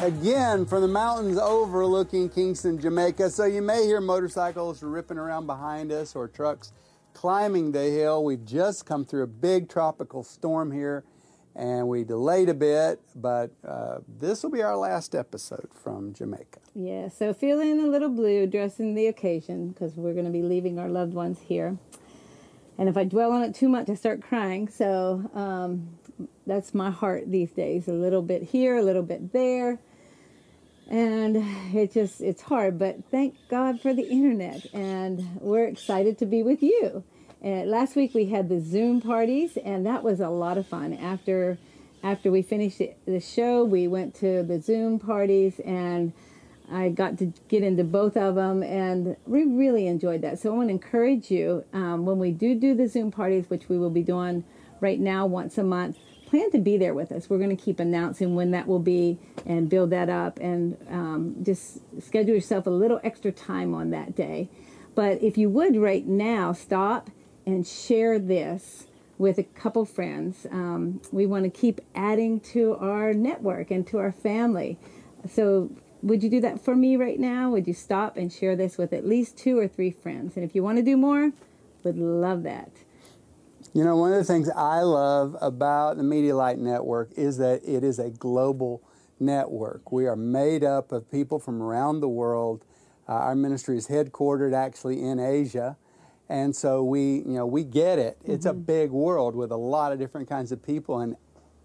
Again 0.00 0.64
from 0.64 0.80
the 0.80 0.88
mountains 0.88 1.36
overlooking 1.36 2.30
Kingston, 2.30 2.80
Jamaica. 2.80 3.28
So 3.28 3.44
you 3.44 3.60
may 3.60 3.84
hear 3.84 4.00
motorcycles 4.00 4.82
ripping 4.82 5.18
around 5.18 5.44
behind 5.44 5.92
us 5.92 6.16
or 6.16 6.26
trucks 6.26 6.72
climbing 7.12 7.72
the 7.72 7.82
hill. 7.82 8.24
We've 8.24 8.42
just 8.42 8.86
come 8.86 9.04
through 9.04 9.24
a 9.24 9.26
big 9.26 9.68
tropical 9.68 10.22
storm 10.22 10.72
here 10.72 11.04
and 11.54 11.86
we 11.86 12.04
delayed 12.04 12.48
a 12.48 12.54
bit, 12.54 12.98
but 13.14 13.50
uh, 13.62 13.98
this 14.08 14.42
will 14.42 14.50
be 14.50 14.62
our 14.62 14.74
last 14.74 15.14
episode 15.14 15.68
from 15.74 16.14
Jamaica. 16.14 16.60
Yeah, 16.74 17.10
so 17.10 17.34
feeling 17.34 17.78
a 17.78 17.86
little 17.86 18.08
blue, 18.08 18.46
dressing 18.46 18.94
the 18.94 19.06
occasion 19.06 19.68
because 19.68 19.96
we're 19.96 20.14
going 20.14 20.24
to 20.24 20.30
be 20.30 20.42
leaving 20.42 20.78
our 20.78 20.88
loved 20.88 21.12
ones 21.12 21.40
here. 21.46 21.76
And 22.78 22.88
if 22.88 22.96
I 22.96 23.04
dwell 23.04 23.32
on 23.32 23.42
it 23.42 23.54
too 23.54 23.68
much, 23.68 23.90
I 23.90 23.94
start 23.96 24.22
crying. 24.22 24.66
So 24.70 25.30
um, 25.34 25.90
that's 26.46 26.72
my 26.72 26.90
heart 26.90 27.30
these 27.30 27.50
days 27.50 27.86
a 27.86 27.92
little 27.92 28.22
bit 28.22 28.44
here, 28.44 28.78
a 28.78 28.82
little 28.82 29.02
bit 29.02 29.34
there. 29.34 29.78
And 30.90 31.36
it 31.72 31.92
just, 31.92 32.20
it's 32.20 32.42
hard, 32.42 32.78
but 32.78 33.04
thank 33.10 33.36
God 33.48 33.80
for 33.80 33.94
the 33.94 34.08
internet. 34.08 34.66
And 34.74 35.40
we're 35.40 35.66
excited 35.66 36.18
to 36.18 36.26
be 36.26 36.42
with 36.42 36.62
you. 36.62 37.04
Uh, 37.42 37.62
last 37.64 37.96
week 37.96 38.12
we 38.12 38.26
had 38.26 38.48
the 38.48 38.60
Zoom 38.60 39.00
parties, 39.00 39.56
and 39.56 39.86
that 39.86 40.02
was 40.02 40.20
a 40.20 40.28
lot 40.28 40.58
of 40.58 40.66
fun. 40.66 40.92
After 40.92 41.58
after 42.02 42.30
we 42.30 42.40
finished 42.40 42.80
the 43.06 43.20
show, 43.20 43.62
we 43.62 43.86
went 43.86 44.14
to 44.16 44.42
the 44.42 44.60
Zoom 44.60 44.98
parties, 44.98 45.60
and 45.60 46.12
I 46.70 46.88
got 46.88 47.18
to 47.18 47.32
get 47.48 47.62
into 47.62 47.84
both 47.84 48.16
of 48.16 48.36
them, 48.36 48.62
and 48.62 49.16
we 49.26 49.44
really 49.44 49.86
enjoyed 49.86 50.22
that. 50.22 50.38
So 50.38 50.52
I 50.52 50.56
want 50.56 50.68
to 50.68 50.72
encourage 50.72 51.30
you 51.30 51.64
um, 51.72 52.06
when 52.06 52.18
we 52.18 52.30
do 52.30 52.54
do 52.54 52.74
the 52.74 52.88
Zoom 52.88 53.10
parties, 53.10 53.44
which 53.48 53.68
we 53.68 53.78
will 53.78 53.90
be 53.90 54.02
doing 54.02 54.44
right 54.80 54.98
now 54.98 55.26
once 55.26 55.58
a 55.58 55.62
month. 55.62 55.98
Plan 56.30 56.48
to 56.52 56.58
be 56.58 56.78
there 56.78 56.94
with 56.94 57.10
us. 57.10 57.28
We're 57.28 57.38
going 57.38 57.56
to 57.56 57.60
keep 57.60 57.80
announcing 57.80 58.36
when 58.36 58.52
that 58.52 58.68
will 58.68 58.78
be 58.78 59.18
and 59.44 59.68
build 59.68 59.90
that 59.90 60.08
up, 60.08 60.38
and 60.38 60.76
um, 60.88 61.34
just 61.42 61.80
schedule 62.00 62.36
yourself 62.36 62.68
a 62.68 62.70
little 62.70 63.00
extra 63.02 63.32
time 63.32 63.74
on 63.74 63.90
that 63.90 64.14
day. 64.14 64.48
But 64.94 65.20
if 65.24 65.36
you 65.36 65.50
would 65.50 65.76
right 65.76 66.06
now, 66.06 66.52
stop 66.52 67.10
and 67.44 67.66
share 67.66 68.20
this 68.20 68.86
with 69.18 69.38
a 69.38 69.42
couple 69.42 69.84
friends. 69.84 70.46
Um, 70.52 71.00
we 71.10 71.26
want 71.26 71.44
to 71.44 71.50
keep 71.50 71.80
adding 71.96 72.38
to 72.52 72.76
our 72.76 73.12
network 73.12 73.72
and 73.72 73.84
to 73.88 73.98
our 73.98 74.12
family. 74.12 74.78
So, 75.28 75.72
would 76.00 76.22
you 76.22 76.30
do 76.30 76.40
that 76.42 76.64
for 76.64 76.76
me 76.76 76.94
right 76.94 77.18
now? 77.18 77.50
Would 77.50 77.66
you 77.66 77.74
stop 77.74 78.16
and 78.16 78.32
share 78.32 78.54
this 78.54 78.78
with 78.78 78.92
at 78.92 79.04
least 79.04 79.36
two 79.36 79.58
or 79.58 79.66
three 79.66 79.90
friends? 79.90 80.36
And 80.36 80.44
if 80.44 80.54
you 80.54 80.62
want 80.62 80.78
to 80.78 80.84
do 80.84 80.96
more, 80.96 81.32
would 81.82 81.98
love 81.98 82.44
that. 82.44 82.70
You 83.72 83.84
know, 83.84 83.94
one 83.94 84.12
of 84.12 84.18
the 84.18 84.24
things 84.24 84.50
I 84.50 84.80
love 84.80 85.36
about 85.40 85.96
the 85.96 86.02
MediaLight 86.02 86.58
Network 86.58 87.12
is 87.16 87.38
that 87.38 87.60
it 87.64 87.84
is 87.84 88.00
a 88.00 88.10
global 88.10 88.82
network. 89.20 89.92
We 89.92 90.08
are 90.08 90.16
made 90.16 90.64
up 90.64 90.90
of 90.90 91.08
people 91.08 91.38
from 91.38 91.62
around 91.62 92.00
the 92.00 92.08
world. 92.08 92.64
Uh, 93.08 93.12
our 93.12 93.36
ministry 93.36 93.76
is 93.76 93.86
headquartered 93.86 94.52
actually 94.52 95.00
in 95.00 95.20
Asia. 95.20 95.76
And 96.28 96.56
so 96.56 96.82
we, 96.82 97.18
you 97.18 97.34
know, 97.34 97.46
we 97.46 97.62
get 97.62 98.00
it. 98.00 98.18
It's 98.24 98.44
mm-hmm. 98.44 98.58
a 98.58 98.60
big 98.60 98.90
world 98.90 99.36
with 99.36 99.52
a 99.52 99.56
lot 99.56 99.92
of 99.92 100.00
different 100.00 100.28
kinds 100.28 100.50
of 100.50 100.64
people, 100.64 100.98
and 100.98 101.14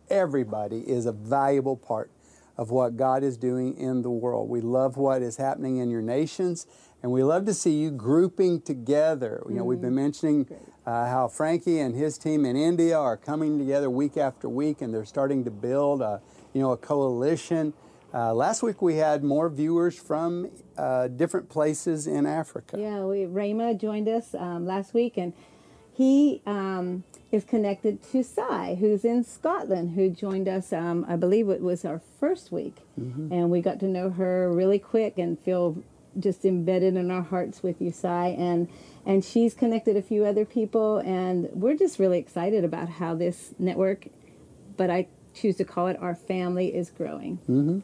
everybody 0.07 0.81
is 0.81 1.07
a 1.07 1.11
valuable 1.11 1.75
part 1.75 2.11
of 2.55 2.69
what 2.69 2.97
God 2.97 3.23
is 3.23 3.35
doing 3.35 3.75
in 3.77 4.03
the 4.03 4.11
world. 4.11 4.47
We 4.47 4.61
love 4.61 4.95
what 4.95 5.23
is 5.23 5.37
happening 5.37 5.77
in 5.77 5.89
your 5.89 6.03
nations, 6.03 6.67
and 7.01 7.11
we 7.11 7.23
love 7.23 7.45
to 7.45 7.53
see 7.53 7.73
you 7.73 7.89
grouping 7.89 8.61
together. 8.61 9.43
You 9.47 9.55
know, 9.55 9.61
mm-hmm. 9.61 9.69
we've 9.69 9.81
been 9.81 9.89
mm-hmm. 9.89 9.95
mentioning 9.95 10.47
uh, 10.85 11.07
how 11.07 11.27
Frankie 11.27 11.79
and 11.79 11.95
his 11.95 12.17
team 12.17 12.45
in 12.45 12.55
India 12.55 12.97
are 12.97 13.17
coming 13.17 13.57
together 13.57 13.89
week 13.89 14.17
after 14.17 14.47
week, 14.47 14.81
and 14.81 14.93
they're 14.93 15.05
starting 15.05 15.43
to 15.43 15.51
build, 15.51 16.01
a, 16.01 16.21
you 16.53 16.61
know, 16.61 16.71
a 16.71 16.77
coalition. 16.77 17.73
Uh, 18.13 18.33
last 18.33 18.63
week 18.63 18.81
we 18.81 18.95
had 18.95 19.23
more 19.23 19.49
viewers 19.49 19.97
from 19.97 20.49
uh, 20.77 21.07
different 21.07 21.49
places 21.49 22.07
in 22.07 22.25
Africa. 22.25 22.77
Yeah, 22.79 23.03
we, 23.03 23.25
Rama 23.25 23.73
joined 23.73 24.07
us 24.07 24.35
um, 24.35 24.65
last 24.65 24.93
week, 24.93 25.17
and 25.17 25.33
he 25.91 26.41
um, 26.45 27.03
is 27.31 27.43
connected 27.43 28.03
to 28.11 28.23
Sai, 28.23 28.75
who's 28.79 29.03
in 29.03 29.23
Scotland, 29.23 29.95
who 29.95 30.09
joined 30.09 30.47
us, 30.47 30.71
um, 30.71 31.05
I 31.09 31.15
believe 31.15 31.49
it 31.49 31.61
was 31.61 31.83
our 31.83 32.01
first 32.19 32.51
week. 32.51 32.77
Mm-hmm. 32.99 33.33
And 33.33 33.49
we 33.49 33.61
got 33.61 33.79
to 33.79 33.87
know 33.87 34.09
her 34.11 34.51
really 34.51 34.79
quick 34.79 35.17
and 35.17 35.39
feel 35.39 35.81
just 36.19 36.45
embedded 36.45 36.95
in 36.95 37.11
our 37.11 37.23
hearts 37.23 37.63
with 37.63 37.81
you, 37.81 37.91
Sai. 37.91 38.27
And, 38.37 38.69
and 39.05 39.23
she's 39.23 39.53
connected 39.53 39.95
a 39.95 40.01
few 40.01 40.25
other 40.25 40.45
people, 40.45 40.97
and 40.97 41.49
we're 41.51 41.75
just 41.75 41.99
really 41.99 42.17
excited 42.17 42.63
about 42.63 42.89
how 42.89 43.13
this 43.13 43.53
network, 43.59 44.07
but 44.77 44.89
I 44.89 45.07
choose 45.33 45.57
to 45.57 45.65
call 45.65 45.87
it 45.87 45.97
our 46.01 46.15
family, 46.15 46.73
is 46.73 46.89
growing. 46.89 47.37
Mm-hmm. 47.49 47.79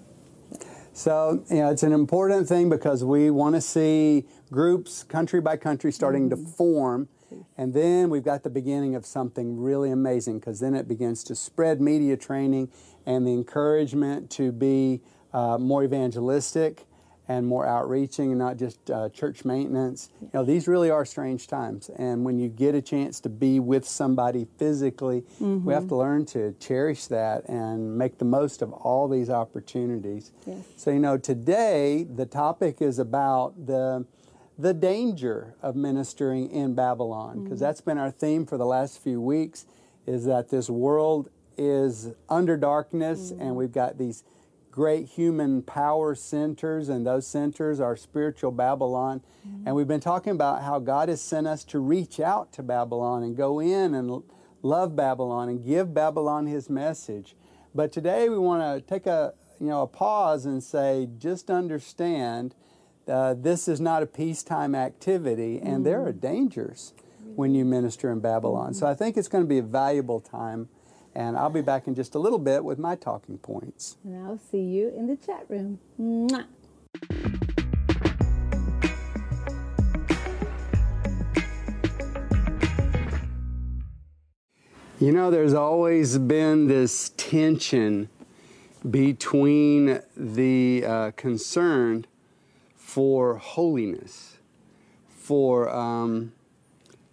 So, 0.93 1.43
you 1.49 1.57
know, 1.57 1.69
it's 1.69 1.83
an 1.83 1.93
important 1.93 2.47
thing 2.47 2.69
because 2.69 3.03
we 3.03 3.29
want 3.29 3.55
to 3.55 3.61
see 3.61 4.25
groups, 4.51 5.03
country 5.03 5.39
by 5.39 5.57
country, 5.57 5.91
starting 5.91 6.29
mm-hmm. 6.29 6.43
to 6.43 6.51
form. 6.51 7.07
And 7.57 7.73
then 7.73 8.09
we've 8.09 8.25
got 8.25 8.43
the 8.43 8.49
beginning 8.49 8.93
of 8.93 9.05
something 9.05 9.57
really 9.57 9.89
amazing 9.89 10.39
because 10.39 10.59
then 10.59 10.75
it 10.75 10.87
begins 10.87 11.23
to 11.25 11.35
spread 11.35 11.79
media 11.79 12.17
training 12.17 12.69
and 13.05 13.25
the 13.25 13.31
encouragement 13.31 14.29
to 14.31 14.51
be 14.51 15.01
uh, 15.33 15.57
more 15.57 15.83
evangelistic 15.83 16.85
and 17.31 17.47
more 17.47 17.65
outreaching 17.65 18.31
and 18.31 18.39
not 18.39 18.57
just 18.57 18.91
uh, 18.91 19.07
church 19.09 19.45
maintenance. 19.45 20.09
You 20.21 20.29
know, 20.33 20.43
these 20.43 20.67
really 20.67 20.89
are 20.89 21.05
strange 21.05 21.47
times. 21.47 21.89
And 21.97 22.25
when 22.25 22.37
you 22.37 22.49
get 22.49 22.75
a 22.75 22.81
chance 22.81 23.21
to 23.21 23.29
be 23.29 23.59
with 23.59 23.87
somebody 23.87 24.47
physically, 24.57 25.21
mm-hmm. 25.21 25.65
we 25.65 25.73
have 25.73 25.87
to 25.87 25.95
learn 25.95 26.25
to 26.27 26.53
cherish 26.59 27.07
that 27.07 27.47
and 27.47 27.97
make 27.97 28.17
the 28.17 28.25
most 28.25 28.61
of 28.61 28.73
all 28.73 29.07
these 29.07 29.29
opportunities. 29.29 30.31
Yes. 30.45 30.65
So, 30.75 30.91
you 30.91 30.99
know, 30.99 31.17
today 31.17 32.03
the 32.03 32.25
topic 32.25 32.81
is 32.81 32.99
about 32.99 33.65
the 33.65 34.05
the 34.57 34.73
danger 34.73 35.55
of 35.63 35.75
ministering 35.75 36.51
in 36.51 36.75
Babylon 36.75 37.43
because 37.43 37.57
mm-hmm. 37.57 37.65
that's 37.65 37.81
been 37.81 37.97
our 37.97 38.11
theme 38.11 38.45
for 38.45 38.57
the 38.57 38.65
last 38.65 39.01
few 39.01 39.19
weeks 39.19 39.65
is 40.05 40.25
that 40.25 40.49
this 40.49 40.69
world 40.69 41.29
is 41.57 42.09
under 42.29 42.57
darkness 42.57 43.31
mm-hmm. 43.31 43.41
and 43.41 43.55
we've 43.55 43.71
got 43.71 43.97
these 43.97 44.23
great 44.71 45.07
human 45.07 45.61
power 45.61 46.15
centers, 46.15 46.89
and 46.89 47.05
those 47.05 47.27
centers 47.27 47.79
are 47.79 47.95
spiritual 47.95 48.51
Babylon. 48.51 49.21
Mm-hmm. 49.47 49.67
And 49.67 49.75
we've 49.75 49.87
been 49.87 49.99
talking 49.99 50.31
about 50.31 50.63
how 50.63 50.79
God 50.79 51.09
has 51.09 51.21
sent 51.21 51.45
us 51.45 51.63
to 51.65 51.79
reach 51.79 52.19
out 52.19 52.53
to 52.53 52.63
Babylon 52.63 53.23
and 53.23 53.35
go 53.35 53.59
in 53.59 53.93
and 53.93 54.23
love 54.63 54.95
Babylon 54.95 55.49
and 55.49 55.65
give 55.65 55.93
Babylon 55.93 56.47
His 56.47 56.69
message. 56.69 57.35
But 57.75 57.91
today 57.91 58.29
we 58.29 58.37
want 58.37 58.61
to 58.61 58.81
take 58.87 59.05
a 59.05 59.33
you 59.59 59.67
know 59.67 59.83
a 59.83 59.87
pause 59.87 60.45
and 60.45 60.63
say, 60.63 61.09
just 61.17 61.49
understand, 61.49 62.55
uh, 63.07 63.35
this 63.37 63.67
is 63.67 63.79
not 63.79 64.01
a 64.01 64.07
peacetime 64.07 64.73
activity, 64.73 65.59
and 65.59 65.67
mm-hmm. 65.67 65.83
there 65.83 66.05
are 66.05 66.11
dangers 66.11 66.93
when 67.35 67.53
you 67.53 67.65
minister 67.65 68.11
in 68.11 68.19
Babylon. 68.19 68.71
Mm-hmm. 68.71 68.79
So 68.79 68.87
I 68.87 68.93
think 68.93 69.17
it's 69.17 69.27
going 69.27 69.43
to 69.43 69.47
be 69.47 69.59
a 69.59 69.63
valuable 69.63 70.19
time. 70.19 70.69
And 71.13 71.37
I'll 71.37 71.49
be 71.49 71.61
back 71.61 71.87
in 71.87 71.95
just 71.95 72.15
a 72.15 72.19
little 72.19 72.39
bit 72.39 72.63
with 72.63 72.79
my 72.79 72.95
talking 72.95 73.37
points. 73.37 73.97
And 74.03 74.25
I'll 74.25 74.39
see 74.39 74.61
you 74.61 74.93
in 74.95 75.07
the 75.07 75.17
chat 75.17 75.45
room. 75.49 75.79
Mwah. 75.99 76.45
You 84.99 85.11
know, 85.11 85.31
there's 85.31 85.55
always 85.55 86.19
been 86.19 86.67
this 86.67 87.09
tension 87.17 88.07
between 88.87 89.99
the 90.15 90.85
uh, 90.85 91.11
concern 91.15 92.05
for 92.75 93.37
holiness, 93.37 94.37
for 95.09 95.69
um, 95.69 96.33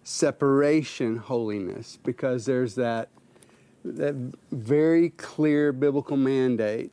separation 0.05 1.17
holiness, 1.17 1.99
because 2.05 2.45
there's 2.45 2.75
that 2.75 3.09
that 3.85 4.15
very 4.51 5.11
clear 5.11 5.73
biblical 5.73 6.17
mandate 6.17 6.93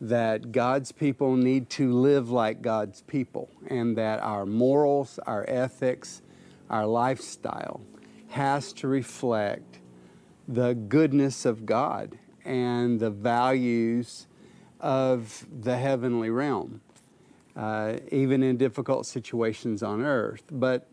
that 0.00 0.52
God's 0.52 0.92
people 0.92 1.36
need 1.36 1.70
to 1.70 1.92
live 1.92 2.30
like 2.30 2.60
God's 2.60 3.02
people 3.02 3.48
and 3.68 3.96
that 3.96 4.20
our 4.20 4.44
morals, 4.44 5.18
our 5.26 5.44
ethics, 5.48 6.22
our 6.68 6.86
lifestyle 6.86 7.80
has 8.28 8.72
to 8.74 8.88
reflect 8.88 9.78
the 10.46 10.74
goodness 10.74 11.44
of 11.44 11.64
God 11.64 12.18
and 12.44 13.00
the 13.00 13.10
values 13.10 14.26
of 14.80 15.46
the 15.62 15.76
heavenly 15.78 16.30
realm, 16.30 16.80
uh, 17.56 17.94
even 18.12 18.42
in 18.42 18.56
difficult 18.56 19.06
situations 19.06 19.82
on 19.82 20.02
earth. 20.02 20.44
But 20.50 20.88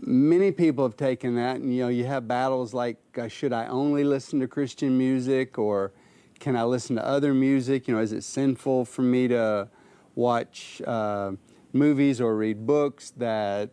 many 0.00 0.52
people 0.52 0.84
have 0.84 0.96
taken 0.96 1.36
that, 1.36 1.56
and 1.56 1.74
you 1.74 1.82
know, 1.82 1.88
you 1.88 2.04
have 2.04 2.28
battles 2.28 2.74
like, 2.74 2.98
uh, 3.18 3.28
should 3.28 3.52
I 3.52 3.66
only 3.66 4.04
listen 4.04 4.40
to 4.40 4.48
Christian 4.48 4.96
music, 4.96 5.58
or 5.58 5.92
can 6.38 6.56
I 6.56 6.64
listen 6.64 6.96
to 6.96 7.06
other 7.06 7.32
music? 7.32 7.88
You 7.88 7.94
know, 7.94 8.00
is 8.00 8.12
it 8.12 8.22
sinful 8.22 8.84
for 8.84 9.02
me 9.02 9.28
to 9.28 9.68
watch 10.14 10.82
uh, 10.86 11.32
movies 11.72 12.20
or 12.20 12.36
read 12.36 12.66
books 12.66 13.10
that 13.16 13.70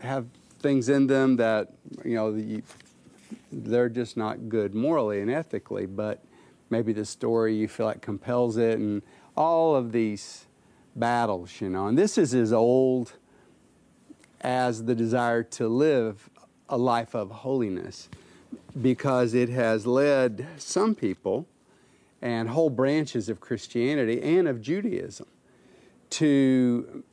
have 0.00 0.26
things 0.58 0.88
in 0.88 1.06
them 1.06 1.36
that 1.36 1.72
you 2.04 2.14
know 2.14 2.62
they're 3.50 3.88
just 3.88 4.16
not 4.16 4.48
good 4.48 4.74
morally 4.74 5.20
and 5.20 5.30
ethically? 5.30 5.86
But 5.86 6.22
maybe 6.70 6.92
the 6.92 7.04
story 7.04 7.54
you 7.54 7.68
feel 7.68 7.86
like 7.86 8.02
compels 8.02 8.56
it, 8.56 8.78
and 8.78 9.02
all 9.36 9.74
of 9.74 9.92
these 9.92 10.46
battles, 10.94 11.60
you 11.60 11.70
know. 11.70 11.86
And 11.86 11.96
this 11.96 12.18
is 12.18 12.34
as 12.34 12.52
old 12.52 13.14
as 14.42 14.84
the 14.84 14.94
desire 14.94 15.42
to 15.42 15.68
live 15.68 16.28
a 16.68 16.76
life 16.76 17.14
of 17.14 17.30
holiness 17.30 18.08
because 18.80 19.34
it 19.34 19.48
has 19.48 19.86
led 19.86 20.46
some 20.56 20.94
people 20.94 21.46
and 22.20 22.48
whole 22.48 22.70
branches 22.70 23.28
of 23.28 23.40
Christianity 23.40 24.20
and 24.22 24.48
of 24.48 24.60
Judaism 24.60 25.26
to 26.10 27.04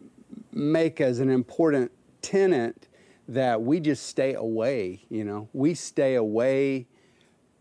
make 0.51 1.01
as 1.01 1.19
an 1.19 1.29
important 1.29 1.91
tenet 2.21 2.87
that 3.27 3.61
we 3.61 3.79
just 3.79 4.07
stay 4.07 4.33
away, 4.33 5.01
you 5.09 5.23
know, 5.23 5.49
we 5.53 5.73
stay 5.73 6.15
away 6.15 6.87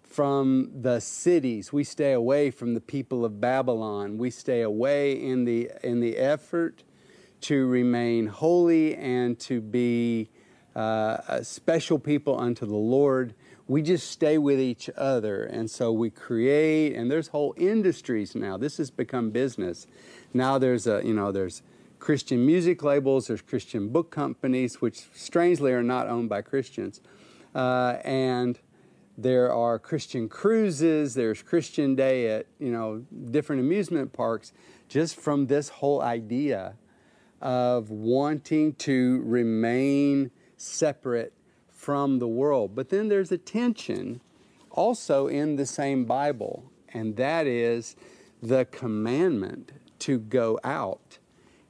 from 0.02 0.70
the 0.80 0.98
cities, 1.00 1.72
we 1.72 1.84
stay 1.84 2.12
away 2.12 2.50
from 2.50 2.74
the 2.74 2.80
people 2.80 3.24
of 3.24 3.40
Babylon, 3.40 4.18
we 4.18 4.30
stay 4.30 4.62
away 4.62 5.12
in 5.12 5.44
the 5.44 5.70
in 5.82 6.00
the 6.00 6.16
effort 6.16 6.82
to 7.42 7.66
remain 7.66 8.26
holy 8.26 8.96
and 8.96 9.38
to 9.40 9.60
be 9.60 10.30
uh, 10.74 11.42
special 11.42 11.98
people 11.98 12.38
unto 12.38 12.66
the 12.66 12.76
Lord. 12.76 13.34
We 13.66 13.82
just 13.82 14.10
stay 14.10 14.38
with 14.38 14.60
each 14.60 14.88
other, 14.96 15.44
and 15.44 15.70
so 15.70 15.92
we 15.92 16.08
create. 16.08 16.94
And 16.94 17.10
there's 17.10 17.28
whole 17.28 17.54
industries 17.56 18.34
now. 18.34 18.56
This 18.56 18.78
has 18.78 18.90
become 18.90 19.30
business. 19.30 19.86
Now 20.32 20.58
there's 20.58 20.86
a 20.86 21.02
you 21.04 21.14
know 21.14 21.32
there's 21.32 21.62
Christian 21.98 22.46
music 22.46 22.82
labels, 22.82 23.26
there's 23.26 23.42
Christian 23.42 23.88
book 23.88 24.10
companies, 24.10 24.80
which 24.80 25.06
strangely 25.12 25.72
are 25.72 25.82
not 25.82 26.08
owned 26.08 26.28
by 26.28 26.42
Christians, 26.42 27.00
uh, 27.54 27.96
and 28.04 28.58
there 29.18 29.52
are 29.52 29.78
Christian 29.80 30.28
cruises. 30.28 31.14
There's 31.14 31.42
Christian 31.42 31.94
Day 31.94 32.30
at 32.30 32.46
you 32.58 32.70
know 32.70 33.04
different 33.30 33.60
amusement 33.60 34.12
parks, 34.12 34.52
just 34.88 35.16
from 35.16 35.48
this 35.48 35.68
whole 35.68 36.00
idea 36.00 36.76
of 37.40 37.90
wanting 37.90 38.74
to 38.74 39.22
remain 39.24 40.30
separate 40.56 41.32
from 41.68 42.18
the 42.18 42.28
world. 42.28 42.74
But 42.74 42.88
then 42.88 43.08
there's 43.08 43.30
a 43.32 43.38
tension 43.38 44.20
also 44.70 45.26
in 45.26 45.56
the 45.56 45.66
same 45.66 46.04
Bible, 46.04 46.70
and 46.92 47.16
that 47.16 47.46
is 47.46 47.96
the 48.42 48.64
commandment 48.66 49.72
to 50.00 50.18
go 50.18 50.58
out 50.64 51.18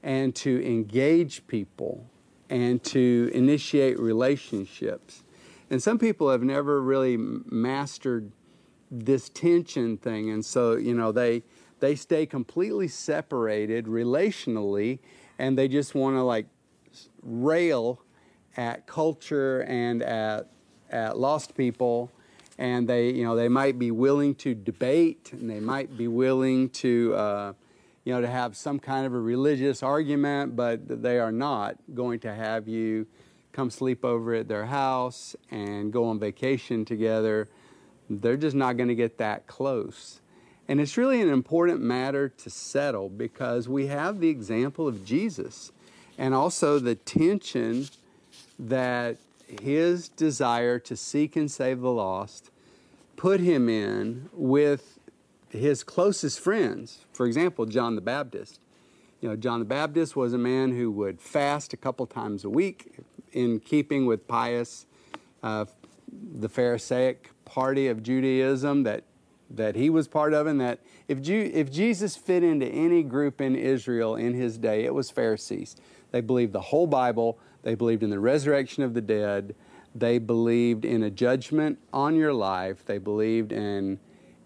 and 0.02 0.34
to 0.34 0.64
engage 0.66 1.46
people 1.46 2.08
and 2.50 2.82
to 2.82 3.30
initiate 3.34 3.98
relationships. 3.98 5.24
And 5.70 5.82
some 5.82 5.98
people 5.98 6.30
have 6.30 6.42
never 6.42 6.80
really 6.80 7.16
mastered 7.16 8.32
this 8.90 9.28
tension 9.28 9.98
thing, 9.98 10.30
and 10.30 10.44
so, 10.44 10.76
you 10.76 10.94
know, 10.94 11.12
they 11.12 11.42
they 11.80 11.94
stay 11.94 12.26
completely 12.26 12.88
separated 12.88 13.84
relationally 13.84 14.98
and 15.38 15.56
they 15.56 15.68
just 15.68 15.94
want 15.94 16.16
to 16.16 16.22
like 16.22 16.46
rail 17.22 18.02
at 18.56 18.86
culture 18.86 19.60
and 19.62 20.02
at 20.02 20.48
at 20.90 21.18
lost 21.18 21.56
people. 21.56 22.10
And 22.58 22.88
they 22.88 23.10
you 23.10 23.24
know 23.24 23.36
they 23.36 23.48
might 23.48 23.78
be 23.78 23.90
willing 23.90 24.34
to 24.36 24.54
debate 24.54 25.30
and 25.32 25.48
they 25.48 25.60
might 25.60 25.96
be 25.96 26.08
willing 26.08 26.70
to 26.70 27.14
uh, 27.14 27.52
you 28.04 28.12
know 28.12 28.20
to 28.20 28.26
have 28.26 28.56
some 28.56 28.80
kind 28.80 29.06
of 29.06 29.14
a 29.14 29.20
religious 29.20 29.82
argument 29.82 30.56
but 30.56 31.02
they 31.02 31.20
are 31.20 31.30
not 31.30 31.76
going 31.94 32.18
to 32.20 32.34
have 32.34 32.66
you 32.66 33.06
come 33.52 33.70
sleep 33.70 34.04
over 34.04 34.34
at 34.34 34.48
their 34.48 34.66
house 34.66 35.36
and 35.50 35.92
go 35.92 36.04
on 36.06 36.18
vacation 36.18 36.84
together. 36.84 37.48
They're 38.10 38.36
just 38.36 38.56
not 38.56 38.76
going 38.76 38.88
to 38.88 38.94
get 38.94 39.18
that 39.18 39.46
close 39.46 40.20
and 40.68 40.80
it's 40.80 40.98
really 40.98 41.22
an 41.22 41.30
important 41.30 41.80
matter 41.80 42.28
to 42.28 42.50
settle 42.50 43.08
because 43.08 43.68
we 43.68 43.86
have 43.86 44.20
the 44.20 44.28
example 44.28 44.86
of 44.86 45.04
Jesus 45.04 45.72
and 46.18 46.34
also 46.34 46.78
the 46.78 46.94
tension 46.94 47.88
that 48.58 49.16
his 49.62 50.08
desire 50.10 50.78
to 50.78 50.94
seek 50.94 51.36
and 51.36 51.50
save 51.50 51.80
the 51.80 51.90
lost 51.90 52.50
put 53.16 53.40
him 53.40 53.68
in 53.68 54.28
with 54.32 54.98
his 55.48 55.82
closest 55.82 56.38
friends. 56.38 56.98
For 57.12 57.24
example, 57.24 57.64
John 57.64 57.94
the 57.94 58.02
Baptist. 58.02 58.60
You 59.22 59.30
know, 59.30 59.36
John 59.36 59.60
the 59.60 59.64
Baptist 59.64 60.14
was 60.14 60.34
a 60.34 60.38
man 60.38 60.72
who 60.72 60.90
would 60.90 61.20
fast 61.20 61.72
a 61.72 61.76
couple 61.76 62.06
times 62.06 62.44
a 62.44 62.50
week 62.50 62.98
in 63.32 63.58
keeping 63.58 64.04
with 64.04 64.28
pious, 64.28 64.86
uh, 65.42 65.64
the 66.10 66.48
Pharisaic 66.48 67.30
party 67.44 67.88
of 67.88 68.02
Judaism 68.02 68.82
that 68.82 69.04
that 69.50 69.76
he 69.76 69.88
was 69.90 70.08
part 70.08 70.34
of, 70.34 70.46
and 70.46 70.60
that 70.60 70.80
if, 71.08 71.22
Jew, 71.22 71.50
if 71.52 71.70
Jesus 71.70 72.16
fit 72.16 72.42
into 72.42 72.66
any 72.66 73.02
group 73.02 73.40
in 73.40 73.56
Israel 73.56 74.16
in 74.16 74.34
his 74.34 74.58
day, 74.58 74.84
it 74.84 74.94
was 74.94 75.10
Pharisees. 75.10 75.76
They 76.10 76.20
believed 76.20 76.52
the 76.52 76.60
whole 76.60 76.86
Bible, 76.86 77.38
they 77.62 77.74
believed 77.74 78.02
in 78.02 78.10
the 78.10 78.20
resurrection 78.20 78.82
of 78.82 78.94
the 78.94 79.00
dead, 79.00 79.54
they 79.94 80.18
believed 80.18 80.84
in 80.84 81.02
a 81.02 81.10
judgment 81.10 81.78
on 81.92 82.14
your 82.14 82.32
life, 82.32 82.84
they 82.84 82.98
believed 82.98 83.52
in, 83.52 83.98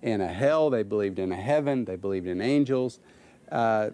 in 0.02 0.20
a 0.20 0.28
hell, 0.28 0.70
they 0.70 0.82
believed 0.82 1.18
in 1.18 1.32
a 1.32 1.36
heaven, 1.36 1.84
they 1.84 1.96
believed 1.96 2.26
in 2.26 2.40
angels. 2.40 3.00
Uh, 3.50 3.90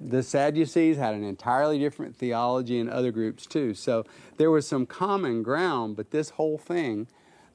the 0.00 0.22
Sadducees 0.22 0.96
had 0.96 1.14
an 1.14 1.22
entirely 1.22 1.78
different 1.78 2.16
theology, 2.16 2.80
and 2.80 2.88
other 2.88 3.12
groups 3.12 3.46
too. 3.46 3.74
So 3.74 4.04
there 4.36 4.50
was 4.50 4.66
some 4.66 4.86
common 4.86 5.42
ground, 5.42 5.96
but 5.96 6.10
this 6.10 6.30
whole 6.30 6.58
thing 6.58 7.06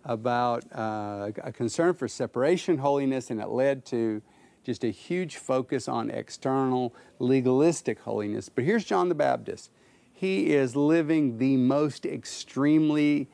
about 0.07 0.63
uh, 0.73 1.31
a 1.43 1.51
concern 1.51 1.93
for 1.93 2.07
separation 2.07 2.77
holiness, 2.79 3.29
and 3.29 3.39
it 3.39 3.49
led 3.49 3.85
to 3.85 4.21
just 4.63 4.83
a 4.83 4.89
huge 4.89 5.35
focus 5.35 5.87
on 5.87 6.09
external 6.09 6.95
legalistic 7.19 7.99
holiness. 7.99 8.49
But 8.49 8.63
here's 8.63 8.85
John 8.85 9.09
the 9.09 9.15
Baptist. 9.15 9.69
He 10.13 10.53
is 10.53 10.75
living 10.75 11.37
the 11.37 11.57
most 11.57 12.05
extremely 12.05 13.29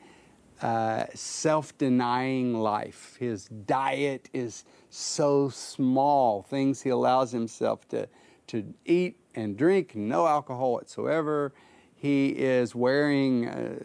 uh, 0.60 1.06
self 1.14 1.76
denying 1.78 2.54
life. 2.54 3.16
His 3.18 3.46
diet 3.46 4.28
is 4.32 4.64
so 4.90 5.48
small, 5.48 6.42
things 6.42 6.82
he 6.82 6.90
allows 6.90 7.32
himself 7.32 7.88
to, 7.88 8.08
to 8.48 8.74
eat 8.84 9.16
and 9.34 9.56
drink, 9.56 9.94
no 9.94 10.26
alcohol 10.26 10.72
whatsoever. 10.72 11.52
He 11.94 12.28
is 12.28 12.74
wearing 12.74 13.48
uh, 13.48 13.78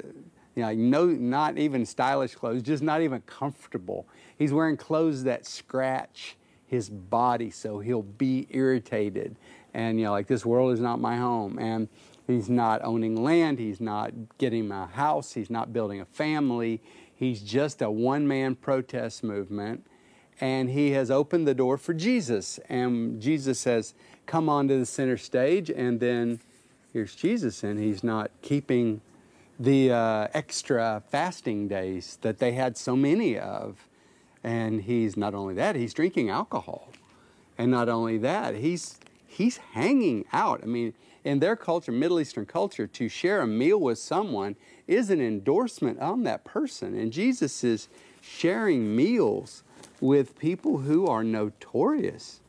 you 0.60 0.66
know, 0.66 0.74
no, 0.74 1.06
not 1.06 1.58
even 1.58 1.86
stylish 1.86 2.36
clothes, 2.36 2.62
just 2.62 2.84
not 2.84 3.02
even 3.02 3.22
comfortable. 3.22 4.08
He's 4.38 4.52
wearing 4.52 4.78
clothes 4.78 5.24
that 5.24 5.46
scratch 5.46 6.36
his 6.68 6.90
body 6.90 7.50
so 7.50 7.80
he'll 7.80 8.04
be 8.04 8.48
irritated. 8.52 9.36
And, 9.74 10.00
you 10.00 10.06
know, 10.06 10.12
like 10.12 10.28
this 10.28 10.46
world 10.46 10.74
is 10.74 10.80
not 10.80 11.00
my 11.00 11.18
home. 11.18 11.58
And 11.60 11.88
he's 12.28 12.50
not 12.50 12.84
owning 12.84 13.24
land, 13.24 13.60
he's 13.60 13.82
not 13.82 14.12
getting 14.38 14.72
a 14.72 14.88
house, 14.88 15.34
he's 15.34 15.50
not 15.50 15.74
building 15.74 16.02
a 16.02 16.06
family. 16.06 16.82
He's 17.16 17.42
just 17.42 17.82
a 17.82 17.92
one 17.92 18.28
man 18.28 18.56
protest 18.56 19.24
movement. 19.24 19.86
And 20.40 20.70
he 20.70 20.92
has 20.92 21.12
opened 21.12 21.48
the 21.48 21.54
door 21.54 21.78
for 21.78 21.94
Jesus. 21.94 22.60
And 22.70 23.22
Jesus 23.22 23.60
says, 23.60 23.94
Come 24.26 24.48
onto 24.48 24.80
the 24.80 24.86
center 24.86 25.18
stage. 25.18 25.70
And 25.70 26.00
then 26.00 26.40
here's 26.94 27.16
Jesus, 27.16 27.64
and 27.64 27.78
he's 27.78 28.04
not 28.04 28.32
keeping 28.42 29.02
the 29.60 29.92
uh, 29.92 30.28
extra 30.34 31.04
fasting 31.10 31.68
days 31.68 32.18
that 32.22 32.40
they 32.40 32.54
had 32.54 32.78
so 32.78 32.96
many 32.96 33.38
of. 33.38 33.88
And 34.44 34.82
he's 34.82 35.18
not 35.18 35.36
only 35.36 35.54
that, 35.56 35.76
he's 35.76 35.94
drinking 35.94 36.30
alcohol. 36.30 36.90
And 37.58 37.70
not 37.70 37.90
only 37.90 38.18
that, 38.20 38.56
he's, 38.56 38.98
he's 39.28 39.58
hanging 39.58 40.24
out. 40.32 40.62
I 40.64 40.66
mean, 40.66 40.94
in 41.26 41.40
their 41.40 41.58
culture, 41.58 41.92
Middle 41.92 42.22
Eastern 42.22 42.46
culture, 42.46 42.88
to 42.88 43.10
share 43.10 43.42
a 43.42 43.48
meal 43.48 43.80
with 43.80 44.00
someone 44.00 44.56
is 44.88 45.10
an 45.10 45.20
endorsement 45.20 46.00
on 46.00 46.24
that 46.24 46.46
person. 46.46 46.98
And 46.98 47.12
Jesus 47.12 47.64
is 47.64 47.90
sharing 48.22 48.96
meals 48.96 49.64
with 50.00 50.40
people 50.40 50.80
who 50.80 51.06
are 51.08 51.24
notorious 51.24 52.40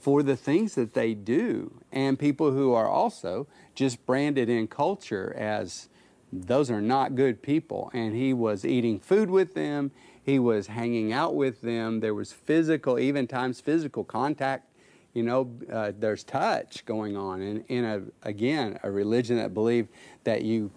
for 0.00 0.22
the 0.22 0.36
things 0.36 0.74
that 0.74 0.94
they 0.94 1.12
do 1.12 1.72
and 1.92 2.18
people 2.18 2.52
who 2.52 2.72
are 2.72 2.88
also 2.88 3.46
just 3.74 4.04
branded 4.06 4.48
in 4.48 4.66
culture 4.66 5.34
as 5.36 5.88
those 6.34 6.70
are 6.70 6.80
not 6.80 7.14
good 7.14 7.42
people. 7.42 7.90
And 7.94 8.14
he 8.14 8.32
was 8.32 8.64
eating 8.64 8.98
food 8.98 9.30
with 9.30 9.54
them, 9.54 9.92
he 10.24 10.38
was 10.38 10.68
hanging 10.68 11.12
out 11.12 11.34
with 11.34 11.60
them. 11.60 12.00
There 12.00 12.14
was 12.14 12.32
physical, 12.32 12.98
even 12.98 13.26
times 13.26 13.60
physical 13.60 14.04
contact. 14.04 14.70
You 15.12 15.22
know, 15.22 15.50
uh, 15.70 15.92
there's 15.96 16.24
touch 16.24 16.84
going 16.86 17.16
on 17.16 17.40
And 17.40 17.64
in 17.68 17.84
a 17.84 18.02
again 18.22 18.80
a 18.82 18.90
religion 18.90 19.36
that 19.36 19.54
believed 19.54 19.90
that 20.24 20.42
you 20.42 20.72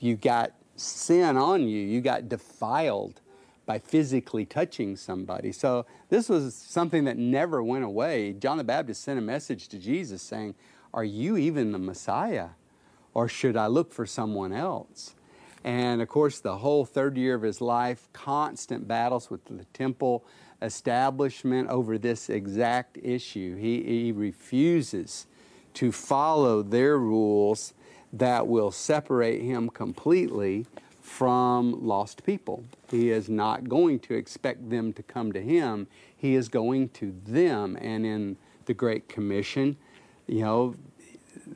you 0.00 0.16
got 0.16 0.54
sin 0.74 1.36
on 1.36 1.68
you, 1.68 1.78
you 1.78 2.00
got 2.00 2.28
defiled 2.28 3.20
by 3.64 3.78
physically 3.78 4.44
touching 4.44 4.96
somebody. 4.96 5.52
So 5.52 5.86
this 6.08 6.28
was 6.28 6.54
something 6.54 7.04
that 7.04 7.16
never 7.16 7.62
went 7.62 7.84
away. 7.84 8.32
John 8.32 8.58
the 8.58 8.64
Baptist 8.64 9.02
sent 9.02 9.18
a 9.18 9.22
message 9.22 9.68
to 9.68 9.78
Jesus 9.78 10.22
saying, 10.22 10.54
"Are 10.92 11.04
you 11.04 11.36
even 11.36 11.72
the 11.72 11.78
Messiah?" 11.78 12.50
Or 13.16 13.28
should 13.28 13.56
I 13.56 13.66
look 13.66 13.94
for 13.94 14.04
someone 14.04 14.52
else? 14.52 15.14
And 15.64 16.02
of 16.02 16.08
course, 16.08 16.38
the 16.38 16.58
whole 16.58 16.84
third 16.84 17.16
year 17.16 17.34
of 17.34 17.40
his 17.40 17.62
life, 17.62 18.10
constant 18.12 18.86
battles 18.86 19.30
with 19.30 19.42
the 19.46 19.64
temple 19.72 20.22
establishment 20.60 21.70
over 21.70 21.96
this 21.96 22.28
exact 22.28 22.98
issue. 23.02 23.56
He, 23.56 23.82
he 23.82 24.12
refuses 24.12 25.26
to 25.72 25.92
follow 25.92 26.62
their 26.62 26.98
rules 26.98 27.72
that 28.12 28.46
will 28.48 28.70
separate 28.70 29.40
him 29.40 29.70
completely 29.70 30.66
from 31.00 31.86
lost 31.86 32.22
people. 32.22 32.64
He 32.90 33.08
is 33.08 33.30
not 33.30 33.66
going 33.66 34.00
to 34.00 34.14
expect 34.14 34.68
them 34.68 34.92
to 34.92 35.02
come 35.02 35.32
to 35.32 35.40
him. 35.40 35.86
He 36.14 36.34
is 36.34 36.50
going 36.50 36.90
to 36.90 37.14
them. 37.24 37.78
And 37.80 38.04
in 38.04 38.36
the 38.66 38.74
Great 38.74 39.08
Commission, 39.08 39.78
you 40.26 40.42
know, 40.42 40.74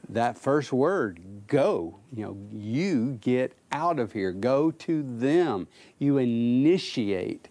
that 0.09 0.39
first 0.39 0.73
word, 0.73 1.40
go, 1.51 1.99
you 2.13 2.25
know, 2.25 2.37
you 2.51 3.19
get 3.21 3.53
out 3.73 3.99
of 3.99 4.13
here. 4.13 4.33
Go 4.33 4.71
to 4.71 5.03
them. 5.03 5.69
You 5.99 6.17
initiate 6.17 7.49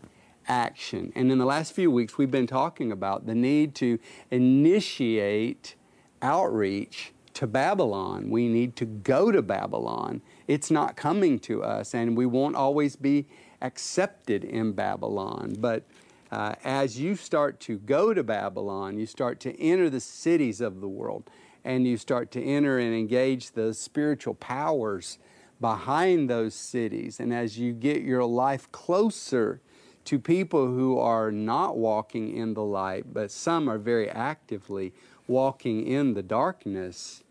action. 0.48 1.12
And 1.16 1.32
in 1.32 1.38
the 1.38 1.46
last 1.46 1.74
few 1.74 1.92
weeks, 1.92 2.18
we've 2.18 2.32
been 2.32 2.48
talking 2.48 2.92
about 2.92 3.28
the 3.28 3.36
need 3.36 3.76
to 3.76 4.00
initiate 4.32 5.76
outreach 6.24 7.14
to 7.36 7.46
Babylon. 7.46 8.30
We 8.30 8.48
need 8.48 8.76
to 8.78 8.86
go 8.86 9.32
to 9.32 9.42
Babylon. 9.42 10.22
It's 10.48 10.72
not 10.72 10.96
coming 10.96 11.38
to 11.40 11.64
us, 11.64 11.94
and 11.94 12.18
we 12.18 12.26
won't 12.26 12.56
always 12.56 12.96
be 12.96 13.28
accepted 13.62 14.44
in 14.44 14.72
Babylon. 14.72 15.56
But 15.60 15.84
uh, 16.32 16.56
as 16.64 17.00
you 17.00 17.16
start 17.16 17.60
to 17.62 17.78
go 17.78 18.14
to 18.14 18.24
Babylon, 18.24 18.98
you 18.98 19.06
start 19.06 19.40
to 19.42 19.62
enter 19.62 19.90
the 19.90 20.00
cities 20.00 20.62
of 20.62 20.82
the 20.82 20.88
world, 20.88 21.30
and 21.64 21.88
you 21.88 21.98
start 21.98 22.32
to 22.32 22.44
enter 22.44 22.80
and 22.80 22.94
engage 22.94 23.52
the 23.52 23.74
spiritual 23.74 24.34
powers 24.34 25.20
behind 25.60 26.30
those 26.30 26.54
cities. 26.54 27.20
And 27.20 27.34
as 27.34 27.60
you 27.60 27.74
get 27.74 28.02
your 28.02 28.26
life 28.26 28.72
closer 28.72 29.62
to 30.06 30.18
people 30.18 30.68
who 30.68 30.98
are 30.98 31.32
not 31.32 31.78
walking 31.78 32.36
in 32.36 32.54
the 32.54 32.64
light, 32.64 33.14
but 33.14 33.32
some 33.32 33.70
are 33.70 33.78
very 33.78 34.10
actively 34.10 34.94
walking 35.28 35.86
in 35.86 36.14
the 36.14 36.24
darkness, 36.24 37.24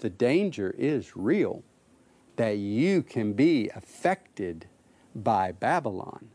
the 0.00 0.10
danger 0.10 0.74
is 0.76 1.16
real 1.16 1.62
that 2.36 2.56
you 2.56 3.02
can 3.02 3.32
be 3.32 3.70
affected 3.74 4.66
by 5.14 5.52
Babylon. 5.52 6.30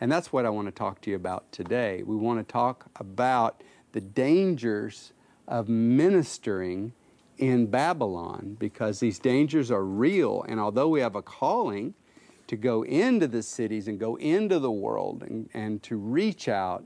And 0.00 0.12
that's 0.12 0.32
what 0.32 0.44
I 0.44 0.50
want 0.50 0.68
to 0.68 0.72
talk 0.72 1.00
to 1.02 1.10
you 1.10 1.16
about 1.16 1.50
today. 1.50 2.02
We 2.02 2.16
want 2.16 2.46
to 2.46 2.52
talk 2.52 2.86
about 2.96 3.62
the 3.92 4.00
dangers 4.00 5.12
of 5.48 5.68
ministering 5.68 6.92
in 7.38 7.66
Babylon 7.66 8.56
because 8.58 9.00
these 9.00 9.18
dangers 9.18 9.70
are 9.70 9.84
real. 9.84 10.44
And 10.48 10.58
although 10.58 10.88
we 10.88 11.00
have 11.00 11.14
a 11.14 11.22
calling 11.22 11.94
to 12.46 12.56
go 12.56 12.82
into 12.82 13.26
the 13.26 13.42
cities 13.42 13.88
and 13.88 13.98
go 13.98 14.16
into 14.16 14.58
the 14.58 14.70
world 14.70 15.22
and, 15.22 15.48
and 15.52 15.82
to 15.84 15.96
reach 15.96 16.48
out, 16.48 16.84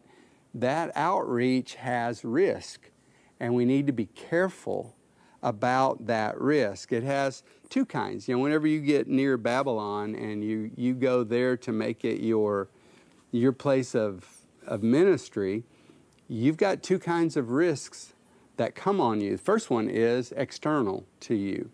that 0.55 0.91
outreach 0.97 1.77
has 1.77 2.25
risk. 2.25 2.91
And 3.39 3.55
we 3.55 3.65
need 3.65 3.87
to 3.87 3.93
be 3.93 4.07
careful 4.07 4.97
about 5.43 6.07
that 6.07 6.39
risk. 6.41 6.93
It 6.93 7.03
has 7.03 7.43
two 7.69 7.87
kinds. 7.87 8.29
You 8.29 8.37
know, 8.37 8.43
whenever 8.43 8.67
you 8.67 8.81
get 8.81 9.09
near 9.09 9.37
Babylon 9.37 10.15
and 10.15 10.45
you, 10.45 10.71
you 10.77 10.95
go 10.95 11.25
there 11.25 11.57
to 11.59 11.73
make 11.73 12.05
it 12.05 12.21
your, 12.21 12.69
your 13.31 13.53
place 13.53 13.95
of, 13.95 14.27
of 14.67 14.83
ministry, 14.83 15.65
you've 16.29 16.57
got 16.57 16.83
two 16.83 16.99
kinds 16.99 17.37
of 17.37 17.51
risks 17.51 18.13
that 18.61 18.75
come 18.75 19.01
on 19.01 19.23
you. 19.23 19.33
The 19.33 19.43
first 19.43 19.71
one 19.71 19.89
is 19.89 20.35
external 20.37 21.07
to 21.21 21.35
you. 21.35 21.71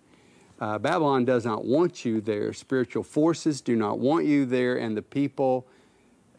Uh, 0.61 0.79
Babylon 0.79 1.25
does 1.25 1.45
not 1.45 1.65
want 1.65 2.05
you 2.05 2.21
there. 2.21 2.53
Spiritual 2.53 3.03
forces 3.03 3.61
do 3.61 3.75
not 3.75 3.99
want 3.99 4.25
you 4.25 4.47
there, 4.47 4.77
and 4.77 4.97
the 4.97 5.03
people 5.03 5.67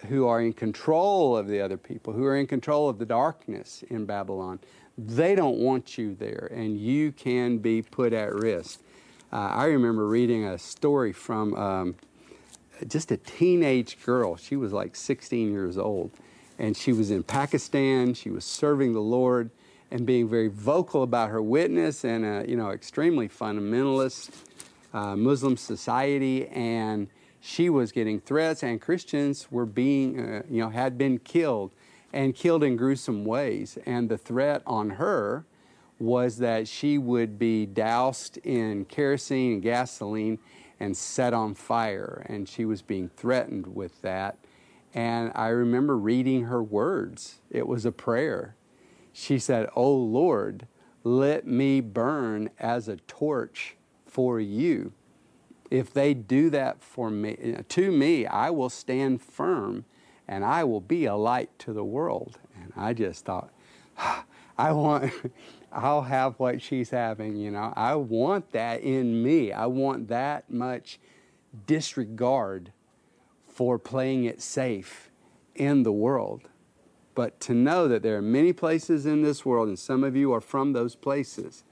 who 0.08 0.26
are 0.26 0.40
in 0.40 0.54
control 0.54 1.36
of 1.36 1.50
the 1.50 1.60
other 1.60 1.76
people, 1.76 2.14
who 2.14 2.24
are 2.24 2.38
in 2.38 2.48
control 2.48 2.88
of 2.88 2.98
the 2.98 3.06
darkness 3.06 3.84
in 3.90 4.06
Babylon, 4.06 4.60
they 4.98 5.36
don't 5.36 5.58
want 5.58 5.98
you 5.98 6.16
there, 6.16 6.50
and 6.56 6.80
you 6.80 7.12
can 7.12 7.58
be 7.58 7.82
put 7.82 8.14
at 8.14 8.34
risk. 8.34 8.80
Uh, 9.34 9.50
I 9.52 9.66
remember 9.66 10.08
reading 10.08 10.46
a 10.46 10.58
story 10.58 11.12
from 11.12 11.56
um, 11.56 11.96
just 12.88 13.12
a 13.12 13.18
teenage 13.18 14.02
girl. 14.06 14.38
She 14.38 14.56
was 14.56 14.72
like 14.72 14.96
16 14.96 15.52
years 15.52 15.78
old, 15.78 16.12
and 16.58 16.78
she 16.78 16.94
was 16.94 17.12
in 17.12 17.24
Pakistan. 17.24 18.14
She 18.14 18.30
was 18.30 18.46
serving 18.46 18.94
the 18.94 19.02
Lord 19.02 19.52
and 19.92 20.06
being 20.06 20.28
very 20.28 20.48
vocal 20.48 21.04
about 21.04 21.30
her 21.30 21.42
witness 21.42 22.04
in 22.04 22.24
a 22.24 22.46
you 22.46 22.56
know 22.56 22.72
extremely 22.72 23.28
fundamentalist 23.28 24.30
uh, 24.94 25.16
Muslim 25.16 25.58
society, 25.58 26.48
and 26.48 27.08
she 27.40 27.70
was 27.70 27.92
getting 27.92 28.20
threats, 28.20 28.64
and 28.64 28.82
Christians 28.82 29.52
were 29.52 29.66
being 29.66 30.20
uh, 30.20 30.42
you 30.50 30.62
know 30.62 30.70
had 30.70 30.98
been 30.98 31.20
killed 31.20 31.72
and 32.14 32.36
killed 32.36 32.64
in 32.64 32.76
gruesome 32.76 33.26
ways. 33.26 33.78
And 33.86 34.10
the 34.10 34.18
threat 34.18 34.62
on 34.66 34.92
her 34.92 35.46
was 36.00 36.38
that 36.38 36.68
she 36.68 36.98
would 36.98 37.40
be 37.40 37.66
doused 37.66 38.38
in 38.38 38.86
kerosene 38.86 39.54
and 39.54 39.62
gasoline 39.62 40.40
and 40.80 40.96
set 40.96 41.34
on 41.34 41.56
fire. 41.56 42.26
And 42.28 42.48
she 42.48 42.66
was 42.66 42.82
being 42.82 43.10
threatened 43.10 43.76
with 43.76 44.02
that. 44.04 44.38
And 44.94 45.32
I 45.36 45.50
remember 45.50 45.98
reading 45.98 46.46
her 46.46 46.62
words. 46.64 47.40
It 47.50 47.68
was 47.68 47.86
a 47.86 47.92
prayer. 47.92 48.56
She 49.20 49.40
said, 49.40 49.68
Oh 49.76 49.96
Lord, 49.96 50.68
let 51.04 51.48
me 51.48 51.82
burn 51.82 52.52
as 52.60 52.88
a 52.88 52.98
torch 52.98 53.76
for 54.06 54.40
you. 54.40 54.94
If 55.72 55.92
they 55.92 56.14
do 56.14 56.52
that 56.52 56.84
for 56.84 57.10
me, 57.10 57.58
to 57.68 57.92
me, 57.92 58.28
I 58.28 58.52
will 58.52 58.70
stand 58.70 59.24
firm 59.24 59.86
and 60.28 60.46
I 60.46 60.64
will 60.66 60.82
be 60.82 61.06
a 61.06 61.16
light 61.16 61.50
to 61.60 61.74
the 61.74 61.84
world. 61.84 62.38
And 62.62 62.72
I 62.78 62.94
just 62.94 63.26
thought, 63.26 63.50
ah, 63.98 64.24
I 64.56 64.72
want, 64.72 65.12
I'll 65.72 66.04
have 66.04 66.36
what 66.38 66.62
she's 66.62 66.92
having, 66.92 67.38
you 67.38 67.50
know. 67.50 67.74
I 67.76 67.96
want 67.96 68.52
that 68.52 68.82
in 68.82 69.24
me. 69.24 69.52
I 69.52 69.66
want 69.66 70.10
that 70.10 70.48
much 70.52 71.00
disregard 71.66 72.72
for 73.48 73.80
playing 73.80 74.26
it 74.26 74.44
safe 74.44 75.10
in 75.56 75.82
the 75.82 75.92
world. 75.92 76.50
But 77.18 77.40
to 77.42 77.56
know 77.56 77.88
that 77.88 78.04
there 78.04 78.16
are 78.18 78.22
many 78.22 78.54
places 78.54 79.08
in 79.08 79.24
this 79.24 79.44
world, 79.44 79.68
and 79.68 79.80
some 79.80 80.04
of 80.04 80.16
you 80.16 80.32
are 80.34 80.40
from 80.40 80.74
those 80.74 80.94
places, 80.94 81.64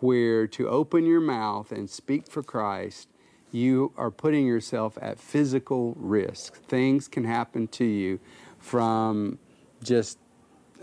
where 0.00 0.46
to 0.46 0.70
open 0.70 1.04
your 1.04 1.20
mouth 1.20 1.70
and 1.70 1.90
speak 1.90 2.26
for 2.26 2.42
Christ 2.42 3.08
you 3.52 3.92
are 3.96 4.10
putting 4.10 4.46
yourself 4.46 4.98
at 5.00 5.18
physical 5.18 5.94
risk. 5.98 6.62
Things 6.64 7.08
can 7.08 7.24
happen 7.24 7.68
to 7.68 7.84
you 7.84 8.20
from 8.58 9.38
just 9.82 10.18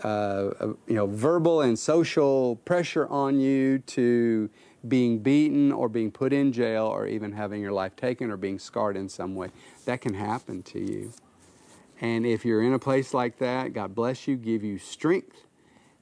uh, 0.04 0.52
you 0.88 0.96
know 0.96 1.08
verbal 1.08 1.62
and 1.62 1.78
social 1.78 2.58
pressure 2.66 3.08
on 3.08 3.40
you 3.40 3.80
to 3.80 4.50
being 4.88 5.20
beaten 5.20 5.72
or 5.72 5.90
being 5.90 6.12
put 6.12 6.34
in 6.34 6.52
jail 6.52 6.86
or 6.86 7.08
even 7.08 7.32
having 7.32 7.62
your 7.62 7.72
life 7.72 7.96
taken 7.96 8.30
or 8.30 8.38
being 8.38 8.60
scarred 8.60 8.96
in 8.96 9.10
some 9.10 9.34
way. 9.34 9.50
That 9.86 10.02
can 10.02 10.14
happen 10.14 10.62
to 10.64 10.80
you. 10.80 11.14
And 12.04 12.26
if 12.26 12.46
you're 12.46 12.62
in 12.62 12.74
a 12.74 12.80
place 12.80 13.14
like 13.14 13.40
that, 13.40 13.74
God 13.74 13.96
bless 13.96 14.28
you, 14.28 14.36
give 14.36 14.64
you 14.64 14.78
strength 14.78 15.48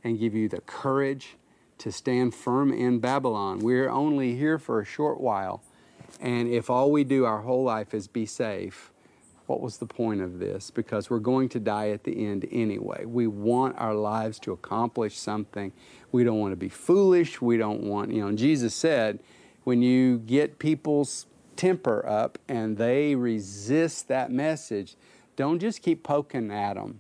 and 0.03 0.20
give 0.20 0.34
you 0.34 0.50
the 0.50 0.62
courage 0.62 1.38
to 1.77 1.91
stand 1.91 2.36
firm 2.36 2.74
in 2.74 3.00
Babylon. 3.00 3.60
We're 3.60 3.89
only 3.89 4.36
here 4.36 4.60
for 4.60 4.81
a 4.81 4.86
short 4.86 5.22
while 5.22 5.63
and 6.20 6.48
if 6.48 6.70
all 6.70 6.91
we 6.91 7.03
do 7.03 7.25
our 7.25 7.41
whole 7.41 7.63
life 7.63 7.93
is 7.93 8.08
be 8.08 8.25
safe, 8.25 8.91
what 9.46 9.62
was 9.62 9.77
the 9.77 9.86
point 9.86 10.22
of 10.22 10.39
this? 10.39 10.72
Because 10.72 11.10
we're 11.10 11.20
going 11.20 11.50
to 11.50 11.60
die 11.60 11.89
at 11.89 12.03
the 12.03 12.25
end 12.25 12.48
anyway. 12.51 13.05
We 13.05 13.27
want 13.27 13.77
our 13.77 13.96
lives 13.96 14.39
to 14.39 14.51
accomplish 14.51 15.17
something. 15.17 15.72
We 16.12 16.24
don't 16.24 16.39
want 16.39 16.51
to 16.53 16.58
be 16.58 16.70
foolish. 16.70 17.41
We 17.41 17.58
don't 17.58 17.81
want, 17.81 18.12
you 18.12 18.22
know, 18.22 18.31
Jesus 18.34 18.74
said, 18.74 19.20
when 19.63 19.81
you 19.81 20.20
get 20.20 20.60
people's 20.60 21.25
temper 21.55 22.08
up 22.08 22.38
and 22.48 22.77
they 22.77 23.15
resist 23.15 24.08
that 24.08 24.31
message, 24.31 24.96
don't 25.36 25.60
just 25.60 25.82
keep 25.82 26.04
poking 26.04 26.52
at 26.52 26.76
them. 26.76 27.00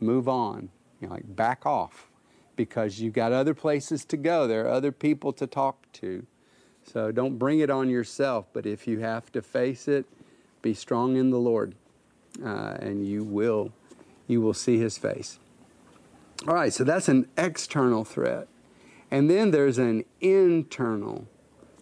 Move 0.00 0.28
on. 0.28 0.70
You 1.00 1.08
know, 1.08 1.14
like 1.14 1.36
back 1.36 1.64
off 1.64 2.08
because 2.56 3.00
you've 3.00 3.14
got 3.14 3.32
other 3.32 3.54
places 3.54 4.04
to 4.06 4.16
go. 4.16 4.46
There 4.46 4.66
are 4.66 4.70
other 4.70 4.92
people 4.92 5.32
to 5.34 5.46
talk 5.46 5.90
to. 5.94 6.26
So 6.84 7.12
don't 7.12 7.38
bring 7.38 7.60
it 7.60 7.70
on 7.70 7.88
yourself, 7.90 8.46
but 8.52 8.66
if 8.66 8.86
you 8.86 9.00
have 9.00 9.30
to 9.32 9.42
face 9.42 9.88
it, 9.88 10.06
be 10.62 10.74
strong 10.74 11.16
in 11.16 11.30
the 11.30 11.38
Lord, 11.38 11.74
uh, 12.44 12.76
and 12.80 13.06
you 13.06 13.22
will, 13.22 13.72
you 14.26 14.40
will 14.40 14.54
see 14.54 14.78
His 14.78 14.98
face. 14.98 15.38
All 16.46 16.54
right, 16.54 16.72
so 16.72 16.84
that's 16.84 17.08
an 17.08 17.28
external 17.36 18.04
threat, 18.04 18.48
and 19.10 19.28
then 19.30 19.50
there's 19.50 19.78
an 19.78 20.04
internal 20.20 21.26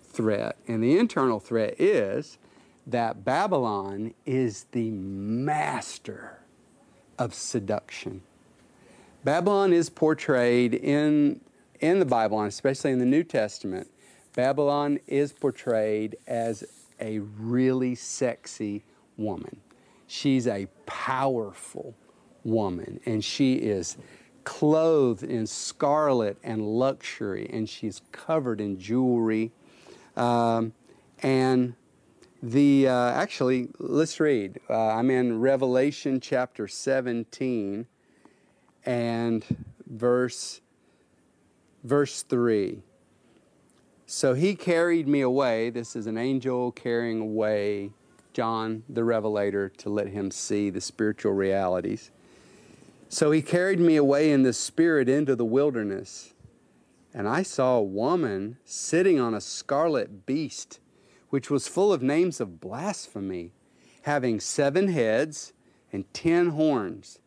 threat, 0.02 0.56
and 0.66 0.82
the 0.82 0.98
internal 0.98 1.40
threat 1.40 1.74
is 1.80 2.38
that 2.86 3.24
Babylon 3.24 4.14
is 4.24 4.66
the 4.72 4.90
master 4.90 6.38
of 7.18 7.34
seduction. 7.34 8.22
Babylon 9.24 9.72
is 9.72 9.90
portrayed 9.90 10.74
in 10.74 11.40
in 11.80 11.98
the 11.98 12.06
Bible, 12.06 12.40
and 12.40 12.48
especially 12.48 12.90
in 12.92 12.98
the 12.98 13.04
New 13.04 13.22
Testament, 13.22 13.90
Babylon 14.34 14.98
is 15.06 15.32
portrayed 15.32 16.16
as 16.26 16.64
a 17.00 17.18
really 17.18 17.94
sexy 17.94 18.82
woman. 19.18 19.60
She's 20.06 20.46
a 20.46 20.68
powerful 20.86 21.94
woman, 22.44 23.00
and 23.04 23.22
she 23.22 23.54
is 23.54 23.98
clothed 24.44 25.24
in 25.24 25.46
scarlet 25.46 26.38
and 26.42 26.62
luxury, 26.62 27.50
and 27.52 27.68
she's 27.68 28.00
covered 28.12 28.60
in 28.60 28.78
jewelry. 28.78 29.52
Um, 30.16 30.72
and 31.22 31.74
the 32.50 32.88
uh, 32.88 33.10
actually, 33.10 33.70
let's 33.78 34.20
read. 34.20 34.60
Uh, 34.70 34.88
I'm 34.88 35.10
in 35.10 35.40
Revelation 35.40 36.20
chapter 36.20 36.68
17 36.68 37.86
and 38.84 39.44
verse 39.86 40.60
verse 41.82 42.22
3. 42.22 42.82
So 44.06 44.34
he 44.34 44.54
carried 44.54 45.08
me 45.08 45.20
away. 45.22 45.70
This 45.70 45.96
is 45.96 46.06
an 46.06 46.16
angel 46.16 46.70
carrying 46.70 47.20
away 47.20 47.90
John 48.32 48.84
the 48.88 49.02
Revelator 49.02 49.68
to 49.70 49.90
let 49.90 50.08
him 50.08 50.30
see 50.30 50.70
the 50.70 50.80
spiritual 50.80 51.32
realities. 51.32 52.12
So 53.08 53.32
he 53.32 53.42
carried 53.42 53.80
me 53.80 53.96
away 53.96 54.30
in 54.30 54.42
the 54.42 54.52
spirit 54.52 55.08
into 55.08 55.34
the 55.34 55.44
wilderness, 55.44 56.34
and 57.14 57.28
I 57.28 57.42
saw 57.42 57.78
a 57.78 57.82
woman 57.82 58.58
sitting 58.64 59.18
on 59.18 59.34
a 59.34 59.40
scarlet 59.40 60.26
beast, 60.26 60.80
which 61.30 61.50
was 61.50 61.68
full 61.68 61.92
of 61.92 62.02
names 62.02 62.40
of 62.40 62.60
blasphemy, 62.60 63.52
having 64.02 64.40
seven 64.40 64.88
heads 64.88 65.52
and 65.92 66.12
ten 66.14 66.50
horns. 66.50 67.18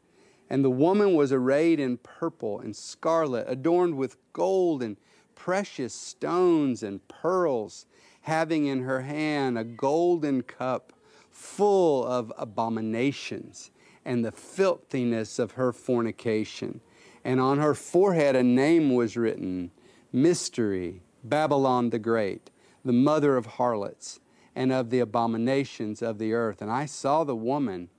And 0.50 0.64
the 0.64 0.70
woman 0.70 1.14
was 1.14 1.32
arrayed 1.32 1.80
in 1.80 1.98
purple 1.98 2.60
and 2.60 2.76
scarlet, 2.76 3.46
adorned 3.48 3.96
with 3.96 4.18
gold 4.34 4.82
and 4.82 4.98
precious 5.36 5.94
stones 5.94 6.84
and 6.84 7.08
pearls, 7.08 7.86
having 8.22 8.66
in 8.66 8.84
her 8.84 9.02
hand 9.02 9.58
a 9.58 9.64
golden 9.64 10.42
cup 10.42 10.94
full 11.30 12.06
of 12.06 12.34
abominations 12.38 13.72
and 14.06 14.26
the 14.26 14.32
filthiness 14.32 15.40
of 15.40 15.52
her 15.52 15.72
fornication. 15.72 16.82
And 17.24 17.40
on 17.40 17.60
her 17.60 17.74
forehead 17.74 18.36
a 18.36 18.44
name 18.44 18.94
was 18.94 19.16
written 19.16 19.72
Mystery, 20.12 21.02
Babylon 21.24 21.92
the 21.92 22.00
Great, 22.00 22.50
the 22.84 22.94
mother 22.94 23.38
of 23.38 23.46
harlots 23.46 24.20
and 24.56 24.72
of 24.72 24.90
the 24.90 25.00
abominations 25.00 26.02
of 26.02 26.18
the 26.18 26.34
earth. 26.34 26.62
And 26.62 26.72
I 26.72 26.86
saw 26.86 27.24
the 27.24 27.36
woman 27.36 27.90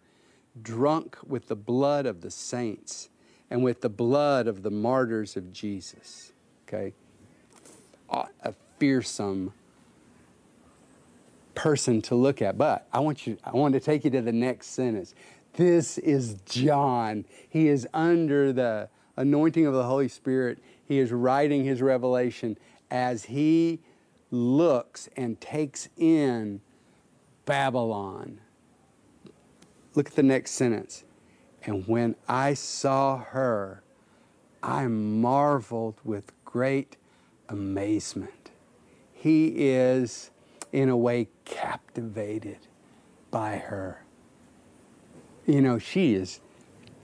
drunk 0.61 1.17
with 1.27 1.49
the 1.49 1.57
blood 1.57 2.07
of 2.07 2.21
the 2.21 2.31
saints 2.31 3.09
and 3.51 3.63
with 3.63 3.81
the 3.81 3.89
blood 3.89 4.47
of 4.47 4.63
the 4.63 4.71
martyrs 4.71 5.37
of 5.37 5.53
Jesus. 5.53 6.33
Okay? 6.67 6.95
A 8.11 8.55
fearsome 8.79 9.53
person 11.55 12.01
to 12.03 12.15
look 12.15 12.41
at. 12.43 12.57
But 12.57 12.87
I 12.93 13.01
want 13.01 13.27
you 13.27 13.37
I 13.45 13.51
want 13.51 13.75
to 13.75 13.81
take 13.81 14.05
you 14.05 14.11
to 14.11 14.23
the 14.23 14.33
next 14.33 14.69
sentence. 14.69 15.15
This 15.55 15.99
is 15.99 16.35
John. 16.47 17.25
He 17.49 17.69
is 17.69 17.87
under 17.93 18.53
the 18.53 18.89
anointing 19.17 19.67
of 19.67 19.75
the 19.75 19.85
Holy 19.85 20.09
Spirit. 20.09 20.59
He 20.87 20.99
is 20.99 21.13
writing 21.13 21.65
his 21.65 21.83
revelation 21.83 22.57
as 22.91 23.25
he 23.25 23.81
looks 24.31 25.09
and 25.17 25.41
takes 25.41 25.89
in 25.97 26.61
Babylon. 27.45 28.41
Look 29.95 30.09
at 30.09 30.15
the 30.15 30.23
next 30.23 30.53
sentence. 30.53 31.05
And 31.65 31.87
when 31.87 32.15
I 32.29 32.55
saw 32.55 33.19
her, 33.19 33.83
I 34.63 34.87
marveled 34.87 36.01
with 36.05 36.33
great 36.45 36.97
amazement. 37.49 38.51
He 39.13 39.49
is, 39.71 40.31
in 40.73 40.89
a 40.89 40.97
way, 40.97 41.29
captivated 41.45 42.59
by 43.31 43.57
her. 43.57 44.05
You 45.47 45.61
know, 45.61 45.79
she 45.79 46.15
is, 46.15 46.41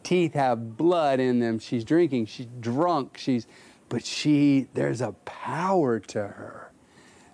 teeth 0.02 0.34
have 0.34 0.76
blood 0.76 1.18
in 1.20 1.40
them. 1.40 1.58
She's 1.58 1.84
drinking, 1.84 2.26
she's 2.26 2.46
drunk, 2.60 3.18
she's, 3.18 3.46
but 3.88 4.04
she, 4.04 4.68
there's 4.74 5.00
a 5.00 5.12
power 5.24 5.98
to 6.00 6.18
her. 6.20 6.65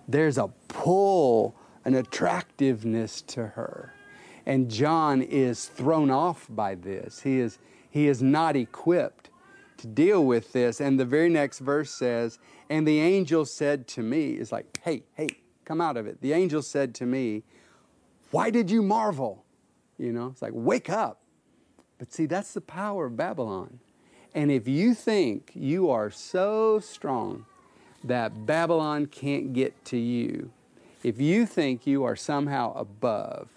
There's 0.07 0.37
a 0.37 0.49
pull, 0.67 1.55
an 1.85 1.95
attractiveness 1.95 3.21
to 3.21 3.47
her. 3.47 3.93
And 4.45 4.69
John 4.69 5.21
is 5.21 5.65
thrown 5.65 6.11
off 6.11 6.47
by 6.49 6.75
this. 6.75 7.21
He 7.21 7.39
is, 7.39 7.59
he 7.89 8.07
is 8.07 8.21
not 8.21 8.55
equipped 8.55 9.29
to 9.77 9.87
deal 9.87 10.25
with 10.25 10.51
this. 10.51 10.81
And 10.81 10.99
the 10.99 11.05
very 11.05 11.29
next 11.29 11.59
verse 11.59 11.91
says, 11.91 12.39
And 12.69 12.87
the 12.87 12.99
angel 12.99 13.45
said 13.45 13.87
to 13.89 14.01
me, 14.01 14.31
it's 14.31 14.51
like, 14.51 14.79
hey, 14.83 15.03
hey, 15.13 15.29
come 15.65 15.79
out 15.79 15.95
of 15.95 16.07
it. 16.07 16.21
The 16.21 16.33
angel 16.33 16.61
said 16.61 16.93
to 16.95 17.05
me, 17.05 17.43
Why 18.31 18.49
did 18.49 18.69
you 18.69 18.81
marvel? 18.81 19.45
You 19.97 20.11
know, 20.11 20.27
it's 20.27 20.41
like, 20.41 20.51
wake 20.53 20.89
up. 20.89 21.21
But 21.97 22.11
see, 22.11 22.25
that's 22.25 22.53
the 22.53 22.61
power 22.61 23.05
of 23.05 23.15
Babylon. 23.15 23.79
And 24.35 24.51
if 24.51 24.67
you 24.67 24.93
think 24.93 25.51
you 25.53 25.89
are 25.89 26.09
so 26.09 26.79
strong 26.79 27.45
that 28.03 28.45
Babylon 28.45 29.05
can't 29.05 29.53
get 29.53 29.85
to 29.85 29.97
you, 29.97 30.51
if 31.03 31.19
you 31.19 31.45
think 31.45 31.87
you 31.87 32.03
are 32.03 32.15
somehow 32.15 32.73
above 32.75 33.49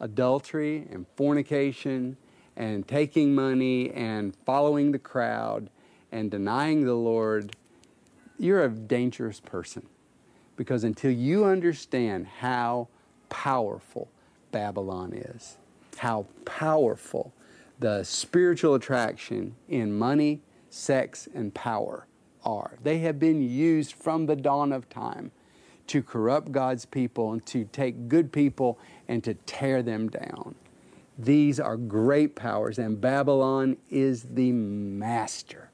adultery 0.00 0.86
and 0.90 1.06
fornication 1.16 2.16
and 2.56 2.86
taking 2.86 3.34
money 3.34 3.90
and 3.92 4.34
following 4.44 4.92
the 4.92 4.98
crowd 4.98 5.70
and 6.10 6.30
denying 6.30 6.84
the 6.84 6.94
Lord, 6.94 7.56
you're 8.38 8.64
a 8.64 8.68
dangerous 8.68 9.40
person. 9.40 9.86
Because 10.56 10.84
until 10.84 11.10
you 11.10 11.44
understand 11.44 12.26
how 12.26 12.88
powerful 13.30 14.08
Babylon 14.50 15.14
is, 15.14 15.56
how 15.96 16.26
powerful 16.44 17.32
the 17.78 18.04
spiritual 18.04 18.74
attraction 18.74 19.56
in 19.68 19.98
money, 19.98 20.40
sex, 20.68 21.28
and 21.34 21.54
power 21.54 22.06
are. 22.44 22.72
They 22.82 22.98
have 23.00 23.18
been 23.18 23.42
used 23.42 23.92
from 23.92 24.26
the 24.26 24.36
dawn 24.36 24.72
of 24.72 24.88
time 24.88 25.30
to 25.88 26.02
corrupt 26.02 26.52
God's 26.52 26.84
people 26.84 27.32
and 27.32 27.44
to 27.46 27.64
take 27.64 28.08
good 28.08 28.32
people 28.32 28.78
and 29.08 29.22
to 29.24 29.34
tear 29.34 29.82
them 29.82 30.08
down. 30.08 30.54
These 31.18 31.60
are 31.60 31.76
great 31.76 32.34
powers, 32.34 32.78
and 32.78 33.00
Babylon 33.00 33.76
is 33.90 34.22
the 34.22 34.52
master 34.52 35.70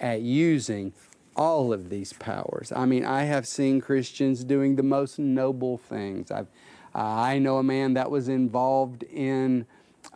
at 0.00 0.22
using 0.22 0.92
all 1.36 1.72
of 1.72 1.88
these 1.90 2.12
powers. 2.14 2.72
I 2.74 2.86
mean, 2.86 3.04
I 3.04 3.24
have 3.24 3.46
seen 3.46 3.80
Christians 3.80 4.42
doing 4.44 4.76
the 4.76 4.82
most 4.82 5.18
noble 5.18 5.78
things. 5.78 6.30
I've, 6.30 6.48
uh, 6.94 6.98
I 6.98 7.38
know 7.38 7.58
a 7.58 7.62
man 7.62 7.94
that 7.94 8.10
was 8.10 8.28
involved 8.28 9.04
in 9.04 9.66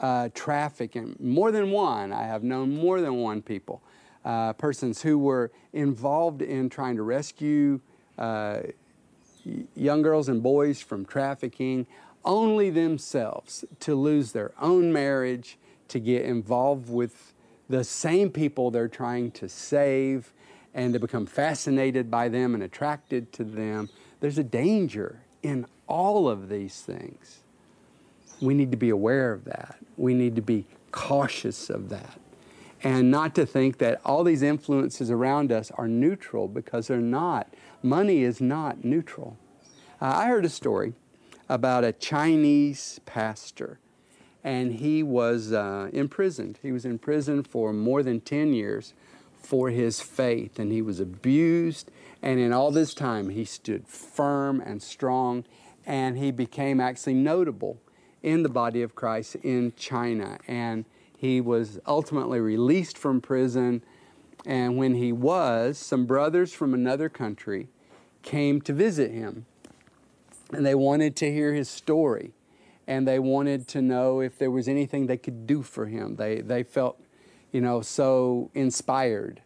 uh, 0.00 0.30
trafficking, 0.34 1.16
more 1.20 1.52
than 1.52 1.70
one. 1.70 2.12
I 2.12 2.24
have 2.24 2.42
known 2.42 2.74
more 2.74 3.00
than 3.00 3.16
one 3.16 3.42
people, 3.42 3.82
uh, 4.24 4.52
persons 4.54 5.02
who 5.02 5.18
were 5.18 5.50
involved 5.72 6.42
in 6.42 6.68
trying 6.68 6.96
to 6.96 7.02
rescue 7.02 7.80
uh, 8.18 8.60
young 9.74 10.02
girls 10.02 10.28
and 10.28 10.42
boys 10.42 10.80
from 10.80 11.04
trafficking, 11.04 11.86
only 12.24 12.70
themselves 12.70 13.64
to 13.80 13.94
lose 13.94 14.32
their 14.32 14.52
own 14.60 14.92
marriage, 14.92 15.58
to 15.88 15.98
get 15.98 16.24
involved 16.24 16.88
with 16.88 17.32
the 17.68 17.82
same 17.82 18.30
people 18.30 18.70
they're 18.70 18.88
trying 18.88 19.30
to 19.32 19.48
save, 19.48 20.32
and 20.74 20.94
to 20.94 21.00
become 21.00 21.26
fascinated 21.26 22.10
by 22.10 22.28
them 22.28 22.54
and 22.54 22.62
attracted 22.62 23.32
to 23.32 23.44
them. 23.44 23.90
There's 24.20 24.38
a 24.38 24.44
danger 24.44 25.20
in 25.42 25.66
all 25.86 26.28
of 26.28 26.48
these 26.48 26.80
things. 26.80 27.40
We 28.40 28.54
need 28.54 28.70
to 28.70 28.76
be 28.76 28.90
aware 28.90 29.32
of 29.32 29.44
that. 29.44 29.76
We 29.96 30.14
need 30.14 30.36
to 30.36 30.42
be 30.42 30.64
cautious 30.90 31.68
of 31.68 31.88
that. 31.90 32.18
And 32.84 33.10
not 33.10 33.34
to 33.36 33.46
think 33.46 33.78
that 33.78 34.00
all 34.04 34.24
these 34.24 34.42
influences 34.42 35.10
around 35.10 35.52
us 35.52 35.70
are 35.72 35.86
neutral 35.86 36.48
because 36.48 36.88
they're 36.88 36.98
not. 36.98 37.54
Money 37.82 38.22
is 38.22 38.40
not 38.40 38.84
neutral. 38.84 39.36
Uh, 40.00 40.12
I 40.16 40.26
heard 40.26 40.44
a 40.44 40.48
story 40.48 40.94
about 41.48 41.84
a 41.84 41.92
Chinese 41.92 42.98
pastor, 43.06 43.78
and 44.42 44.74
he 44.74 45.02
was 45.02 45.52
uh, 45.52 45.90
imprisoned. 45.92 46.58
He 46.62 46.72
was 46.72 46.84
in 46.84 46.98
prison 46.98 47.44
for 47.44 47.72
more 47.72 48.02
than 48.02 48.20
10 48.20 48.52
years 48.52 48.94
for 49.32 49.70
his 49.70 50.00
faith, 50.00 50.58
and 50.58 50.72
he 50.72 50.82
was 50.82 50.98
abused. 50.98 51.90
And 52.20 52.40
in 52.40 52.52
all 52.52 52.70
this 52.70 52.94
time, 52.94 53.28
he 53.28 53.44
stood 53.44 53.86
firm 53.86 54.60
and 54.60 54.82
strong, 54.82 55.44
and 55.86 56.18
he 56.18 56.30
became 56.30 56.80
actually 56.80 57.14
notable 57.14 57.80
in 58.22 58.42
the 58.42 58.48
body 58.48 58.82
of 58.82 58.94
Christ 58.94 59.36
in 59.36 59.72
China. 59.76 60.38
And 60.48 60.84
he 61.22 61.40
was 61.40 61.78
ultimately 61.86 62.40
released 62.40 62.98
from 62.98 63.20
prison. 63.20 63.84
And 64.44 64.76
when 64.76 64.96
he 64.96 65.12
was, 65.12 65.78
some 65.78 66.04
brothers 66.04 66.52
from 66.52 66.74
another 66.74 67.08
country 67.08 67.68
came 68.22 68.60
to 68.62 68.72
visit 68.72 69.12
him. 69.12 69.46
And 70.52 70.66
they 70.66 70.74
wanted 70.74 71.14
to 71.18 71.30
hear 71.32 71.54
his 71.54 71.68
story. 71.68 72.32
And 72.88 73.06
they 73.06 73.20
wanted 73.20 73.68
to 73.68 73.80
know 73.80 74.18
if 74.18 74.36
there 74.36 74.50
was 74.50 74.66
anything 74.66 75.06
they 75.06 75.16
could 75.16 75.46
do 75.46 75.62
for 75.62 75.86
him. 75.86 76.16
They, 76.16 76.40
they 76.40 76.64
felt, 76.64 77.00
you 77.52 77.60
know, 77.60 77.82
so 77.82 78.50
inspired 78.52 79.42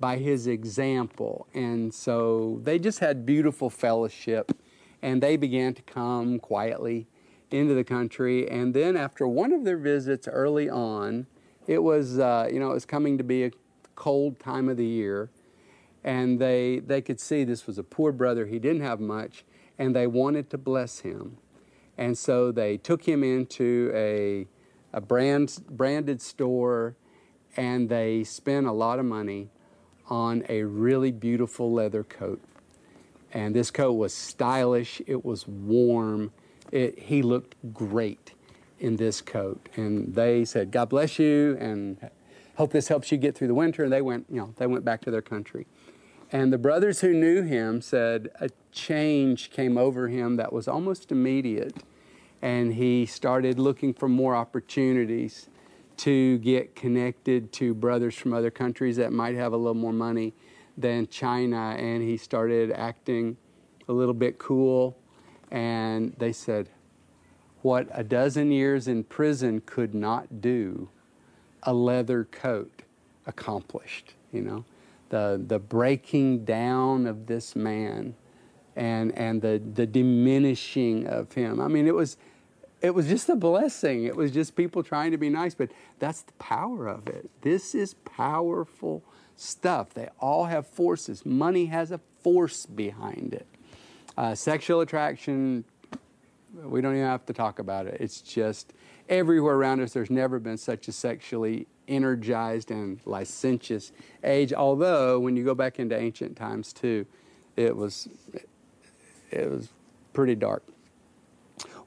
by 0.00 0.16
his 0.16 0.46
example. 0.46 1.46
And 1.52 1.92
so 1.92 2.60
they 2.62 2.78
just 2.78 3.00
had 3.00 3.26
beautiful 3.26 3.68
fellowship. 3.68 4.56
And 5.02 5.22
they 5.22 5.36
began 5.36 5.74
to 5.74 5.82
come 5.82 6.38
quietly 6.38 7.08
into 7.52 7.74
the 7.74 7.84
country. 7.84 8.48
And 8.50 8.74
then, 8.74 8.96
after 8.96 9.26
one 9.28 9.52
of 9.52 9.64
their 9.64 9.78
visits 9.78 10.28
early 10.28 10.68
on 10.70 11.26
It 11.66 11.82
was, 11.82 12.18
uh, 12.18 12.48
you 12.52 12.58
know, 12.58 12.70
it 12.70 12.74
was 12.74 12.84
coming 12.86 13.18
to 13.18 13.24
be 13.24 13.44
a 13.44 13.50
cold 13.94 14.40
time 14.40 14.68
of 14.68 14.76
the 14.76 14.86
year, 14.86 15.30
and 16.02 16.40
they 16.40 16.80
they 16.80 17.00
could 17.02 17.20
see 17.20 17.44
this 17.44 17.66
was 17.66 17.78
a 17.78 17.84
poor 17.84 18.12
brother. 18.12 18.46
He 18.46 18.58
didn't 18.58 18.82
have 18.82 19.00
much, 19.00 19.44
and 19.78 19.94
they 19.94 20.06
wanted 20.06 20.50
to 20.50 20.58
bless 20.58 21.00
him, 21.00 21.36
and 21.96 22.18
so 22.18 22.50
they 22.52 22.76
took 22.76 23.04
him 23.06 23.22
into 23.22 23.92
a 23.94 24.46
a 24.92 25.00
brand 25.00 25.60
branded 25.70 26.20
store, 26.22 26.96
and 27.56 27.88
they 27.88 28.24
spent 28.24 28.66
a 28.66 28.72
lot 28.72 28.98
of 28.98 29.04
money 29.04 29.50
on 30.08 30.44
a 30.48 30.64
really 30.64 31.12
beautiful 31.12 31.72
leather 31.72 32.02
coat. 32.02 32.40
And 33.32 33.54
this 33.54 33.70
coat 33.70 33.92
was 33.92 34.12
stylish. 34.12 35.00
It 35.06 35.24
was 35.24 35.46
warm. 35.46 36.32
It, 36.70 36.98
he 36.98 37.22
looked 37.22 37.56
great 37.74 38.34
in 38.78 38.96
this 38.96 39.20
coat. 39.20 39.68
And 39.76 40.14
they 40.14 40.44
said, 40.44 40.70
God 40.70 40.88
bless 40.88 41.18
you 41.18 41.56
and 41.60 41.98
hope 42.56 42.72
this 42.72 42.88
helps 42.88 43.12
you 43.12 43.18
get 43.18 43.36
through 43.36 43.48
the 43.48 43.54
winter. 43.54 43.84
And 43.84 43.92
they 43.92 44.02
went, 44.02 44.26
you 44.30 44.40
know, 44.40 44.54
they 44.56 44.66
went 44.66 44.84
back 44.84 45.00
to 45.02 45.10
their 45.10 45.22
country. 45.22 45.66
And 46.32 46.52
the 46.52 46.58
brothers 46.58 47.00
who 47.00 47.12
knew 47.12 47.42
him 47.42 47.82
said 47.82 48.30
a 48.40 48.50
change 48.72 49.50
came 49.50 49.76
over 49.76 50.08
him 50.08 50.36
that 50.36 50.52
was 50.52 50.68
almost 50.68 51.10
immediate. 51.10 51.82
And 52.40 52.74
he 52.74 53.04
started 53.04 53.58
looking 53.58 53.92
for 53.92 54.08
more 54.08 54.34
opportunities 54.34 55.48
to 55.98 56.38
get 56.38 56.74
connected 56.74 57.52
to 57.52 57.74
brothers 57.74 58.14
from 58.14 58.32
other 58.32 58.50
countries 58.50 58.96
that 58.96 59.12
might 59.12 59.34
have 59.34 59.52
a 59.52 59.56
little 59.56 59.74
more 59.74 59.92
money 59.92 60.32
than 60.78 61.06
China. 61.08 61.74
And 61.78 62.02
he 62.02 62.16
started 62.16 62.72
acting 62.72 63.36
a 63.88 63.92
little 63.92 64.14
bit 64.14 64.38
cool. 64.38 64.96
And 65.50 66.14
they 66.18 66.32
said, 66.32 66.68
what 67.62 67.88
a 67.92 68.02
dozen 68.02 68.50
years 68.50 68.88
in 68.88 69.04
prison 69.04 69.62
could 69.66 69.94
not 69.94 70.40
do, 70.40 70.88
a 71.62 71.74
leather 71.74 72.24
coat 72.24 72.82
accomplished, 73.26 74.14
you 74.32 74.40
know. 74.40 74.64
The, 75.10 75.42
the 75.44 75.58
breaking 75.58 76.44
down 76.44 77.06
of 77.06 77.26
this 77.26 77.56
man 77.56 78.14
and, 78.76 79.12
and 79.18 79.42
the, 79.42 79.60
the 79.74 79.84
diminishing 79.84 81.06
of 81.06 81.32
him. 81.32 81.60
I 81.60 81.66
mean, 81.66 81.88
it 81.88 81.94
was, 81.94 82.16
it 82.80 82.94
was 82.94 83.08
just 83.08 83.28
a 83.28 83.34
blessing. 83.34 84.04
It 84.04 84.14
was 84.14 84.30
just 84.30 84.54
people 84.54 84.84
trying 84.84 85.10
to 85.10 85.18
be 85.18 85.28
nice, 85.28 85.54
but 85.54 85.70
that's 85.98 86.22
the 86.22 86.32
power 86.34 86.86
of 86.86 87.08
it. 87.08 87.28
This 87.42 87.74
is 87.74 87.94
powerful 88.04 89.02
stuff. 89.36 89.92
They 89.94 90.08
all 90.20 90.44
have 90.44 90.66
forces. 90.66 91.26
Money 91.26 91.66
has 91.66 91.90
a 91.90 92.00
force 92.22 92.64
behind 92.64 93.34
it. 93.34 93.46
Uh, 94.20 94.34
sexual 94.34 94.82
attraction, 94.82 95.64
we 96.52 96.82
don't 96.82 96.92
even 96.92 97.06
have 97.06 97.24
to 97.24 97.32
talk 97.32 97.58
about 97.58 97.86
it. 97.86 97.96
It's 98.00 98.20
just 98.20 98.74
everywhere 99.08 99.54
around 99.54 99.80
us. 99.80 99.94
There's 99.94 100.10
never 100.10 100.38
been 100.38 100.58
such 100.58 100.88
a 100.88 100.92
sexually 100.92 101.66
energized 101.88 102.70
and 102.70 103.00
licentious 103.06 103.92
age. 104.22 104.52
Although, 104.52 105.18
when 105.20 105.38
you 105.38 105.44
go 105.44 105.54
back 105.54 105.78
into 105.78 105.98
ancient 105.98 106.36
times 106.36 106.74
too, 106.74 107.06
it 107.56 107.74
was 107.74 108.10
it 109.30 109.50
was 109.50 109.70
pretty 110.12 110.34
dark. 110.34 110.64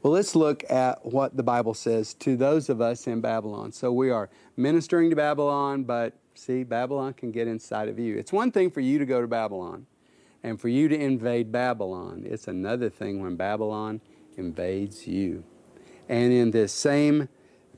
Well, 0.02 0.12
let's 0.12 0.36
look 0.36 0.64
at 0.72 1.06
what 1.06 1.38
the 1.38 1.44
Bible 1.44 1.76
says 1.76 2.16
to 2.16 2.36
those 2.36 2.68
of 2.68 2.82
us 2.82 3.06
in 3.06 3.22
Babylon. 3.22 3.72
So 3.72 3.94
we 3.94 4.10
are 4.10 4.28
ministering 4.58 5.12
to 5.12 5.16
Babylon, 5.16 5.84
but 5.84 6.16
see, 6.34 6.64
Babylon 6.64 7.14
can 7.14 7.32
get 7.32 7.48
inside 7.48 7.90
of 7.90 8.00
you. 8.00 8.18
It's 8.18 8.34
one 8.34 8.52
thing 8.52 8.72
for 8.72 8.80
you 8.80 8.98
to 8.98 9.06
go 9.06 9.22
to 9.22 9.28
Babylon 9.28 9.86
and 10.44 10.60
for 10.60 10.68
you 10.68 10.88
to 10.90 10.96
invade 10.96 11.52
Babylon. 11.52 12.24
It's 12.26 12.48
another 12.48 12.90
thing 12.90 13.22
when 13.22 13.36
Babylon 13.36 14.02
invades 14.38 15.08
you. 15.08 15.44
And 16.10 16.34
in 16.34 16.52
this 16.52 16.74
same 16.74 17.30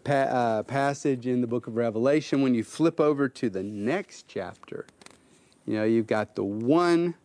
pa- 0.04 0.13
uh, 0.13 0.63
passage 0.63 1.28
in 1.28 1.41
the 1.41 1.47
book 1.47 1.67
of 1.67 1.75
Revelation, 1.75 2.41
when 2.41 2.56
you 2.56 2.63
flip 2.63 2.99
over 2.99 3.30
to 3.30 3.49
the 3.49 3.62
next 3.62 4.28
chapter, 4.28 4.88
you 5.65 5.75
know, 5.75 5.84
you've 5.84 6.08
got 6.08 6.36
the 6.36 6.43
one. 6.43 7.15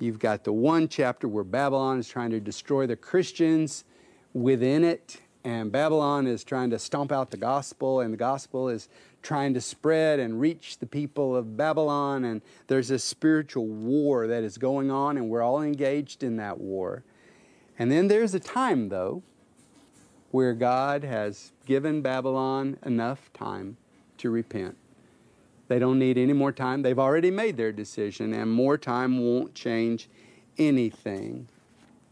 You've 0.00 0.18
got 0.18 0.44
the 0.44 0.52
one 0.52 0.88
chapter 0.88 1.26
where 1.26 1.44
Babylon 1.44 1.98
is 1.98 2.08
trying 2.08 2.30
to 2.30 2.40
destroy 2.40 2.86
the 2.86 2.94
Christians 2.96 3.84
within 4.32 4.84
it, 4.84 5.20
and 5.42 5.72
Babylon 5.72 6.26
is 6.26 6.44
trying 6.44 6.70
to 6.70 6.78
stomp 6.78 7.10
out 7.10 7.30
the 7.30 7.36
gospel, 7.36 8.00
and 8.00 8.12
the 8.12 8.16
gospel 8.18 8.68
is 8.68 8.88
trying 9.28 9.52
to 9.52 9.60
spread 9.60 10.18
and 10.18 10.40
reach 10.40 10.78
the 10.78 10.86
people 10.86 11.36
of 11.36 11.54
Babylon. 11.54 12.24
And 12.24 12.40
there's 12.66 12.90
a 12.90 12.98
spiritual 12.98 13.66
war 13.66 14.26
that 14.26 14.42
is 14.42 14.56
going 14.56 14.90
on, 14.90 15.18
and 15.18 15.28
we're 15.28 15.42
all 15.42 15.60
engaged 15.60 16.22
in 16.22 16.38
that 16.38 16.58
war. 16.58 17.04
And 17.78 17.92
then 17.92 18.08
there's 18.08 18.32
a 18.32 18.40
time, 18.40 18.88
though, 18.88 19.22
where 20.30 20.54
God 20.54 21.04
has 21.04 21.52
given 21.66 22.00
Babylon 22.00 22.78
enough 22.86 23.30
time 23.34 23.76
to 24.16 24.30
repent. 24.30 24.78
They 25.68 25.78
don't 25.78 25.98
need 25.98 26.16
any 26.16 26.32
more 26.32 26.50
time. 26.50 26.80
They've 26.80 26.98
already 26.98 27.30
made 27.30 27.58
their 27.58 27.70
decision, 27.70 28.32
and 28.32 28.50
more 28.50 28.78
time 28.78 29.18
won't 29.18 29.54
change 29.54 30.08
anything. 30.56 31.48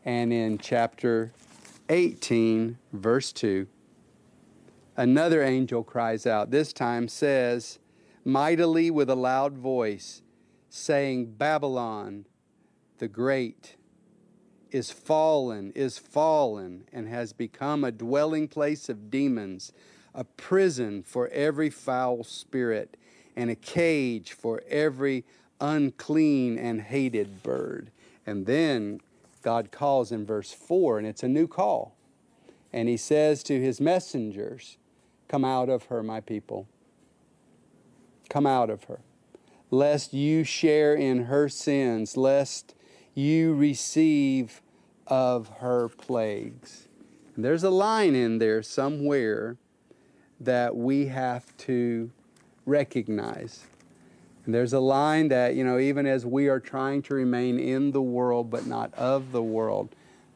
And 0.04 0.34
in 0.34 0.58
chapter 0.58 1.32
18, 1.88 2.76
verse 2.92 3.32
2, 3.32 3.66
another 4.96 5.42
angel 5.42 5.84
cries 5.84 6.26
out, 6.26 6.50
this 6.50 6.72
time 6.72 7.08
says, 7.08 7.78
mightily 8.24 8.90
with 8.90 9.10
a 9.10 9.14
loud 9.14 9.56
voice, 9.56 10.22
saying, 10.68 11.26
Babylon 11.26 12.26
the 12.98 13.08
Great 13.08 13.76
is 14.70 14.90
fallen, 14.90 15.72
is 15.74 15.98
fallen, 15.98 16.84
and 16.92 17.08
has 17.08 17.32
become 17.32 17.84
a 17.84 17.92
dwelling 17.92 18.48
place 18.48 18.88
of 18.88 19.10
demons, 19.10 19.72
a 20.14 20.24
prison 20.24 21.02
for 21.02 21.28
every 21.28 21.70
foul 21.70 22.24
spirit, 22.24 22.96
and 23.36 23.50
a 23.50 23.54
cage 23.54 24.32
for 24.32 24.62
every 24.68 25.24
unclean 25.60 26.58
and 26.58 26.82
hated 26.82 27.42
bird. 27.42 27.90
And 28.26 28.46
then 28.46 29.00
God 29.42 29.70
calls 29.70 30.10
in 30.10 30.26
verse 30.26 30.52
4, 30.52 30.98
and 30.98 31.06
it's 31.06 31.22
a 31.22 31.28
new 31.28 31.46
call. 31.46 31.94
And 32.72 32.88
he 32.88 32.96
says 32.96 33.42
to 33.44 33.60
his 33.60 33.80
messengers, 33.80 34.78
Come 35.28 35.44
out 35.44 35.68
of 35.68 35.84
her, 35.84 36.02
my 36.02 36.20
people. 36.20 36.66
Come 38.28 38.46
out 38.46 38.70
of 38.70 38.84
her, 38.84 39.00
lest 39.70 40.12
you 40.12 40.44
share 40.44 40.94
in 40.94 41.24
her 41.24 41.48
sins, 41.48 42.16
lest 42.16 42.74
you 43.14 43.54
receive 43.54 44.62
of 45.06 45.48
her 45.58 45.88
plagues. 45.88 46.88
And 47.34 47.44
there's 47.44 47.64
a 47.64 47.70
line 47.70 48.14
in 48.14 48.38
there 48.38 48.62
somewhere 48.62 49.56
that 50.40 50.76
we 50.76 51.06
have 51.06 51.56
to 51.58 52.10
recognize. 52.64 53.64
And 54.44 54.54
there's 54.54 54.72
a 54.72 54.80
line 54.80 55.28
that, 55.28 55.54
you 55.54 55.64
know, 55.64 55.78
even 55.78 56.06
as 56.06 56.24
we 56.24 56.48
are 56.48 56.60
trying 56.60 57.02
to 57.02 57.14
remain 57.14 57.58
in 57.58 57.90
the 57.90 58.02
world 58.02 58.50
but 58.50 58.66
not 58.66 58.94
of 58.94 59.32
the 59.32 59.42
world, 59.42 59.94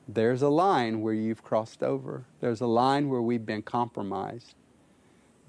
there's 0.08 0.42
a 0.42 0.48
line 0.48 1.00
where 1.00 1.14
you've 1.14 1.44
crossed 1.44 1.82
over. 1.82 2.24
There's 2.40 2.60
a 2.60 2.66
line 2.66 3.08
where 3.08 3.22
we've 3.22 3.46
been 3.46 3.62
compromised. 3.62 4.54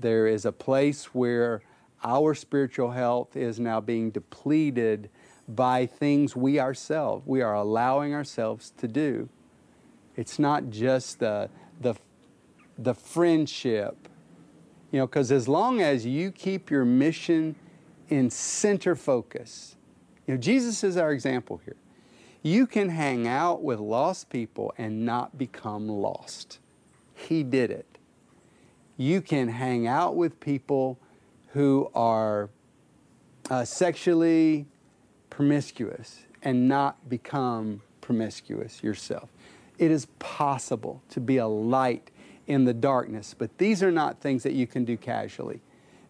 There 0.01 0.27
is 0.27 0.45
a 0.45 0.51
place 0.51 1.05
where 1.13 1.61
our 2.03 2.33
spiritual 2.33 2.91
health 2.91 3.35
is 3.35 3.59
now 3.59 3.79
being 3.79 4.09
depleted 4.09 5.09
by 5.47 5.85
things 5.85 6.35
we 6.35 6.59
ourselves, 6.59 7.23
we 7.25 7.41
are 7.41 7.53
allowing 7.53 8.13
ourselves 8.13 8.71
to 8.77 8.87
do. 8.87 9.29
It's 10.15 10.39
not 10.39 10.69
just 10.69 11.19
the, 11.19 11.49
the, 11.79 11.95
the 12.77 12.93
friendship, 12.93 14.07
you 14.91 14.99
know, 14.99 15.07
because 15.07 15.31
as 15.31 15.47
long 15.47 15.81
as 15.81 16.05
you 16.05 16.31
keep 16.31 16.69
your 16.69 16.85
mission 16.85 17.55
in 18.09 18.29
center 18.29 18.95
focus, 18.95 19.75
you 20.27 20.33
know, 20.33 20.39
Jesus 20.39 20.83
is 20.83 20.97
our 20.97 21.11
example 21.11 21.61
here. 21.63 21.77
You 22.43 22.65
can 22.65 22.89
hang 22.89 23.27
out 23.27 23.61
with 23.61 23.79
lost 23.79 24.29
people 24.29 24.73
and 24.77 25.05
not 25.05 25.37
become 25.37 25.87
lost. 25.87 26.59
He 27.13 27.43
did 27.43 27.71
it. 27.71 27.97
You 28.97 29.21
can 29.21 29.49
hang 29.49 29.87
out 29.87 30.15
with 30.15 30.39
people 30.39 30.99
who 31.53 31.89
are 31.93 32.49
uh, 33.49 33.65
sexually 33.65 34.65
promiscuous 35.29 36.21
and 36.43 36.67
not 36.67 37.09
become 37.09 37.81
promiscuous 37.99 38.83
yourself. 38.83 39.29
It 39.77 39.91
is 39.91 40.05
possible 40.19 41.01
to 41.09 41.19
be 41.19 41.37
a 41.37 41.47
light 41.47 42.11
in 42.47 42.65
the 42.65 42.73
darkness, 42.73 43.35
but 43.37 43.57
these 43.57 43.81
are 43.81 43.91
not 43.91 44.19
things 44.19 44.43
that 44.43 44.53
you 44.53 44.67
can 44.67 44.85
do 44.85 44.97
casually 44.97 45.61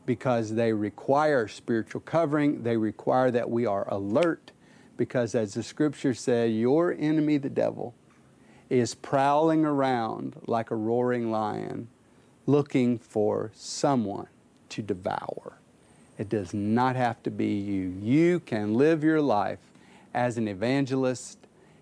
because 0.05 0.53
they 0.55 0.73
require 0.73 1.47
spiritual 1.47 2.01
covering. 2.01 2.63
They 2.63 2.77
require 2.77 3.31
that 3.31 3.49
we 3.49 3.65
are 3.65 3.87
alert 3.87 4.51
because, 4.97 5.35
as 5.35 5.53
the 5.53 5.63
scripture 5.63 6.13
said, 6.13 6.51
your 6.51 6.93
enemy, 6.93 7.37
the 7.37 7.49
devil, 7.49 7.93
is 8.69 8.95
prowling 8.95 9.65
around 9.65 10.35
like 10.47 10.71
a 10.71 10.75
roaring 10.75 11.31
lion 11.31 11.87
looking 12.45 12.97
for 12.97 13.51
someone 13.53 14.27
to 14.69 14.81
devour. 14.81 15.57
It 16.17 16.29
does 16.29 16.53
not 16.53 16.95
have 16.95 17.21
to 17.23 17.31
be 17.31 17.59
you. 17.59 17.95
You 18.01 18.39
can 18.41 18.75
live 18.75 19.03
your 19.03 19.21
life 19.21 19.59
as 20.13 20.37
an 20.37 20.47
evangelist. 20.47 21.39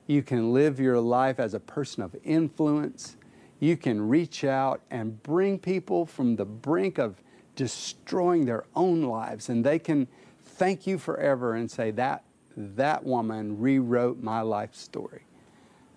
You 0.07 0.23
can 0.23 0.53
live 0.53 0.79
your 0.79 0.99
life 0.99 1.39
as 1.39 1.53
a 1.53 1.59
person 1.59 2.03
of 2.03 2.15
influence. 2.23 3.17
You 3.59 3.75
can 3.75 4.07
reach 4.07 4.43
out 4.43 4.81
and 4.89 5.21
bring 5.21 5.59
people 5.59 6.05
from 6.05 6.35
the 6.37 6.45
brink 6.45 6.97
of 6.97 7.21
destroying 7.55 8.45
their 8.45 8.63
own 8.75 9.01
lives, 9.01 9.49
and 9.49 9.65
they 9.65 9.79
can 9.79 10.07
thank 10.45 10.87
you 10.87 10.97
forever 10.97 11.55
and 11.55 11.69
say, 11.69 11.91
That, 11.91 12.23
that 12.55 13.03
woman 13.03 13.59
rewrote 13.59 14.23
my 14.23 14.39
life 14.39 14.73
story 14.73 15.23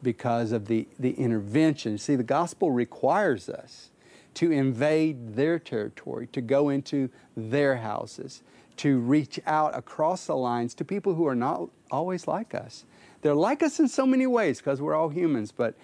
because 0.02 0.50
of 0.50 0.66
the, 0.66 0.88
the 0.98 1.12
intervention. 1.12 1.98
See, 1.98 2.16
the 2.16 2.24
gospel 2.24 2.72
requires 2.72 3.48
us 3.48 3.91
to 4.34 4.50
invade 4.50 5.34
their 5.34 5.58
territory, 5.58 6.26
to 6.28 6.40
go 6.40 6.68
into 6.68 7.10
their 7.36 7.76
houses, 7.76 8.42
to 8.78 8.98
reach 8.98 9.38
out 9.46 9.76
across 9.76 10.26
the 10.26 10.36
lines 10.36 10.74
to 10.74 10.84
people 10.84 11.14
who 11.14 11.26
are 11.26 11.34
not 11.34 11.68
always 11.90 12.26
like 12.26 12.54
us. 12.54 12.84
They're 13.20 13.34
like 13.34 13.62
us 13.62 13.78
in 13.78 13.88
so 13.88 14.06
many 14.06 14.26
ways 14.26 14.58
because 14.58 14.80
we're 14.80 14.94
all 14.94 15.10
humans, 15.10 15.52
but 15.52 15.74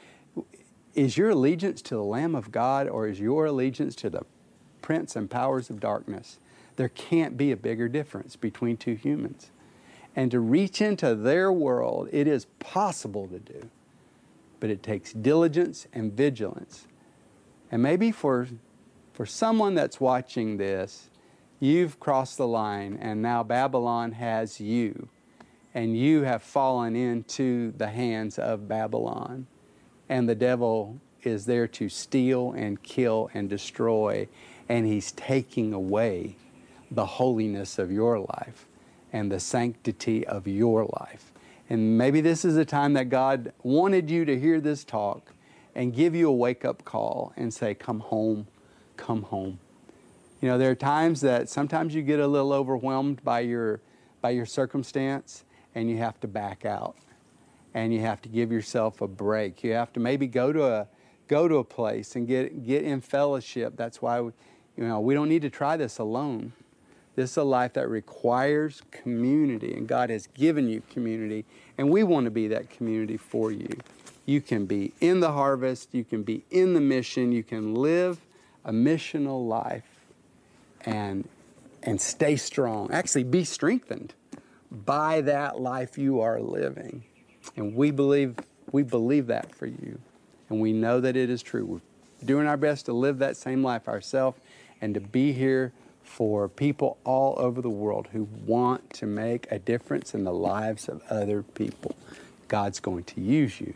is 0.94 1.16
your 1.16 1.30
allegiance 1.30 1.80
to 1.82 1.94
the 1.94 2.02
Lamb 2.02 2.34
of 2.34 2.50
God 2.50 2.88
or 2.88 3.06
is 3.06 3.20
your 3.20 3.46
allegiance 3.46 3.94
to 3.96 4.10
the 4.10 4.22
prince 4.82 5.14
and 5.14 5.30
powers 5.30 5.70
of 5.70 5.78
darkness? 5.78 6.38
There 6.76 6.88
can't 6.88 7.36
be 7.36 7.52
a 7.52 7.56
bigger 7.56 7.88
difference 7.88 8.36
between 8.36 8.76
two 8.76 8.94
humans. 8.94 9.50
And 10.16 10.30
to 10.32 10.40
reach 10.40 10.80
into 10.80 11.14
their 11.14 11.52
world, 11.52 12.08
it 12.10 12.26
is 12.26 12.46
possible 12.58 13.28
to 13.28 13.38
do, 13.38 13.70
but 14.58 14.70
it 14.70 14.82
takes 14.82 15.12
diligence 15.12 15.86
and 15.92 16.12
vigilance. 16.12 16.88
And 17.70 17.82
maybe 17.82 18.10
for, 18.10 18.48
for 19.12 19.26
someone 19.26 19.74
that's 19.74 20.00
watching 20.00 20.56
this, 20.56 21.10
you've 21.60 22.00
crossed 22.00 22.38
the 22.38 22.46
line 22.46 22.98
and 23.00 23.20
now 23.20 23.42
Babylon 23.42 24.12
has 24.12 24.60
you, 24.60 25.08
and 25.74 25.96
you 25.96 26.22
have 26.22 26.42
fallen 26.42 26.96
into 26.96 27.72
the 27.76 27.88
hands 27.88 28.38
of 28.38 28.68
Babylon. 28.68 29.46
And 30.08 30.28
the 30.28 30.34
devil 30.34 31.00
is 31.22 31.46
there 31.46 31.68
to 31.68 31.88
steal 31.88 32.52
and 32.52 32.82
kill 32.82 33.30
and 33.34 33.50
destroy, 33.50 34.28
and 34.68 34.86
he's 34.86 35.12
taking 35.12 35.72
away 35.72 36.36
the 36.90 37.04
holiness 37.04 37.78
of 37.78 37.90
your 37.92 38.18
life 38.18 38.66
and 39.12 39.30
the 39.30 39.40
sanctity 39.40 40.26
of 40.26 40.46
your 40.46 40.84
life. 40.84 41.32
And 41.68 41.98
maybe 41.98 42.20
this 42.22 42.44
is 42.44 42.56
a 42.56 42.64
time 42.64 42.94
that 42.94 43.10
God 43.10 43.52
wanted 43.62 44.10
you 44.10 44.24
to 44.24 44.38
hear 44.38 44.60
this 44.60 44.84
talk 44.84 45.34
and 45.78 45.94
give 45.94 46.12
you 46.12 46.28
a 46.28 46.32
wake 46.32 46.64
up 46.64 46.84
call 46.84 47.32
and 47.36 47.54
say, 47.54 47.72
Come 47.72 48.00
home, 48.00 48.48
come 48.96 49.22
home. 49.22 49.60
You 50.40 50.48
know, 50.48 50.58
there 50.58 50.72
are 50.72 50.74
times 50.74 51.20
that 51.20 51.48
sometimes 51.48 51.94
you 51.94 52.02
get 52.02 52.18
a 52.18 52.26
little 52.26 52.52
overwhelmed 52.52 53.22
by 53.22 53.40
your, 53.40 53.80
by 54.20 54.30
your 54.30 54.44
circumstance 54.44 55.44
and 55.76 55.88
you 55.88 55.98
have 55.98 56.18
to 56.20 56.26
back 56.26 56.64
out 56.64 56.96
and 57.74 57.94
you 57.94 58.00
have 58.00 58.20
to 58.22 58.28
give 58.28 58.50
yourself 58.50 59.00
a 59.00 59.06
break. 59.06 59.62
You 59.62 59.72
have 59.74 59.92
to 59.92 60.00
maybe 60.00 60.26
go 60.26 60.52
to 60.52 60.64
a 60.64 60.88
go 61.28 61.46
to 61.46 61.56
a 61.56 61.64
place 61.64 62.16
and 62.16 62.26
get 62.26 62.66
get 62.66 62.82
in 62.82 63.00
fellowship. 63.00 63.76
That's 63.76 64.02
why 64.02 64.20
we, 64.20 64.32
you 64.76 64.86
know 64.86 64.98
we 64.98 65.14
don't 65.14 65.28
need 65.28 65.42
to 65.42 65.50
try 65.50 65.76
this 65.76 65.98
alone. 65.98 66.54
This 67.14 67.32
is 67.32 67.36
a 67.36 67.44
life 67.44 67.74
that 67.74 67.88
requires 67.88 68.82
community, 68.90 69.74
and 69.74 69.86
God 69.86 70.10
has 70.10 70.26
given 70.28 70.68
you 70.68 70.82
community, 70.90 71.44
and 71.76 71.90
we 71.90 72.02
want 72.02 72.24
to 72.24 72.30
be 72.30 72.48
that 72.48 72.70
community 72.70 73.16
for 73.16 73.52
you. 73.52 73.68
You 74.28 74.42
can 74.42 74.66
be 74.66 74.92
in 75.00 75.20
the 75.20 75.32
harvest, 75.32 75.94
you 75.94 76.04
can 76.04 76.22
be 76.22 76.44
in 76.50 76.74
the 76.74 76.82
mission, 76.82 77.32
you 77.32 77.42
can 77.42 77.74
live 77.74 78.20
a 78.62 78.72
missional 78.72 79.48
life 79.48 79.88
and 80.84 81.26
and 81.82 81.98
stay 81.98 82.36
strong. 82.36 82.90
Actually 82.90 83.24
be 83.24 83.42
strengthened 83.42 84.12
by 84.70 85.22
that 85.22 85.58
life 85.58 85.96
you 85.96 86.20
are 86.20 86.42
living. 86.42 87.04
And 87.56 87.74
we 87.74 87.90
believe, 87.90 88.34
we 88.70 88.82
believe 88.82 89.28
that 89.28 89.54
for 89.54 89.64
you. 89.64 89.98
And 90.50 90.60
we 90.60 90.74
know 90.74 91.00
that 91.00 91.16
it 91.16 91.30
is 91.30 91.42
true. 91.42 91.64
We're 91.64 92.26
doing 92.26 92.46
our 92.46 92.58
best 92.58 92.84
to 92.84 92.92
live 92.92 93.20
that 93.20 93.34
same 93.34 93.62
life 93.62 93.88
ourselves 93.88 94.38
and 94.82 94.92
to 94.92 95.00
be 95.00 95.32
here 95.32 95.72
for 96.02 96.50
people 96.50 96.98
all 97.04 97.34
over 97.38 97.62
the 97.62 97.70
world 97.70 98.08
who 98.12 98.28
want 98.44 98.92
to 98.92 99.06
make 99.06 99.50
a 99.50 99.58
difference 99.58 100.12
in 100.12 100.24
the 100.24 100.34
lives 100.34 100.86
of 100.86 101.02
other 101.08 101.42
people. 101.42 101.96
God's 102.48 102.78
going 102.78 103.04
to 103.04 103.22
use 103.22 103.58
you. 103.58 103.72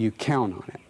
You 0.00 0.10
count 0.10 0.54
on 0.54 0.64
it. 0.66 0.80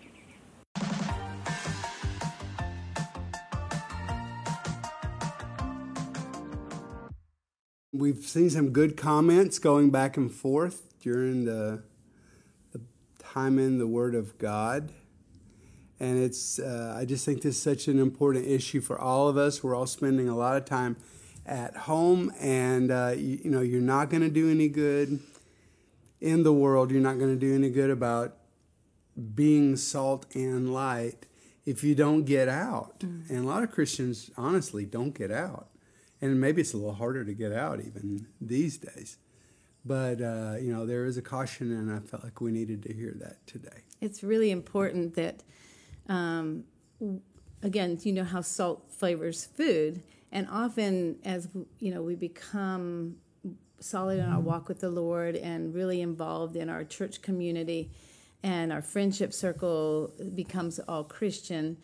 We've 7.93 8.25
seen 8.25 8.51
some 8.51 8.71
good 8.71 8.97
comments 8.97 9.59
going 9.59 9.91
back 9.91 10.17
and 10.17 10.31
forth 10.31 10.97
during 11.01 11.45
the 11.45 11.83
time 13.19 13.59
in 13.59 13.79
the 13.79 13.89
Word 13.89 14.15
of 14.15 14.39
God. 14.39 14.93
And 15.99 16.17
it's, 16.17 16.61
uh, 16.61 16.95
I 16.97 17.05
just 17.05 17.25
think 17.25 17.43
this 17.43 17.57
is 17.57 17.61
such 17.61 17.89
an 17.89 17.99
important 17.99 18.47
issue 18.47 18.81
for 18.81 18.97
all 18.97 19.27
of 19.27 19.37
us. 19.37 19.65
We're 19.65 19.75
all 19.75 19.87
spending 19.87 20.29
a 20.29 20.37
lot 20.37 20.57
of 20.57 20.67
time 20.67 20.97
at 21.45 21.77
home, 21.77 22.33
and 22.39 22.93
uh, 22.93 23.15
you, 23.17 23.41
you 23.43 23.51
know, 23.51 23.61
you're 23.61 23.81
not 23.81 24.09
going 24.09 24.23
to 24.23 24.31
do 24.31 24.49
any 24.49 24.69
good 24.69 25.19
in 26.21 26.45
the 26.45 26.53
world. 26.53 26.93
You're 26.93 27.01
not 27.01 27.19
going 27.19 27.37
to 27.37 27.41
do 27.41 27.57
any 27.57 27.71
good 27.71 27.91
about 27.91 28.37
being 29.35 29.77
salt 29.77 30.27
and 30.35 30.73
light 30.73 31.27
if 31.67 31.85
you 31.85 31.95
don't 31.95 32.25
get 32.25 32.49
out. 32.49 33.01
Mm. 33.01 33.31
And 33.31 33.39
a 33.41 33.49
lot 33.49 33.63
of 33.63 33.71
Christians, 33.71 34.31
honestly, 34.37 34.85
don't 34.85 35.15
get 35.15 35.31
out. 35.31 35.69
And 36.21 36.41
maybe 36.41 36.61
it's 36.61 36.75
a 36.75 36.77
little 36.77 36.95
harder 36.95 37.25
to 37.25 37.35
get 37.35 37.53
out 37.53 37.81
even 37.81 38.27
these 38.41 38.77
days. 38.79 39.19
But, 39.85 40.21
uh, 40.21 40.57
you 40.61 40.73
know, 40.73 40.85
there 40.85 41.07
is 41.07 41.17
a 41.17 41.23
caution, 41.23 41.73
and 41.73 41.91
I 41.91 42.01
felt 42.01 42.23
like 42.23 42.41
we 42.41 42.51
needed 42.51 42.83
to 42.83 42.93
hear 42.93 43.15
that 43.21 43.47
today. 43.47 43.85
It's 44.01 44.23
really 44.23 44.51
important 44.51 45.15
that, 45.15 45.43
um, 46.09 46.65
again, 47.63 47.99
you 48.03 48.13
know 48.13 48.25
how 48.25 48.43
salt 48.43 48.91
flavors 48.91 49.47
food. 49.47 50.03
And 50.33 50.47
often, 50.51 51.17
as 51.25 51.49
you 51.79 51.95
know, 51.95 52.03
we 52.03 52.15
become 52.15 53.17
solid 53.81 54.19
in 54.19 54.27
our 54.27 54.41
walk 54.41 54.69
with 54.69 54.81
the 54.81 54.91
Lord 54.91 55.35
and 55.37 55.75
really 55.75 56.03
involved 56.03 56.57
in 56.57 56.69
our 56.69 56.85
church 56.85 57.23
community, 57.23 57.91
and 58.43 58.73
our 58.73 58.83
friendship 58.83 59.33
circle 59.33 60.13
becomes 60.35 60.79
all 60.81 61.05
Christian. 61.05 61.77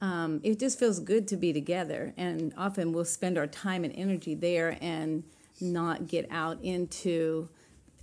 Um, 0.00 0.40
it 0.42 0.58
just 0.58 0.78
feels 0.78 1.00
good 1.00 1.28
to 1.28 1.36
be 1.36 1.52
together, 1.52 2.12
and 2.16 2.52
often 2.56 2.92
we'll 2.92 3.04
spend 3.04 3.38
our 3.38 3.46
time 3.46 3.84
and 3.84 3.94
energy 3.96 4.34
there 4.34 4.76
and 4.80 5.24
not 5.60 6.08
get 6.08 6.26
out 6.30 6.62
into 6.62 7.48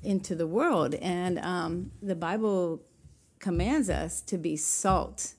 into 0.02 0.34
the 0.34 0.48
world. 0.48 0.95
And 0.95 1.39
um, 1.39 1.91
the 2.02 2.15
Bible 2.15 2.82
commands 3.39 3.89
us 3.89 4.22
to 4.22 4.38
be 4.38 4.56
salt 4.56 5.34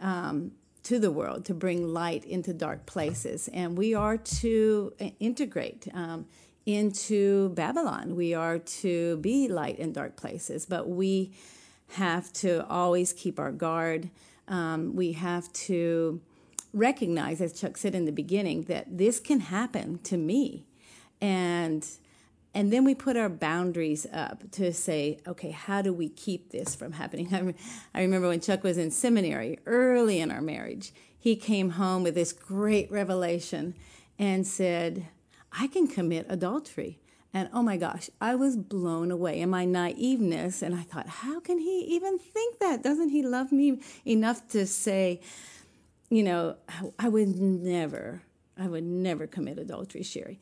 um, 0.00 0.52
to 0.84 1.00
the 1.00 1.10
world, 1.10 1.44
to 1.46 1.54
bring 1.54 1.88
light 1.88 2.24
into 2.24 2.54
dark 2.54 2.86
places, 2.86 3.48
and 3.52 3.76
we 3.76 3.94
are 3.94 4.16
to 4.16 4.94
integrate. 5.18 5.88
Um, 5.92 6.26
into 6.68 7.48
Babylon. 7.54 8.14
We 8.14 8.34
are 8.34 8.58
to 8.58 9.16
be 9.16 9.48
light 9.48 9.78
in 9.78 9.94
dark 9.94 10.16
places, 10.16 10.66
but 10.66 10.86
we 10.86 11.32
have 11.92 12.32
to 12.34 12.66
always 12.68 13.12
keep 13.12 13.38
our 13.38 13.52
guard. 13.52 14.10
Um, 14.46 14.94
we 14.94 15.12
have 15.12 15.52
to 15.52 16.20
recognize, 16.72 17.40
as 17.40 17.52
Chuck 17.52 17.76
said 17.76 17.94
in 17.94 18.04
the 18.04 18.12
beginning, 18.12 18.62
that 18.64 18.98
this 18.98 19.18
can 19.20 19.40
happen 19.40 19.98
to 20.04 20.16
me. 20.16 20.66
And 21.20 21.86
and 22.54 22.72
then 22.72 22.82
we 22.82 22.94
put 22.94 23.16
our 23.16 23.28
boundaries 23.28 24.06
up 24.12 24.50
to 24.52 24.72
say 24.72 25.18
okay 25.26 25.50
how 25.50 25.82
do 25.82 25.92
we 25.92 26.08
keep 26.08 26.50
this 26.50 26.74
from 26.74 26.92
happening? 26.92 27.34
I, 27.94 27.98
I 27.98 28.02
remember 28.02 28.28
when 28.28 28.40
chuck 28.40 28.62
was 28.62 28.78
in 28.78 28.90
seminary 28.90 29.58
early 29.66 30.20
in 30.20 30.30
our 30.30 30.40
marriage 30.40 30.92
he 31.18 31.36
came 31.36 31.70
home 31.70 32.02
with 32.02 32.14
this 32.14 32.32
great 32.32 32.90
revelation 32.90 33.74
and 34.18 34.46
said 34.46 35.06
i 35.52 35.66
can 35.66 35.86
commit 35.86 36.26
adultery 36.28 36.98
and 37.34 37.48
oh 37.52 37.62
my 37.62 37.76
gosh, 37.76 38.08
I 38.20 38.34
was 38.34 38.56
blown 38.56 39.10
away 39.10 39.40
in 39.40 39.50
my 39.50 39.66
naiveness. 39.66 40.62
And 40.62 40.74
I 40.74 40.82
thought, 40.82 41.08
how 41.08 41.40
can 41.40 41.58
he 41.58 41.80
even 41.90 42.18
think 42.18 42.58
that? 42.58 42.82
Doesn't 42.82 43.10
he 43.10 43.22
love 43.22 43.52
me 43.52 43.80
enough 44.06 44.48
to 44.48 44.66
say, 44.66 45.20
you 46.08 46.22
know, 46.22 46.56
I 46.98 47.08
would 47.08 47.38
never, 47.38 48.22
I 48.58 48.66
would 48.66 48.84
never 48.84 49.26
commit 49.26 49.58
adultery, 49.58 50.02
Sherry 50.02 50.40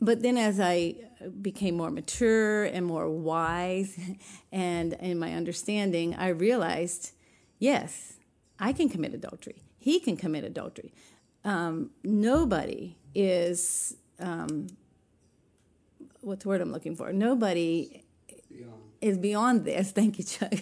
but 0.00 0.22
then 0.22 0.36
as 0.36 0.60
I 0.60 0.94
became 1.40 1.76
more 1.76 1.90
mature 1.90 2.64
and 2.64 2.84
more 2.84 3.08
wise 3.08 3.98
and 4.52 4.92
in 4.94 5.18
my 5.18 5.32
understanding, 5.32 6.14
I 6.14 6.28
realized, 6.28 7.12
yes, 7.58 8.14
I 8.58 8.72
can 8.72 8.88
commit 8.88 9.14
adultery. 9.14 9.62
He 9.78 10.00
can 10.00 10.16
commit 10.16 10.44
adultery. 10.44 10.92
Um, 11.44 11.90
nobody 12.04 12.96
is, 13.14 13.96
um, 14.18 14.66
what's 16.26 16.42
the 16.42 16.48
word 16.48 16.60
I'm 16.60 16.72
looking 16.72 16.96
for? 16.96 17.12
Nobody 17.12 18.04
beyond. 18.50 18.72
is 19.00 19.18
beyond 19.18 19.64
this. 19.64 19.90
Thank 19.92 20.18
you, 20.18 20.24
Chuck. 20.24 20.54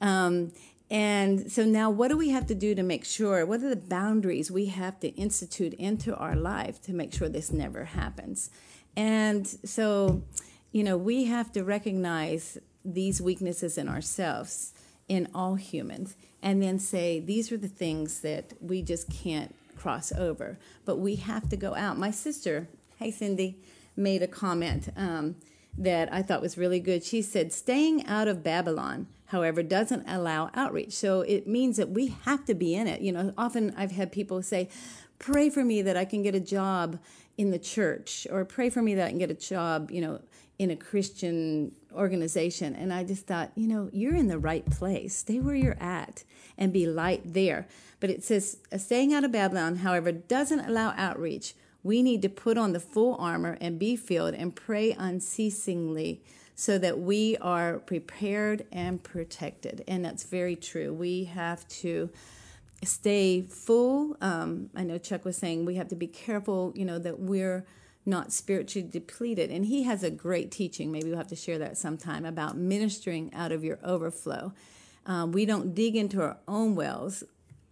Um, 0.00 0.52
and 0.90 1.50
so 1.50 1.64
now, 1.64 1.88
what 1.90 2.08
do 2.08 2.18
we 2.18 2.28
have 2.30 2.46
to 2.48 2.54
do 2.54 2.74
to 2.74 2.82
make 2.82 3.04
sure? 3.04 3.46
What 3.46 3.62
are 3.62 3.70
the 3.70 3.76
boundaries 3.76 4.50
we 4.50 4.66
have 4.66 5.00
to 5.00 5.08
institute 5.08 5.72
into 5.74 6.14
our 6.16 6.36
life 6.36 6.82
to 6.82 6.92
make 6.92 7.14
sure 7.14 7.30
this 7.30 7.50
never 7.50 7.84
happens? 7.84 8.50
And 8.94 9.46
so, 9.46 10.22
you 10.70 10.84
know, 10.84 10.98
we 10.98 11.24
have 11.24 11.50
to 11.52 11.64
recognize 11.64 12.58
these 12.84 13.22
weaknesses 13.22 13.78
in 13.78 13.88
ourselves, 13.88 14.74
in 15.08 15.28
all 15.34 15.54
humans, 15.54 16.14
and 16.42 16.62
then 16.62 16.78
say, 16.78 17.20
these 17.20 17.50
are 17.50 17.56
the 17.56 17.68
things 17.68 18.20
that 18.20 18.52
we 18.60 18.82
just 18.82 19.08
can't 19.08 19.54
cross 19.78 20.12
over, 20.12 20.58
but 20.84 20.98
we 20.98 21.16
have 21.16 21.48
to 21.48 21.56
go 21.56 21.74
out. 21.74 21.96
My 21.96 22.10
sister, 22.10 22.68
hey 22.98 23.10
Cindy, 23.10 23.56
made 23.96 24.22
a 24.22 24.26
comment 24.26 24.88
um, 24.96 25.36
that 25.76 26.12
I 26.12 26.22
thought 26.22 26.42
was 26.42 26.58
really 26.58 26.80
good. 26.80 27.04
She 27.04 27.22
said, 27.22 27.52
"Staying 27.52 28.06
out 28.06 28.28
of 28.28 28.42
Babylon." 28.42 29.06
However, 29.26 29.62
doesn't 29.62 30.06
allow 30.06 30.50
outreach. 30.52 30.92
So 30.92 31.22
it 31.22 31.48
means 31.48 31.78
that 31.78 31.88
we 31.88 32.14
have 32.26 32.44
to 32.44 32.54
be 32.54 32.74
in 32.74 32.86
it. 32.86 33.00
You 33.00 33.12
know, 33.12 33.32
often 33.38 33.72
I've 33.78 33.92
had 33.92 34.12
people 34.12 34.42
say, 34.42 34.68
pray 35.18 35.48
for 35.48 35.64
me 35.64 35.80
that 35.80 35.96
I 35.96 36.04
can 36.04 36.22
get 36.22 36.34
a 36.34 36.40
job 36.40 36.98
in 37.38 37.50
the 37.50 37.58
church, 37.58 38.26
or 38.30 38.44
pray 38.44 38.68
for 38.68 38.82
me 38.82 38.94
that 38.94 39.06
I 39.06 39.08
can 39.08 39.18
get 39.18 39.30
a 39.30 39.34
job, 39.34 39.90
you 39.90 40.02
know, 40.02 40.20
in 40.58 40.70
a 40.70 40.76
Christian 40.76 41.72
organization. 41.94 42.74
And 42.74 42.92
I 42.92 43.04
just 43.04 43.26
thought, 43.26 43.52
you 43.54 43.66
know, 43.66 43.88
you're 43.90 44.14
in 44.14 44.28
the 44.28 44.38
right 44.38 44.68
place. 44.68 45.16
Stay 45.16 45.40
where 45.40 45.54
you're 45.54 45.80
at 45.80 46.24
and 46.58 46.70
be 46.70 46.86
light 46.86 47.22
there. 47.24 47.66
But 48.00 48.10
it 48.10 48.22
says, 48.22 48.58
staying 48.76 49.14
out 49.14 49.24
of 49.24 49.32
Babylon, 49.32 49.76
however, 49.76 50.12
doesn't 50.12 50.60
allow 50.60 50.92
outreach. 50.96 51.54
We 51.82 52.02
need 52.02 52.22
to 52.22 52.28
put 52.28 52.56
on 52.56 52.72
the 52.72 52.80
full 52.80 53.16
armor 53.16 53.58
and 53.60 53.78
be 53.78 53.96
filled 53.96 54.34
and 54.34 54.54
pray 54.54 54.92
unceasingly 54.92 56.22
so 56.54 56.78
that 56.78 56.98
we 56.98 57.36
are 57.38 57.78
prepared 57.80 58.66
and 58.70 59.02
protected. 59.02 59.82
And 59.88 60.04
that's 60.04 60.24
very 60.24 60.54
true. 60.54 60.92
We 60.92 61.24
have 61.24 61.66
to 61.68 62.10
stay 62.84 63.42
full. 63.42 64.16
Um, 64.20 64.70
I 64.74 64.84
know 64.84 64.98
Chuck 64.98 65.24
was 65.24 65.36
saying 65.36 65.64
we 65.64 65.76
have 65.76 65.88
to 65.88 65.96
be 65.96 66.06
careful, 66.06 66.72
you 66.74 66.84
know, 66.84 66.98
that 66.98 67.20
we're 67.20 67.66
not 68.04 68.32
spiritually 68.32 68.88
depleted. 68.88 69.50
And 69.50 69.66
he 69.66 69.84
has 69.84 70.02
a 70.02 70.10
great 70.10 70.50
teaching. 70.50 70.90
Maybe 70.90 71.08
we'll 71.08 71.18
have 71.18 71.28
to 71.28 71.36
share 71.36 71.58
that 71.58 71.76
sometime 71.76 72.24
about 72.24 72.56
ministering 72.56 73.32
out 73.34 73.52
of 73.52 73.64
your 73.64 73.78
overflow. 73.84 74.52
Um, 75.06 75.32
we 75.32 75.46
don't 75.46 75.74
dig 75.74 75.96
into 75.96 76.20
our 76.20 76.36
own 76.46 76.74
wells. 76.74 77.24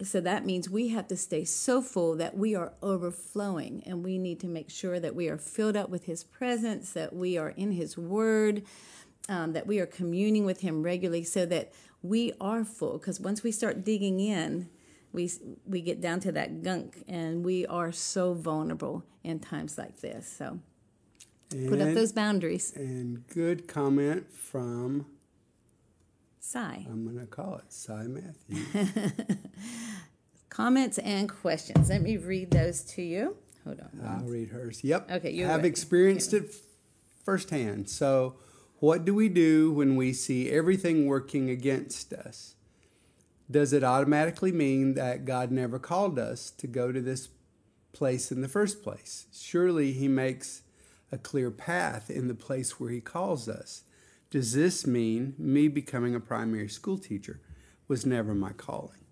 So 0.02 0.20
that 0.20 0.46
means 0.46 0.70
we 0.70 0.88
have 0.88 1.08
to 1.08 1.16
stay 1.16 1.44
so 1.44 1.82
full 1.82 2.16
that 2.16 2.36
we 2.36 2.54
are 2.54 2.72
overflowing. 2.82 3.82
And 3.86 4.04
we 4.04 4.18
need 4.18 4.40
to 4.40 4.46
make 4.46 4.70
sure 4.70 4.98
that 4.98 5.14
we 5.14 5.28
are 5.28 5.38
filled 5.38 5.76
up 5.76 5.90
with 5.90 6.04
his 6.04 6.24
presence, 6.24 6.92
that 6.92 7.14
we 7.14 7.36
are 7.36 7.50
in 7.50 7.72
his 7.72 7.98
word, 7.98 8.62
um, 9.28 9.52
that 9.52 9.66
we 9.66 9.78
are 9.78 9.86
communing 9.86 10.44
with 10.44 10.60
him 10.60 10.82
regularly 10.82 11.24
so 11.24 11.44
that 11.46 11.72
we 12.02 12.32
are 12.40 12.64
full. 12.64 12.98
Because 12.98 13.20
once 13.20 13.42
we 13.42 13.52
start 13.52 13.84
digging 13.84 14.20
in, 14.20 14.68
we 15.12 15.30
we 15.66 15.80
get 15.80 16.00
down 16.00 16.20
to 16.20 16.32
that 16.32 16.62
gunk 16.62 17.04
and 17.08 17.44
we 17.44 17.66
are 17.66 17.92
so 17.92 18.34
vulnerable 18.34 19.04
in 19.24 19.38
times 19.40 19.76
like 19.76 20.00
this 20.00 20.32
so 20.38 20.58
and, 21.52 21.68
put 21.68 21.80
up 21.80 21.94
those 21.94 22.12
boundaries 22.12 22.72
and 22.76 23.26
good 23.28 23.66
comment 23.66 24.30
from 24.32 25.06
Cy. 26.40 26.86
I'm 26.90 27.04
going 27.04 27.18
to 27.18 27.26
call 27.26 27.56
it 27.56 27.72
Cy 27.72 28.06
Matthew. 28.08 28.86
Comments 30.48 30.98
and 30.98 31.28
questions. 31.28 31.90
Let 31.90 32.02
me 32.02 32.16
read 32.16 32.50
those 32.50 32.82
to 32.94 33.02
you. 33.02 33.36
Hold 33.64 33.80
on. 33.80 33.90
I'll 34.04 34.26
read 34.26 34.48
hers. 34.48 34.82
Yep. 34.82 35.10
Okay, 35.10 35.30
you 35.30 35.46
have 35.46 35.64
experienced 35.64 36.32
it 36.34 36.52
firsthand. 37.24 37.88
So, 37.88 38.36
what 38.78 39.04
do 39.04 39.14
we 39.14 39.28
do 39.28 39.70
when 39.72 39.94
we 39.94 40.12
see 40.12 40.50
everything 40.50 41.06
working 41.06 41.50
against 41.50 42.12
us? 42.12 42.54
does 43.50 43.72
it 43.72 43.82
automatically 43.82 44.52
mean 44.52 44.94
that 44.94 45.24
God 45.24 45.50
never 45.50 45.78
called 45.78 46.18
us 46.18 46.50
to 46.52 46.66
go 46.66 46.92
to 46.92 47.00
this 47.00 47.28
place 47.92 48.30
in 48.30 48.42
the 48.42 48.48
first 48.48 48.82
place? 48.82 49.26
Surely 49.32 49.92
He 49.92 50.06
makes 50.06 50.62
a 51.10 51.18
clear 51.18 51.50
path 51.50 52.10
in 52.10 52.28
the 52.28 52.34
place 52.34 52.78
where 52.78 52.90
He 52.90 53.00
calls 53.00 53.48
us. 53.48 53.82
Does 54.30 54.52
this 54.52 54.86
mean 54.86 55.34
me 55.38 55.68
becoming 55.68 56.14
a 56.14 56.20
primary 56.20 56.68
school 56.68 56.98
teacher 56.98 57.40
was 57.88 58.06
never 58.06 58.34
my 58.34 58.52
calling? 58.52 59.04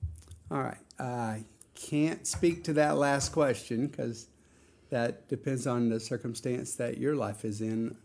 All 0.50 0.62
right, 0.62 0.78
I 0.98 1.44
can't 1.74 2.26
speak 2.26 2.64
to 2.64 2.72
that 2.74 2.96
last 2.96 3.32
question 3.32 3.88
because 3.88 4.28
that 4.90 5.28
depends 5.28 5.66
on 5.66 5.88
the 5.88 6.00
circumstance 6.00 6.74
that 6.76 6.98
your 6.98 7.14
life 7.14 7.44
is 7.44 7.60
in 7.60 7.96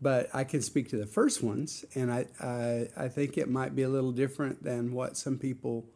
but 0.00 0.28
I 0.34 0.44
can 0.44 0.60
speak 0.60 0.90
to 0.90 0.96
the 0.96 1.06
first 1.06 1.42
ones, 1.42 1.84
and 1.94 2.12
I, 2.12 2.26
I, 2.40 2.88
I 2.96 3.08
think 3.08 3.38
it 3.38 3.48
might 3.48 3.74
be 3.74 3.82
a 3.82 3.88
little 3.88 4.12
different 4.12 4.62
than 4.62 4.92
what 4.92 5.16
some 5.16 5.38
people 5.38 5.86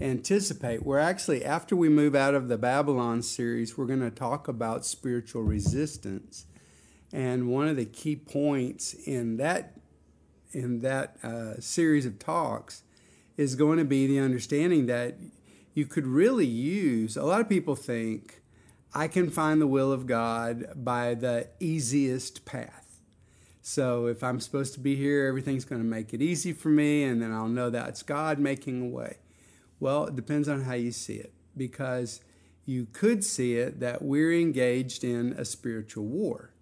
anticipate. 0.00 0.84
We're 0.84 0.98
actually, 0.98 1.44
after 1.44 1.76
we 1.76 1.88
move 1.88 2.16
out 2.16 2.34
of 2.34 2.48
the 2.48 2.58
Babylon 2.58 3.22
series, 3.22 3.78
we're 3.78 3.86
going 3.86 4.00
to 4.00 4.10
talk 4.10 4.48
about 4.48 4.84
spiritual 4.84 5.42
resistance. 5.42 6.46
And 7.12 7.48
one 7.48 7.68
of 7.68 7.76
the 7.76 7.84
key 7.84 8.16
points 8.16 8.94
in 8.94 9.36
that 9.36 9.74
in 10.56 10.80
that 10.80 11.16
uh, 11.22 11.60
series 11.60 12.06
of 12.06 12.18
talks 12.18 12.82
is 13.36 13.54
going 13.54 13.78
to 13.78 13.84
be 13.84 14.06
the 14.06 14.18
understanding 14.18 14.86
that 14.86 15.16
you 15.74 15.84
could 15.84 16.06
really 16.06 16.46
use. 16.46 17.16
A 17.16 17.24
lot 17.24 17.40
of 17.40 17.48
people 17.48 17.76
think 17.76 18.40
I 18.94 19.08
can 19.08 19.30
find 19.30 19.60
the 19.60 19.66
will 19.66 19.92
of 19.92 20.06
God 20.06 20.64
by 20.74 21.14
the 21.14 21.48
easiest 21.60 22.46
path. 22.46 23.02
So 23.60 24.06
if 24.06 24.22
I'm 24.22 24.40
supposed 24.40 24.72
to 24.74 24.80
be 24.80 24.96
here, 24.96 25.26
everything's 25.26 25.66
going 25.66 25.82
to 25.82 25.86
make 25.86 26.14
it 26.14 26.22
easy 26.22 26.52
for 26.52 26.68
me, 26.68 27.04
and 27.04 27.20
then 27.20 27.32
I'll 27.32 27.48
know 27.48 27.68
that 27.68 27.88
it's 27.88 28.02
God 28.02 28.38
making 28.38 28.80
a 28.80 28.88
way. 28.88 29.18
Well, 29.80 30.06
it 30.06 30.16
depends 30.16 30.48
on 30.48 30.62
how 30.62 30.74
you 30.74 30.92
see 30.92 31.16
it, 31.16 31.34
because 31.56 32.20
you 32.64 32.86
could 32.92 33.22
see 33.24 33.56
it 33.56 33.80
that 33.80 34.02
we're 34.02 34.32
engaged 34.32 35.04
in 35.04 35.32
a 35.32 35.44
spiritual 35.44 36.04
war. 36.04 36.52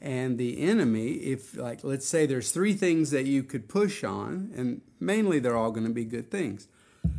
And 0.00 0.38
the 0.38 0.60
enemy, 0.60 1.12
if, 1.12 1.56
like, 1.56 1.82
let's 1.82 2.06
say 2.06 2.26
there's 2.26 2.52
three 2.52 2.74
things 2.74 3.10
that 3.10 3.24
you 3.24 3.42
could 3.42 3.68
push 3.68 4.04
on, 4.04 4.52
and 4.54 4.82
mainly 5.00 5.38
they're 5.38 5.56
all 5.56 5.70
going 5.70 5.86
to 5.86 5.92
be 5.92 6.04
good 6.04 6.30
things. 6.30 6.68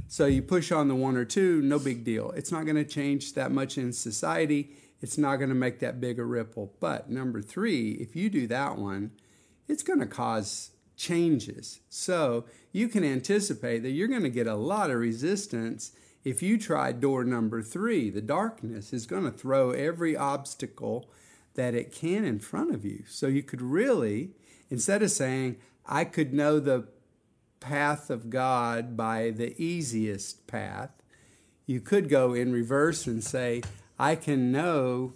So 0.07 0.25
you 0.25 0.41
push 0.41 0.71
on 0.71 0.87
the 0.87 0.95
one 0.95 1.17
or 1.17 1.25
two, 1.25 1.61
no 1.61 1.79
big 1.79 2.03
deal. 2.03 2.31
It's 2.31 2.51
not 2.51 2.65
going 2.65 2.75
to 2.75 2.85
change 2.85 3.33
that 3.33 3.51
much 3.51 3.77
in 3.77 3.91
society 3.93 4.75
it's 5.01 5.17
not 5.17 5.37
going 5.37 5.49
to 5.49 5.55
make 5.55 5.79
that 5.79 6.01
big 6.01 6.19
a 6.19 6.23
ripple. 6.23 6.73
But 6.79 7.09
number 7.09 7.41
three, 7.41 7.91
if 7.91 8.15
you 8.15 8.29
do 8.29 8.47
that 8.47 8.77
one, 8.77 9.11
it's 9.67 9.83
going 9.83 9.99
to 9.99 10.07
cause 10.07 10.71
changes. 10.95 11.81
So 11.89 12.45
you 12.71 12.87
can 12.87 13.03
anticipate 13.03 13.79
that 13.79 13.91
you're 13.91 14.07
going 14.07 14.23
to 14.23 14.29
get 14.29 14.47
a 14.47 14.55
lot 14.55 14.89
of 14.89 14.97
resistance 14.97 15.91
if 16.23 16.41
you 16.41 16.57
try 16.57 16.91
door 16.91 17.23
number 17.23 17.61
three. 17.61 18.09
The 18.09 18.21
darkness 18.21 18.91
is 18.91 19.05
going 19.05 19.23
to 19.23 19.31
throw 19.31 19.71
every 19.71 20.17
obstacle 20.17 21.09
that 21.57 21.75
it 21.75 21.91
can 21.91 22.23
in 22.23 22.39
front 22.39 22.73
of 22.73 22.85
you. 22.85 23.03
So 23.07 23.27
you 23.27 23.43
could 23.43 23.61
really, 23.61 24.31
instead 24.69 25.03
of 25.03 25.11
saying, 25.11 25.57
I 25.85 26.05
could 26.05 26.33
know 26.33 26.59
the 26.59 26.87
path 27.59 28.09
of 28.09 28.29
God 28.29 28.95
by 28.95 29.31
the 29.31 29.53
easiest 29.61 30.47
path, 30.47 30.91
you 31.65 31.81
could 31.81 32.09
go 32.09 32.33
in 32.33 32.53
reverse 32.53 33.05
and 33.05 33.21
say, 33.21 33.61
I 33.99 34.15
can 34.15 34.51
know 34.51 35.13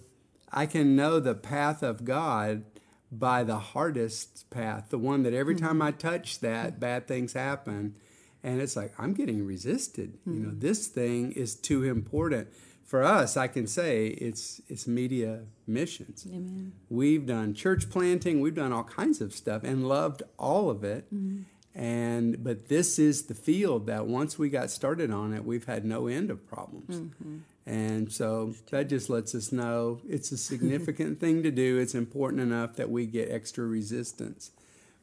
I 0.52 0.66
can 0.66 0.94
know 0.94 1.18
the 1.18 1.34
path 1.34 1.82
of 1.82 2.04
God 2.04 2.64
by 3.10 3.42
the 3.42 3.58
hardest 3.58 4.50
path, 4.50 4.90
the 4.90 4.98
one 4.98 5.22
that 5.22 5.32
every 5.32 5.54
time 5.54 5.80
I 5.80 5.92
touch 5.92 6.40
that, 6.40 6.78
bad 6.78 7.08
things 7.08 7.32
happen. 7.32 7.96
And 8.42 8.60
it's 8.60 8.76
like, 8.76 8.92
I'm 8.98 9.14
getting 9.14 9.46
resisted. 9.46 10.18
Mm-hmm. 10.20 10.34
You 10.34 10.40
know, 10.46 10.52
this 10.54 10.88
thing 10.88 11.32
is 11.32 11.54
too 11.54 11.84
important. 11.84 12.48
For 12.92 13.02
us, 13.02 13.38
I 13.38 13.46
can 13.46 13.66
say 13.66 14.08
it's 14.08 14.60
it's 14.68 14.86
media 14.86 15.44
missions. 15.66 16.26
Amen. 16.28 16.72
We've 16.90 17.24
done 17.24 17.54
church 17.54 17.88
planting, 17.88 18.42
we've 18.42 18.54
done 18.54 18.70
all 18.70 18.84
kinds 18.84 19.22
of 19.22 19.32
stuff 19.32 19.64
and 19.64 19.88
loved 19.88 20.22
all 20.38 20.68
of 20.68 20.84
it. 20.84 21.06
Mm-hmm. 21.06 21.44
And 21.74 22.44
but 22.44 22.68
this 22.68 22.98
is 22.98 23.22
the 23.28 23.34
field 23.34 23.86
that 23.86 24.04
once 24.06 24.38
we 24.38 24.50
got 24.50 24.70
started 24.70 25.10
on 25.10 25.32
it, 25.32 25.42
we've 25.42 25.64
had 25.64 25.86
no 25.86 26.06
end 26.06 26.30
of 26.30 26.46
problems. 26.46 26.96
Mm-hmm. 26.96 27.38
And 27.64 28.12
so 28.12 28.52
that 28.70 28.90
just 28.90 29.08
lets 29.08 29.34
us 29.34 29.52
know 29.52 30.02
it's 30.06 30.30
a 30.30 30.36
significant 30.36 31.18
thing 31.18 31.42
to 31.44 31.50
do. 31.50 31.78
It's 31.78 31.94
important 31.94 32.42
enough 32.42 32.76
that 32.76 32.90
we 32.90 33.06
get 33.06 33.30
extra 33.30 33.64
resistance 33.64 34.50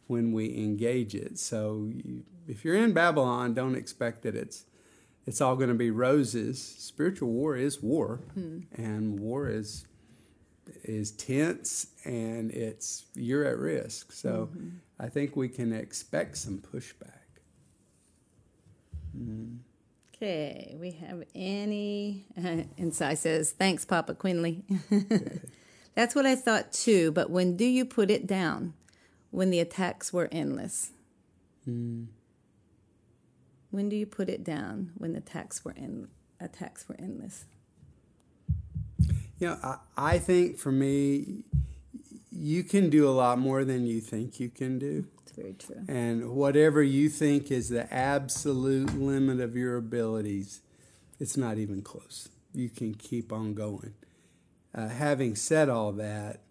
when 0.05 0.31
we 0.31 0.55
engage 0.55 1.15
it. 1.15 1.39
So 1.39 1.89
you, 1.91 2.23
if 2.47 2.63
you're 2.63 2.75
in 2.75 2.93
Babylon, 2.93 3.55
don't 3.55 3.73
expect 3.73 4.21
that 4.21 4.35
it's 4.35 4.65
it's 5.29 5.41
all 5.41 5.55
going 5.55 5.69
to 5.69 5.75
be 5.75 5.91
roses. 5.91 6.59
Spiritual 6.59 7.29
war 7.29 7.55
is 7.55 7.83
war, 7.83 8.19
hmm. 8.33 8.61
and 8.73 9.19
war 9.19 9.47
is 9.47 9.85
is 10.83 11.11
tense 11.11 11.87
and 12.03 12.49
it's 12.49 13.05
you're 13.13 13.45
at 13.45 13.59
risk. 13.59 14.11
So 14.11 14.49
mm-hmm. 14.51 14.69
I 14.99 15.07
think 15.07 15.35
we 15.35 15.47
can 15.47 15.71
expect 15.71 16.37
some 16.37 16.57
pushback. 16.57 17.27
Mm. 19.15 19.59
Okay, 20.15 20.75
we 20.79 20.91
have 20.91 21.23
Annie. 21.35 22.25
Uh, 22.35 22.63
inside 22.77 23.19
says, 23.19 23.51
Thanks, 23.51 23.85
Papa 23.85 24.15
Quinley. 24.15 24.63
That's 25.95 26.15
what 26.15 26.25
I 26.25 26.35
thought 26.35 26.73
too, 26.73 27.11
but 27.11 27.29
when 27.29 27.55
do 27.55 27.65
you 27.65 27.85
put 27.85 28.09
it 28.09 28.25
down? 28.25 28.73
When 29.29 29.51
the 29.51 29.59
attacks 29.59 30.11
were 30.11 30.27
endless. 30.31 30.89
Mm. 31.67 32.07
When 33.71 33.89
do 33.89 33.95
you 33.95 34.05
put 34.05 34.29
it 34.29 34.43
down? 34.43 34.91
When 34.97 35.13
the 35.13 35.19
attacks 35.19 35.63
were 35.63 35.71
in, 35.71 36.07
attacks 36.39 36.87
were 36.89 36.95
endless. 36.99 37.45
You 39.39 39.47
know, 39.47 39.57
I, 39.63 39.77
I 39.97 40.19
think 40.19 40.57
for 40.57 40.71
me, 40.71 41.43
you 42.31 42.63
can 42.63 42.89
do 42.89 43.07
a 43.07 43.11
lot 43.11 43.39
more 43.39 43.63
than 43.63 43.85
you 43.85 44.01
think 44.01 44.39
you 44.39 44.49
can 44.49 44.79
do 44.79 45.05
It's 45.23 45.31
very 45.31 45.53
true. 45.53 45.83
And 45.87 46.31
whatever 46.31 46.81
you 46.83 47.09
think 47.09 47.51
is 47.51 47.69
the 47.69 47.91
absolute 47.93 48.97
limit 48.97 49.39
of 49.39 49.55
your 49.55 49.77
abilities, 49.77 50.61
it's 51.19 51.37
not 51.37 51.57
even 51.57 51.81
close. 51.81 52.29
you 52.53 52.69
can 52.69 52.93
keep 52.95 53.31
on 53.31 53.53
going. 53.53 53.93
Uh, 54.73 54.87
having 54.87 55.35
said 55.35 55.69
all 55.69 55.91
that, 55.93 56.41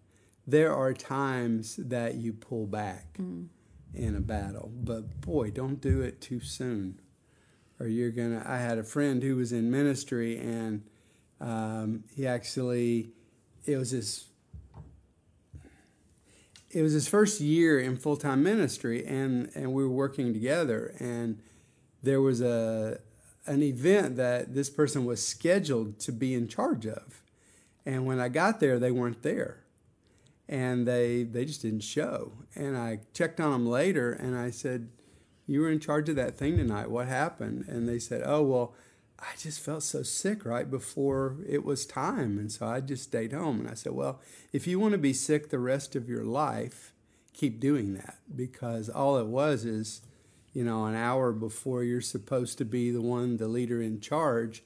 there 0.45 0.73
are 0.73 0.93
times 0.93 1.75
that 1.77 2.15
you 2.15 2.33
pull 2.33 2.65
back 2.65 3.17
mm. 3.17 3.47
in 3.93 4.15
a 4.15 4.19
battle, 4.19 4.71
but 4.75 5.21
boy, 5.21 5.51
don't 5.51 5.79
do 5.79 6.01
it 6.01 6.19
too 6.21 6.39
soon, 6.39 6.99
or 7.79 7.87
you're 7.87 8.11
gonna. 8.11 8.43
I 8.45 8.57
had 8.57 8.77
a 8.77 8.83
friend 8.83 9.21
who 9.23 9.35
was 9.35 9.51
in 9.51 9.71
ministry, 9.71 10.37
and 10.37 10.83
um, 11.39 12.03
he 12.13 12.27
actually, 12.27 13.11
it 13.65 13.77
was 13.77 13.91
his. 13.91 14.25
It 16.71 16.83
was 16.83 16.93
his 16.93 17.07
first 17.07 17.41
year 17.41 17.79
in 17.79 17.97
full 17.97 18.17
time 18.17 18.43
ministry, 18.43 19.03
and, 19.05 19.49
and 19.55 19.73
we 19.73 19.83
were 19.83 19.89
working 19.89 20.33
together. 20.33 20.93
And 20.99 21.39
there 22.03 22.21
was 22.21 22.41
a 22.41 22.99
an 23.49 23.63
event 23.63 24.15
that 24.17 24.53
this 24.53 24.69
person 24.69 25.05
was 25.05 25.25
scheduled 25.25 25.99
to 25.99 26.11
be 26.11 26.35
in 26.35 26.47
charge 26.47 26.85
of. 26.85 27.23
And 27.85 28.05
when 28.05 28.19
I 28.19 28.29
got 28.29 28.59
there, 28.59 28.77
they 28.77 28.91
weren't 28.91 29.23
there. 29.23 29.63
And 30.47 30.87
they, 30.87 31.23
they 31.23 31.45
just 31.45 31.63
didn't 31.63 31.81
show. 31.81 32.33
And 32.55 32.77
I 32.77 32.99
checked 33.13 33.39
on 33.39 33.51
them 33.51 33.67
later 33.67 34.11
and 34.13 34.37
I 34.37 34.51
said, 34.51 34.89
You 35.49 35.61
were 35.61 35.71
in 35.71 35.79
charge 35.79 36.09
of 36.09 36.15
that 36.15 36.37
thing 36.37 36.57
tonight. 36.57 36.91
What 36.91 37.07
happened? 37.07 37.65
And 37.67 37.87
they 37.87 37.99
said, 37.99 38.21
Oh, 38.25 38.43
well, 38.43 38.73
I 39.19 39.35
just 39.37 39.59
felt 39.59 39.83
so 39.83 40.03
sick 40.03 40.45
right 40.45 40.69
before 40.69 41.37
it 41.47 41.65
was 41.65 41.85
time. 41.85 42.37
And 42.37 42.51
so 42.51 42.67
I 42.67 42.79
just 42.81 43.03
stayed 43.03 43.33
home. 43.33 43.59
And 43.59 43.69
I 43.69 43.73
said, 43.73 43.93
Well, 43.93 44.21
if 44.53 44.67
you 44.67 44.79
want 44.79 44.91
to 44.93 44.99
be 44.99 45.13
sick 45.13 45.49
the 45.49 45.59
rest 45.59 45.95
of 45.95 46.07
your 46.07 46.23
life, 46.23 46.93
keep 47.33 47.59
doing 47.59 47.93
that 47.95 48.17
because 48.35 48.89
all 48.89 49.17
it 49.17 49.27
was 49.27 49.65
is 49.65 50.01
you 50.53 50.63
know, 50.63 50.85
an 50.85 50.95
hour 50.95 51.31
before 51.31 51.83
you're 51.83 52.01
supposed 52.01 52.57
to 52.57 52.65
be 52.65 52.91
the 52.91 53.01
one, 53.01 53.37
the 53.37 53.47
leader 53.47 53.81
in 53.81 53.99
charge, 53.99 54.63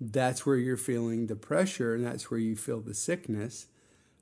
that's 0.00 0.46
where 0.46 0.56
you're 0.56 0.76
feeling 0.76 1.26
the 1.26 1.36
pressure 1.36 1.94
and 1.94 2.04
that's 2.04 2.30
where 2.30 2.40
you 2.40 2.56
feel 2.56 2.80
the 2.80 2.94
sickness. 2.94 3.66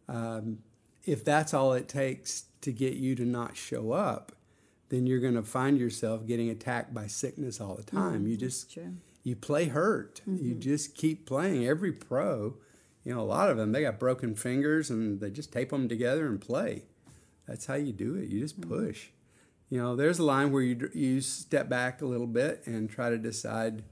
Um, 0.08 0.58
if 1.04 1.24
that's 1.24 1.54
all 1.54 1.72
it 1.74 1.88
takes 1.88 2.44
to 2.62 2.72
get 2.72 2.94
you 2.94 3.14
to 3.14 3.24
not 3.24 3.56
show 3.56 3.92
up, 3.92 4.32
then 4.88 5.06
you're 5.06 5.20
going 5.20 5.34
to 5.34 5.42
find 5.42 5.78
yourself 5.78 6.26
getting 6.26 6.50
attacked 6.50 6.94
by 6.94 7.06
sickness 7.06 7.60
all 7.60 7.74
the 7.74 7.82
time. 7.82 8.24
Mm, 8.24 8.30
you 8.30 8.36
just 8.36 8.76
you 9.22 9.36
play 9.36 9.66
hurt. 9.66 10.20
Mm-hmm. 10.28 10.44
You 10.44 10.54
just 10.54 10.94
keep 10.94 11.26
playing. 11.26 11.66
Every 11.66 11.92
pro, 11.92 12.56
you 13.04 13.14
know, 13.14 13.20
a 13.20 13.22
lot 13.22 13.50
of 13.50 13.56
them 13.56 13.72
they 13.72 13.82
got 13.82 13.98
broken 13.98 14.34
fingers 14.34 14.90
and 14.90 15.20
they 15.20 15.30
just 15.30 15.52
tape 15.52 15.70
them 15.70 15.88
together 15.88 16.26
and 16.26 16.40
play. 16.40 16.84
That's 17.46 17.66
how 17.66 17.74
you 17.74 17.92
do 17.92 18.14
it. 18.14 18.28
You 18.28 18.40
just 18.40 18.60
mm-hmm. 18.60 18.72
push 18.72 19.08
you 19.68 19.80
know, 19.80 19.96
there's 19.96 20.18
a 20.18 20.24
line 20.24 20.52
where 20.52 20.62
you 20.62 20.90
you 20.94 21.20
step 21.20 21.68
back 21.68 22.00
a 22.00 22.06
little 22.06 22.26
bit 22.26 22.62
and 22.66 22.88
try 22.88 23.10
to 23.10 23.18
decide 23.18 23.82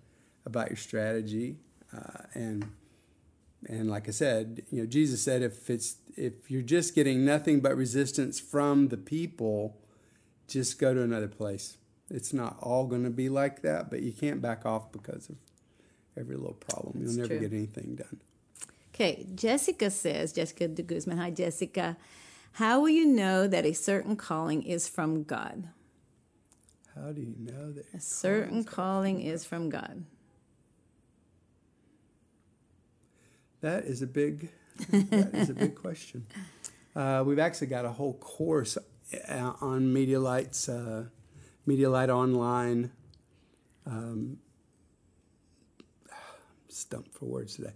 about 0.47 0.69
your 0.69 0.77
strategy, 0.77 1.57
uh, 1.93 2.23
and 2.35 2.71
and 3.67 3.91
like 3.91 4.09
I 4.09 4.13
said, 4.13 4.63
you 4.71 4.83
know, 4.83 4.87
Jesus 4.87 5.23
said 5.23 5.43
if 5.43 5.69
it's 5.69 5.97
if 6.17 6.51
you're 6.51 6.63
just 6.63 6.95
getting 6.95 7.25
nothing 7.25 7.61
but 7.61 7.77
resistance 7.77 8.39
from 8.39 8.89
the 8.89 8.97
people, 8.97 9.77
just 10.49 10.79
go 10.79 10.95
to 10.95 11.03
another 11.03 11.29
place. 11.29 11.77
It's 12.11 12.33
not 12.33 12.59
all 12.61 12.87
going 12.87 13.05
to 13.05 13.11
be 13.11 13.29
like 13.29 13.63
that, 13.63 13.91
but 13.91 14.03
you 14.03 14.13
can't 14.13 14.43
back 14.43 14.67
off 14.67 14.93
because 14.93 15.29
of 15.29 15.37
every 16.17 16.37
little 16.37 16.55
problem. 16.55 17.03
You'll 17.03 17.17
never 17.17 17.29
true. 17.29 17.41
get 17.41 17.53
anything 17.53 17.97
done. 17.97 18.21
Okay, 18.95 19.27
Jessica 19.35 19.91
says, 19.91 20.33
Jessica 20.33 20.69
de 20.69 20.83
Guzman. 20.83 21.19
Hi, 21.19 21.31
Jessica. 21.31 21.97
How 22.53 22.81
will 22.81 22.91
you 22.91 23.07
know 23.07 23.49
that 23.49 23.65
a 23.67 23.73
certain 23.73 24.15
calling 24.17 24.63
is 24.63 24.89
from 24.89 25.25
God? 25.25 25.69
How 26.95 27.11
do 27.11 27.21
you 27.21 27.35
know 27.37 27.73
that 27.73 27.87
a 27.93 27.99
certain 27.99 28.63
calling 28.63 29.21
is 29.21 29.45
from 29.45 29.69
God? 29.69 30.05
That 33.63 33.85
is 33.85 34.03
a 34.03 34.07
big 34.07 34.51
that 34.91 35.31
is 35.35 35.51
a 35.51 35.55
big 35.55 35.75
question. 35.81 36.27
Uh, 36.95 37.25
we've 37.27 37.41
actually 37.41 37.67
got 37.67 37.85
a 37.85 37.91
whole 37.91 38.15
course 38.15 38.79
on 39.61 39.93
MediaLight's 39.95 40.69
uh, 40.69 41.05
MediaLight 41.67 42.09
Online. 42.09 42.91
Um, 43.87 44.39
stumped 46.69 47.15
for 47.15 47.27
words 47.27 47.57
today. 47.57 47.73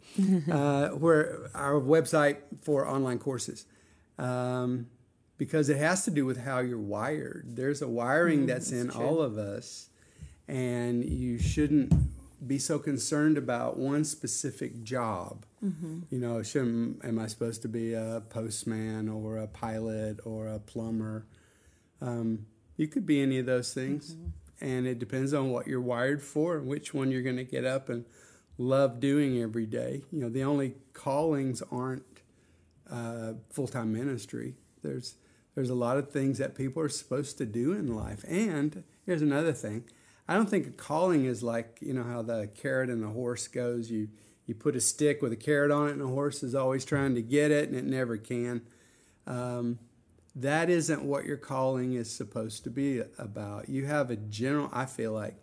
uh, 0.51 0.89
where 0.91 1.51
our 1.55 1.81
website 1.81 2.39
for 2.63 2.87
online 2.89 3.19
courses 3.19 3.67
um, 4.19 4.87
because 5.37 5.69
it 5.69 5.79
has 5.79 6.05
to 6.05 6.11
do 6.11 6.27
with 6.27 6.39
how 6.39 6.59
you're 6.59 6.79
wired. 6.79 7.45
There's 7.57 7.83
a 7.83 7.89
wiring 7.89 8.45
mm, 8.45 8.47
that's, 8.49 8.71
that's, 8.71 8.83
in 8.83 8.91
true. 8.91 9.05
all 9.05 9.23
of 9.23 9.39
us, 9.39 9.89
and 10.49 11.05
you 11.05 11.39
shouldn't 11.39 11.93
be 12.47 12.59
so 12.59 12.79
concerned 12.79 13.37
about 13.37 13.77
one 13.77 14.05
specific 14.05 14.83
job. 14.83 15.45
Mm-hmm. 15.65 16.01
You 16.11 16.19
know, 16.19 16.43
shouldn't 16.43 17.05
am 17.05 17.19
I 17.19 17.27
supposed 17.27 17.63
to 17.63 17.69
be 17.69 17.95
a 17.95 18.23
postman 18.29 19.09
or 19.09 19.39
a 19.39 19.47
pilot 19.47 20.21
or 20.25 20.47
a 20.47 20.59
plumber? 20.59 21.27
Um, 22.01 22.47
you 22.77 22.87
could 22.87 23.07
be 23.07 23.21
any 23.21 23.39
of 23.39 23.47
those 23.47 23.75
things, 23.75 24.15
mm-hmm. 24.15 24.65
and 24.65 24.87
it 24.87 24.99
depends 24.99 25.35
on 25.35 25.51
what 25.51 25.67
you're 25.67 25.81
wired 25.81 26.23
for 26.23 26.57
and 26.57 26.69
which 26.69 26.95
one 26.95 27.11
you're 27.11 27.23
going 27.23 27.37
to 27.37 27.45
get 27.45 27.65
up 27.65 27.89
and 27.89 28.05
love 28.57 29.01
doing 29.01 29.41
every 29.41 29.67
day. 29.67 30.03
You 30.13 30.21
know, 30.21 30.29
the 30.29 30.45
only 30.45 30.75
callings 30.93 31.63
aren't 31.73 32.05
uh, 32.91 33.35
full 33.51 33.69
time 33.69 33.93
ministry. 33.93 34.55
There's 34.83 35.17
there's 35.55 35.71
a 35.71 35.75
lot 35.75 35.97
of 35.97 36.13
things 36.13 36.39
that 36.39 36.55
people 36.55 36.81
are 36.81 36.89
supposed 36.89 37.37
to 37.39 37.47
do 37.47 37.73
in 37.73 37.95
life. 37.95 38.25
And 38.29 38.85
here's 39.05 39.23
another 39.23 39.53
thing. 39.53 39.85
I 40.29 40.35
don't 40.35 40.49
think 40.49 40.67
a 40.67 40.71
calling 40.71 41.25
is 41.25 41.43
like, 41.43 41.79
you 41.81 41.95
know, 41.95 42.05
how 42.05 42.23
the 42.23 42.49
carrot 42.55 42.91
and 42.91 43.03
the 43.03 43.09
horse 43.09 43.49
goes. 43.49 43.91
You 43.91 44.09
you 44.47 44.55
put 44.55 44.77
a 44.77 44.81
stick 44.81 45.21
with 45.21 45.33
a 45.33 45.37
carrot 45.37 45.71
on 45.71 45.89
it 45.89 45.93
and 45.93 46.01
the 46.01 46.07
horse 46.07 46.43
is 46.43 46.55
always 46.55 46.85
trying 46.85 47.15
to 47.15 47.23
get 47.23 47.51
it 47.51 47.69
and 47.69 47.77
it 47.77 47.85
never 47.85 48.17
can. 48.17 48.63
Um, 49.27 49.79
that 50.35 50.71
isn't 50.71 51.03
what 51.03 51.27
your 51.27 51.37
calling 51.37 51.93
is 51.93 52.11
supposed 52.11 52.65
to 52.65 52.71
be 52.71 53.03
about. 53.19 53.69
You 53.69 53.85
have 53.87 54.11
a 54.11 54.17
general, 54.17 54.71
I 54.73 54.87
feel 54.87 55.13
like, 55.13 55.37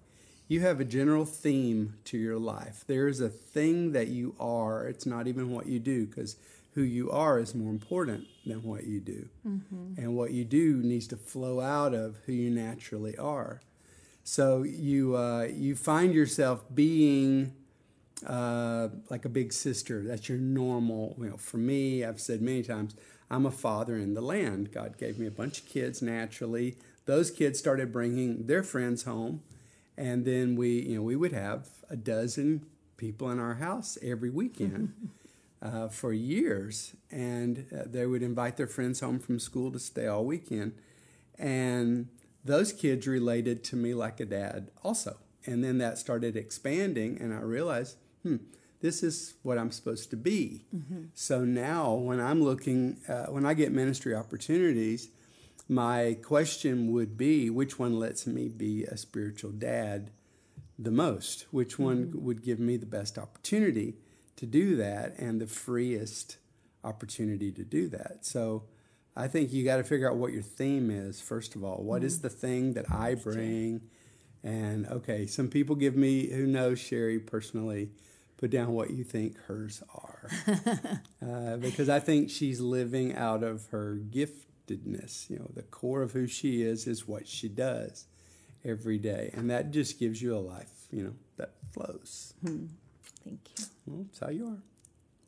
you 0.47 0.61
have 0.61 0.79
a 0.79 0.85
general 0.85 1.25
theme 1.25 1.95
to 2.05 2.17
your 2.17 2.39
life. 2.39 2.83
There's 2.87 3.19
a 3.19 3.29
thing 3.29 3.91
that 3.91 4.07
you 4.07 4.35
are. 4.39 4.87
It's 4.87 5.05
not 5.05 5.27
even 5.27 5.51
what 5.51 5.67
you 5.67 5.79
do 5.79 6.07
because 6.07 6.37
who 6.73 6.81
you 6.81 7.11
are 7.11 7.39
is 7.39 7.53
more 7.53 7.71
important 7.71 8.25
than 8.45 8.63
what 8.63 8.85
you 8.85 8.99
do. 8.99 9.29
Mm-hmm. 9.47 10.01
And 10.01 10.15
what 10.15 10.31
you 10.31 10.45
do 10.45 10.77
needs 10.77 11.07
to 11.07 11.17
flow 11.17 11.61
out 11.61 11.93
of 11.93 12.17
who 12.25 12.33
you 12.33 12.49
naturally 12.49 13.17
are. 13.17 13.61
So 14.27 14.63
you 14.63 15.15
uh, 15.15 15.43
you 15.43 15.75
find 15.75 16.11
yourself 16.11 16.65
being 16.73 17.53
uh, 18.25 18.89
like 19.07 19.23
a 19.23 19.29
big 19.29 19.53
sister. 19.53 20.03
That's 20.03 20.27
your 20.27 20.39
normal. 20.39 21.15
You 21.19 21.29
know, 21.29 21.37
for 21.37 21.57
me, 21.57 22.03
I've 22.03 22.19
said 22.19 22.41
many 22.41 22.63
times, 22.63 22.95
I'm 23.29 23.45
a 23.45 23.51
father 23.51 23.95
in 23.95 24.15
the 24.15 24.21
land. 24.21 24.71
God 24.71 24.97
gave 24.97 25.19
me 25.19 25.27
a 25.27 25.31
bunch 25.31 25.59
of 25.59 25.67
kids 25.67 26.01
naturally. 26.01 26.75
Those 27.05 27.29
kids 27.29 27.59
started 27.59 27.91
bringing 27.91 28.47
their 28.47 28.63
friends 28.63 29.03
home, 29.03 29.43
and 29.95 30.25
then 30.25 30.55
we, 30.55 30.81
you 30.81 30.95
know, 30.95 31.03
we 31.03 31.15
would 31.15 31.33
have 31.33 31.69
a 31.87 31.95
dozen 31.95 32.65
people 32.97 33.29
in 33.29 33.39
our 33.39 33.55
house 33.55 33.95
every 34.01 34.31
weekend. 34.31 34.93
uh, 35.61 35.87
for 35.87 36.13
years, 36.13 36.93
and 37.09 37.65
uh, 37.73 37.83
they 37.85 38.05
would 38.05 38.21
invite 38.21 38.57
their 38.57 38.67
friends 38.67 38.99
home 38.99 39.19
from 39.19 39.39
school 39.39 39.71
to 39.71 39.79
stay 39.79 40.05
all 40.05 40.23
weekend. 40.23 40.73
And 41.39 42.09
those 42.45 42.71
kids 42.71 43.07
related 43.07 43.63
to 43.65 43.75
me 43.75 43.93
like 43.93 44.19
a 44.19 44.25
dad 44.25 44.71
also. 44.83 45.17
And 45.45 45.63
then 45.63 45.79
that 45.79 45.97
started 45.97 46.37
expanding, 46.37 47.19
and 47.19 47.33
I 47.33 47.39
realized, 47.39 47.97
hmm, 48.23 48.37
this 48.79 49.03
is 49.03 49.35
what 49.43 49.57
I'm 49.57 49.71
supposed 49.71 50.09
to 50.11 50.15
be. 50.15 50.65
Mm-hmm. 50.73 51.05
So 51.13 51.43
now, 51.43 51.93
when 51.93 52.21
I'm 52.21 52.41
looking, 52.41 52.97
uh, 53.09 53.25
when 53.25 53.45
I 53.45 53.53
get 53.53 53.71
ministry 53.71 54.15
opportunities, 54.15 55.09
my 55.67 56.17
question 56.23 56.91
would 56.93 57.17
be 57.17 57.49
which 57.49 57.77
one 57.77 57.99
lets 57.99 58.25
me 58.25 58.47
be 58.47 58.85
a 58.85 58.95
spiritual 58.95 59.51
dad 59.51 60.11
the 60.79 60.91
most? 60.91 61.45
Which 61.51 61.77
one 61.77 62.05
mm-hmm. 62.05 62.25
would 62.25 62.43
give 62.43 62.59
me 62.59 62.77
the 62.77 62.85
best 62.85 63.17
opportunity? 63.17 63.95
to 64.35 64.45
do 64.45 64.75
that 64.75 65.17
and 65.17 65.39
the 65.39 65.47
freest 65.47 66.37
opportunity 66.83 67.51
to 67.51 67.63
do 67.63 67.87
that. 67.89 68.25
So 68.25 68.63
I 69.15 69.27
think 69.27 69.53
you 69.53 69.63
got 69.63 69.77
to 69.77 69.83
figure 69.83 70.09
out 70.09 70.17
what 70.17 70.33
your 70.33 70.41
theme 70.41 70.89
is, 70.89 71.21
first 71.21 71.55
of 71.55 71.63
all. 71.63 71.83
What 71.83 71.99
mm-hmm. 71.99 72.07
is 72.07 72.21
the 72.21 72.29
thing 72.29 72.73
that 72.73 72.91
I 72.91 73.15
bring? 73.15 73.81
And 74.43 74.85
okay, 74.87 75.25
some 75.25 75.47
people 75.47 75.75
give 75.75 75.95
me, 75.95 76.29
who 76.29 76.45
knows 76.45 76.79
Sherry 76.79 77.19
personally, 77.19 77.89
put 78.37 78.51
down 78.51 78.73
what 78.73 78.91
you 78.91 79.03
think 79.03 79.37
hers 79.45 79.81
are. 79.93 80.29
uh, 81.25 81.57
because 81.57 81.89
I 81.89 81.99
think 81.99 82.29
she's 82.29 82.59
living 82.59 83.15
out 83.15 83.41
of 83.43 83.67
her 83.67 83.97
giftedness. 83.97 85.29
You 85.29 85.39
know, 85.39 85.49
the 85.53 85.63
core 85.63 86.01
of 86.01 86.11
who 86.11 86.27
she 86.27 86.61
is 86.61 86.85
is 86.85 87.07
what 87.07 87.27
she 87.27 87.47
does 87.47 88.05
every 88.65 88.97
day. 88.97 89.31
And 89.33 89.49
that 89.49 89.71
just 89.71 89.99
gives 89.99 90.21
you 90.21 90.35
a 90.35 90.39
life, 90.39 90.87
you 90.91 91.03
know, 91.03 91.13
that 91.37 91.51
flows. 91.71 92.33
Hmm. 92.43 92.65
Thank 93.23 93.39
you. 93.57 93.65
Well, 93.85 94.05
that's 94.05 94.19
how 94.19 94.29
you 94.29 94.47
are. 94.47 94.61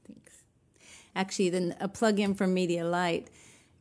Thanks. 0.07 0.43
Actually, 1.15 1.49
then 1.49 1.75
a 1.79 1.87
plug 1.87 2.19
in 2.19 2.35
from 2.35 2.55
MediaLight, 2.55 3.27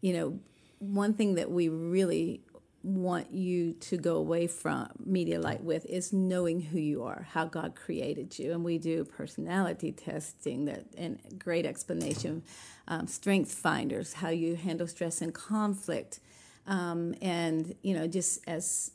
you 0.00 0.12
know, 0.12 0.38
one 0.78 1.14
thing 1.14 1.34
that 1.36 1.50
we 1.50 1.68
really 1.68 2.42
want 2.86 3.32
you 3.32 3.72
to 3.72 3.96
go 3.96 4.16
away 4.16 4.46
from 4.46 4.88
MediaLight 5.04 5.60
with 5.60 5.84
is 5.86 6.12
knowing 6.12 6.60
who 6.60 6.78
you 6.78 7.02
are, 7.02 7.26
how 7.32 7.44
God 7.44 7.74
created 7.74 8.38
you, 8.38 8.52
and 8.52 8.62
we 8.62 8.78
do 8.78 9.04
personality 9.04 9.90
testing 9.90 10.66
that 10.66 10.84
and 10.96 11.18
great 11.36 11.66
explanation, 11.66 12.44
um, 12.86 13.08
strength 13.08 13.52
finders, 13.52 14.12
how 14.14 14.28
you 14.28 14.54
handle 14.54 14.86
stress 14.86 15.20
and 15.20 15.34
conflict, 15.34 16.20
um, 16.68 17.14
and 17.20 17.74
you 17.82 17.92
know 17.92 18.06
just 18.06 18.40
as 18.46 18.92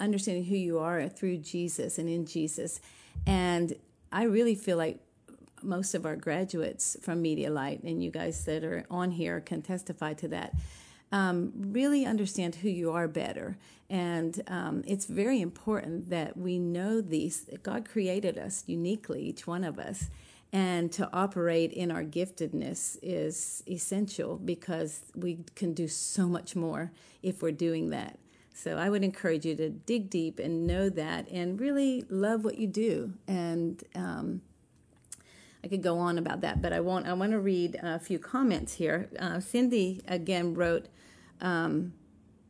understanding 0.00 0.44
who 0.44 0.56
you 0.56 0.78
are 0.78 1.06
through 1.08 1.36
Jesus 1.36 1.98
and 1.98 2.08
in 2.08 2.24
Jesus, 2.24 2.80
and 3.26 3.74
I 4.10 4.22
really 4.22 4.54
feel 4.54 4.78
like 4.78 5.00
most 5.62 5.94
of 5.94 6.06
our 6.06 6.16
graduates 6.16 6.96
from 7.02 7.22
MediaLight 7.22 7.84
and 7.84 8.02
you 8.02 8.10
guys 8.10 8.44
that 8.44 8.64
are 8.64 8.84
on 8.90 9.12
here 9.12 9.40
can 9.40 9.62
testify 9.62 10.14
to 10.14 10.28
that 10.28 10.54
um, 11.12 11.52
really 11.54 12.06
understand 12.06 12.56
who 12.56 12.68
you 12.68 12.92
are 12.92 13.08
better. 13.08 13.56
And 13.88 14.40
um, 14.46 14.84
it's 14.86 15.06
very 15.06 15.40
important 15.40 16.10
that 16.10 16.36
we 16.36 16.58
know 16.58 17.00
these. 17.00 17.46
God 17.62 17.88
created 17.88 18.38
us 18.38 18.64
uniquely, 18.66 19.22
each 19.22 19.46
one 19.46 19.64
of 19.64 19.78
us. 19.78 20.08
And 20.52 20.90
to 20.92 21.08
operate 21.12 21.72
in 21.72 21.90
our 21.90 22.02
giftedness 22.02 22.98
is 23.02 23.62
essential 23.68 24.36
because 24.36 25.02
we 25.14 25.44
can 25.54 25.74
do 25.74 25.86
so 25.86 26.26
much 26.26 26.56
more 26.56 26.92
if 27.22 27.40
we're 27.42 27.52
doing 27.52 27.90
that. 27.90 28.18
So 28.52 28.76
I 28.76 28.90
would 28.90 29.04
encourage 29.04 29.46
you 29.46 29.54
to 29.56 29.70
dig 29.70 30.10
deep 30.10 30.38
and 30.38 30.66
know 30.66 30.88
that 30.90 31.28
and 31.30 31.58
really 31.58 32.04
love 32.08 32.44
what 32.44 32.58
you 32.58 32.66
do. 32.66 33.14
And 33.26 33.82
um, 33.94 34.42
I 35.62 35.68
could 35.68 35.82
go 35.82 35.98
on 35.98 36.18
about 36.18 36.40
that, 36.40 36.62
but 36.62 36.72
I 36.72 36.80
won't. 36.80 37.06
I 37.06 37.12
want 37.12 37.32
to 37.32 37.40
read 37.40 37.78
a 37.82 37.98
few 37.98 38.18
comments 38.18 38.74
here. 38.74 39.10
Uh, 39.18 39.40
Cindy 39.40 40.00
again 40.08 40.54
wrote, 40.54 40.86
um, 41.40 41.92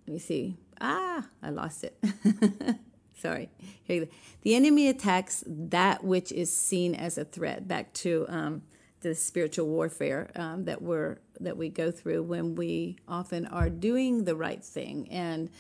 let 0.07 0.15
me 0.15 0.19
see. 0.19 0.57
Ah, 0.81 1.27
I 1.43 1.51
lost 1.51 1.85
it. 1.85 1.99
Sorry. 3.15 3.51
Here 3.83 4.09
the 4.43 4.55
enemy 4.55 4.89
attacks 4.89 5.45
that 5.47 6.03
which 6.05 6.33
is 6.33 6.57
seen 6.57 6.95
as 6.95 7.19
a 7.19 7.25
threat. 7.25 7.69
Back 7.69 7.93
to 7.95 8.25
um, 8.29 8.63
the 9.01 9.15
spiritual 9.15 9.67
warfare 9.67 10.31
um, 10.37 10.65
that 10.65 10.81
we're 10.81 11.19
that 11.41 11.57
we 11.57 11.69
go 11.69 11.91
through 11.91 12.23
when 12.23 12.55
we 12.55 12.97
often 13.09 13.47
are 13.47 13.71
doing 13.71 14.25
the 14.25 14.35
right 14.35 14.65
thing 14.65 15.09
and 15.11 15.51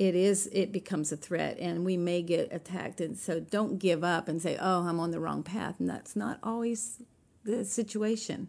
it 0.00 0.14
is 0.14 0.48
it 0.50 0.72
becomes 0.72 1.12
a 1.12 1.16
threat 1.16 1.58
and 1.60 1.84
we 1.84 1.94
may 1.94 2.22
get 2.22 2.50
attacked. 2.50 3.02
And 3.02 3.18
so 3.18 3.38
don't 3.38 3.78
give 3.78 4.02
up 4.02 4.28
and 4.28 4.40
say 4.40 4.56
oh 4.58 4.88
i'm 4.88 4.98
on 4.98 5.10
the 5.10 5.20
wrong 5.20 5.42
path. 5.42 5.78
And 5.78 5.88
that's 5.88 6.16
not 6.16 6.38
always 6.42 7.02
the 7.44 7.66
situation. 7.66 8.48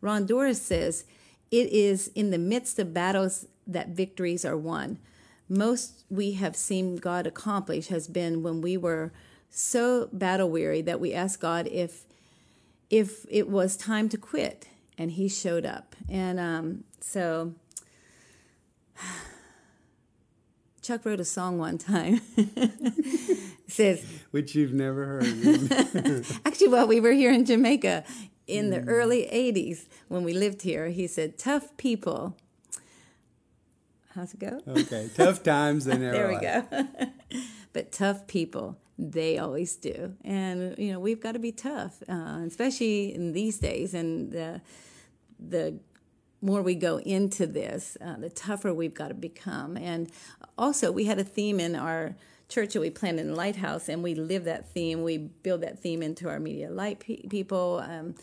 Ron 0.00 0.24
doris 0.24 0.62
says 0.62 1.04
it 1.50 1.68
is 1.72 2.12
in 2.14 2.30
the 2.30 2.38
midst 2.38 2.78
of 2.78 2.94
battles 2.94 3.46
that 3.66 3.88
victories 3.88 4.44
are 4.44 4.56
won. 4.56 4.98
Most 5.48 6.04
we 6.08 6.32
have 6.34 6.54
seen 6.54 6.94
god 6.94 7.26
accomplish 7.26 7.88
has 7.88 8.06
been 8.06 8.44
when 8.44 8.60
we 8.60 8.76
were 8.76 9.12
so 9.50 10.08
battle 10.12 10.48
weary 10.48 10.80
that 10.80 11.00
we 11.00 11.12
asked 11.12 11.40
god 11.40 11.66
if 11.66 12.04
if 12.88 13.26
it 13.28 13.48
was 13.48 13.76
time 13.76 14.08
to 14.10 14.16
quit 14.16 14.68
and 14.96 15.10
he 15.10 15.28
showed 15.28 15.66
up. 15.66 15.96
And 16.08 16.38
um, 16.38 16.84
so 17.00 17.54
Chuck 20.84 21.06
wrote 21.06 21.18
a 21.18 21.24
song 21.24 21.56
one 21.56 21.78
time. 21.78 22.20
says 23.68 24.04
which 24.32 24.54
you've 24.54 24.74
never 24.74 25.06
heard. 25.06 26.26
actually, 26.44 26.68
while 26.68 26.86
we 26.86 27.00
were 27.00 27.12
here 27.12 27.32
in 27.32 27.46
Jamaica 27.46 28.04
in 28.46 28.68
the 28.68 28.80
mm. 28.80 28.84
early 28.86 29.26
'80s 29.32 29.86
when 30.08 30.24
we 30.24 30.34
lived 30.34 30.60
here, 30.60 30.88
he 30.88 31.06
said, 31.06 31.38
"Tough 31.38 31.74
people." 31.78 32.36
How's 34.14 34.34
it 34.34 34.40
go? 34.40 34.60
Okay, 34.68 35.08
tough 35.14 35.42
times 35.42 35.86
they 35.86 35.96
never. 35.98 36.12
there 36.12 36.28
we 36.28 36.38
go. 36.38 37.40
but 37.72 37.90
tough 37.90 38.26
people, 38.26 38.76
they 38.98 39.38
always 39.38 39.74
do, 39.76 40.14
and 40.22 40.76
you 40.76 40.92
know 40.92 41.00
we've 41.00 41.20
got 41.20 41.32
to 41.32 41.38
be 41.38 41.50
tough, 41.50 42.02
uh, 42.10 42.42
especially 42.46 43.14
in 43.14 43.32
these 43.32 43.58
days, 43.58 43.94
and 43.94 44.32
the 44.32 44.60
the 45.40 45.78
more 46.44 46.60
we 46.60 46.74
go 46.74 46.98
into 46.98 47.46
this, 47.46 47.96
uh, 48.04 48.16
the 48.18 48.28
tougher 48.28 48.72
we've 48.74 48.92
got 48.92 49.08
to 49.08 49.14
become. 49.14 49.78
And 49.78 50.10
also, 50.56 50.92
we 50.92 51.04
had 51.04 51.18
a 51.18 51.24
theme 51.24 51.60
in 51.60 51.74
our 51.74 52.14
church 52.48 52.74
that 52.74 52.80
we 52.80 52.90
planted 52.90 53.22
in 53.22 53.34
lighthouse, 53.34 53.88
and 53.88 54.02
we 54.02 54.14
live 54.14 54.44
that 54.44 54.68
theme. 54.70 55.02
We 55.02 55.18
build 55.18 55.62
that 55.62 55.78
theme 55.80 56.02
into 56.02 56.28
our 56.28 56.38
MediaLight 56.38 57.00
pe- 57.00 57.26
people. 57.28 57.82
Um, 57.84 58.14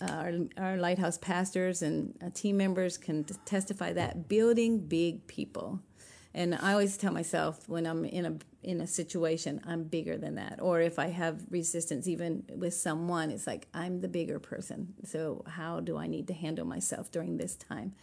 our, 0.00 0.32
our 0.56 0.76
lighthouse 0.76 1.18
pastors 1.18 1.82
and 1.82 2.16
uh, 2.24 2.30
team 2.32 2.56
members 2.56 2.96
can 2.96 3.24
testify 3.44 3.92
that 3.94 4.28
building 4.28 4.78
big 4.78 5.26
people. 5.26 5.80
And 6.34 6.54
I 6.54 6.72
always 6.72 6.96
tell 6.96 7.12
myself 7.12 7.68
when 7.68 7.86
I'm 7.86 8.04
in 8.04 8.26
a 8.26 8.36
in 8.62 8.80
a 8.80 8.86
situation, 8.86 9.60
I'm 9.66 9.84
bigger 9.84 10.18
than 10.18 10.34
that. 10.34 10.58
Or 10.60 10.80
if 10.80 10.98
I 10.98 11.06
have 11.06 11.42
resistance, 11.48 12.06
even 12.06 12.44
with 12.54 12.74
someone, 12.74 13.30
it's 13.30 13.46
like 13.46 13.66
I'm 13.72 14.00
the 14.00 14.08
bigger 14.08 14.38
person. 14.38 14.94
So 15.04 15.44
how 15.46 15.80
do 15.80 15.96
I 15.96 16.06
need 16.06 16.26
to 16.26 16.34
handle 16.34 16.66
myself 16.66 17.10
during 17.10 17.38
this 17.38 17.54
time? 17.54 17.94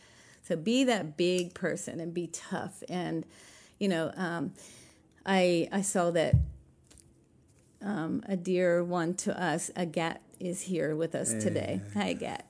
So 0.43 0.55
be 0.55 0.83
that 0.85 1.17
big 1.17 1.53
person 1.53 1.99
and 1.99 2.13
be 2.13 2.27
tough. 2.27 2.83
And 2.89 3.25
you 3.79 3.87
know, 3.87 4.11
um, 4.15 4.53
I 5.25 5.67
I 5.71 5.81
saw 5.81 6.11
that 6.11 6.35
um, 7.81 8.23
a 8.27 8.35
dear 8.35 8.83
one 8.83 9.13
to 9.15 9.41
us, 9.41 9.71
Agat, 9.75 10.17
is 10.39 10.63
here 10.63 10.95
with 10.95 11.15
us 11.15 11.31
today. 11.33 11.81
Hi, 11.93 12.13
Agat 12.13 12.41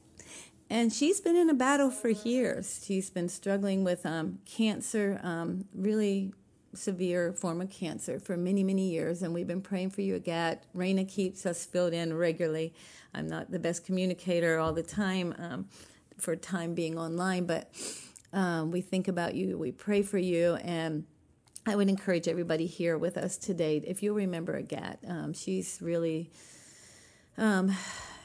and 0.70 0.92
she's 0.92 1.22
been 1.22 1.36
in 1.36 1.50
a 1.50 1.54
battle 1.54 1.92
for 1.92 2.10
years. 2.10 2.84
She's 2.86 3.10
been 3.10 3.30
struggling 3.30 3.84
with 3.84 4.06
um, 4.06 4.40
cancer, 4.46 5.20
um, 5.24 5.66
really 5.74 6.34
severe 6.74 7.32
form 7.34 7.62
of 7.62 7.70
cancer 7.70 8.20
for 8.20 8.36
many, 8.36 8.64
many 8.64 8.90
years. 8.90 9.22
And 9.22 9.34
we've 9.34 9.48
been 9.48 9.62
praying 9.62 9.92
for 9.92 10.02
you, 10.02 10.20
Agat. 10.20 10.60
Raina 10.76 11.08
keeps 11.08 11.46
us 11.46 11.66
filled 11.66 11.94
in 11.94 12.14
regularly. 12.14 12.74
I'm 13.14 13.28
not 13.28 13.52
the 13.52 13.60
best 13.60 13.86
communicator 13.86 14.58
all 14.58 14.74
the 14.74 14.84
time 14.84 15.36
um, 15.38 15.68
for 16.18 16.36
time 16.36 16.74
being 16.74 16.98
online, 16.98 17.46
but 17.46 17.72
um, 18.34 18.72
we 18.72 18.82
think 18.82 19.08
about 19.08 19.36
you, 19.36 19.58
we 19.58 19.72
pray 19.72 20.02
for 20.02 20.18
you, 20.18 20.56
and 20.56 21.06
I 21.68 21.76
would 21.76 21.90
encourage 21.90 22.28
everybody 22.28 22.68
here 22.68 22.96
with 22.96 23.18
us 23.18 23.38
today, 23.38 23.82
if 23.86 24.04
you'll 24.04 24.16
remember 24.16 24.62
Agat, 24.62 24.98
um, 25.10 25.34
she's 25.34 25.80
really 25.82 26.30
um, 27.40 27.76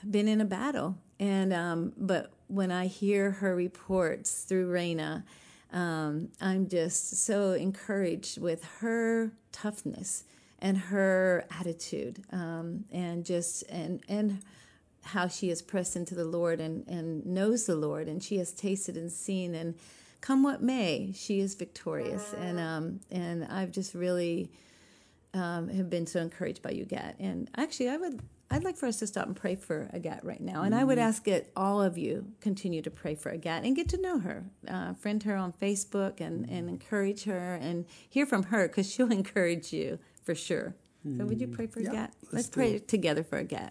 been 0.09 0.29
in 0.29 0.43
a 0.43 0.45
battle. 0.45 0.99
And 1.19 1.53
um, 1.53 1.93
but 1.97 2.33
when 2.49 2.71
I 2.71 2.87
hear 2.87 3.31
her 3.31 3.55
reports 3.55 4.45
through 4.45 4.71
Raina, 4.71 5.25
um, 5.73 6.29
I'm 6.41 6.69
just 6.69 7.25
so 7.25 7.53
encouraged 7.53 8.39
with 8.39 8.65
her 8.81 9.33
toughness 9.53 10.25
and 10.59 10.77
her 10.77 11.47
attitude, 11.59 12.23
um, 12.33 12.85
and 12.93 13.25
just 13.25 13.63
and 13.71 14.03
and 14.07 14.41
how 15.03 15.29
she 15.29 15.49
has 15.49 15.63
pressed 15.63 15.97
into 15.97 16.15
the 16.15 16.25
Lord 16.25 16.61
and 16.61 16.87
and 16.87 17.25
knows 17.25 17.65
the 17.65 17.77
Lord, 17.77 18.07
and 18.07 18.23
she 18.23 18.37
has 18.37 18.53
tasted 18.53 18.97
and 18.99 19.11
seen, 19.11 19.55
and 19.55 19.77
come 20.21 20.43
what 20.43 20.63
may, 20.63 21.13
she 21.15 21.41
is 21.41 21.55
victorious, 21.55 22.35
and 22.35 22.59
um 22.59 23.01
and 23.11 23.45
I've 23.45 23.73
just 23.73 23.95
really 23.95 24.51
um, 25.33 25.69
have 25.69 25.89
been 25.89 26.07
so 26.07 26.21
encouraged 26.21 26.63
by 26.63 26.71
you, 26.71 26.85
Gat. 26.85 27.17
And 27.19 27.49
actually, 27.57 27.89
I 27.89 27.97
would 27.97 28.21
I'd 28.53 28.65
like 28.65 28.77
for 28.77 28.87
us 28.87 28.99
to 28.99 29.07
stop 29.07 29.27
and 29.27 29.37
pray 29.37 29.55
for 29.55 29.89
Agat 29.95 30.25
right 30.25 30.41
now. 30.41 30.63
And 30.63 30.73
mm-hmm. 30.73 30.81
I 30.81 30.85
would 30.85 30.99
mm-hmm. 30.99 31.07
ask 31.07 31.25
that 31.25 31.51
all 31.55 31.81
of 31.81 31.97
you 31.97 32.33
continue 32.41 32.83
to 32.83 32.91
pray 32.91 33.15
for 33.15 33.33
Agat 33.33 33.65
and 33.65 33.77
get 33.77 33.89
to 33.91 34.01
know 34.01 34.19
her, 34.19 34.45
uh, 34.67 34.95
friend 34.95 35.23
her 35.23 35.37
on 35.37 35.53
Facebook, 35.53 36.21
and, 36.21 36.51
and 36.51 36.69
encourage 36.69 37.25
her 37.25 37.55
and 37.55 37.85
hear 38.09 38.27
from 38.27 38.45
her 38.45 38.67
because 38.67 38.91
she'll 38.91 39.13
encourage 39.23 39.73
you 39.73 40.01
for 40.25 40.35
sure. 40.35 40.75
Mm-hmm. 41.07 41.21
So, 41.21 41.27
would 41.27 41.41
you 41.41 41.47
pray 41.47 41.69
for 41.69 41.81
yeah, 41.81 41.91
Agat? 41.91 42.11
Let's, 42.23 42.33
let's 42.33 42.49
pray 42.49 42.75
it. 42.75 42.89
together 42.89 43.23
for 43.23 43.43
Agat. 43.43 43.71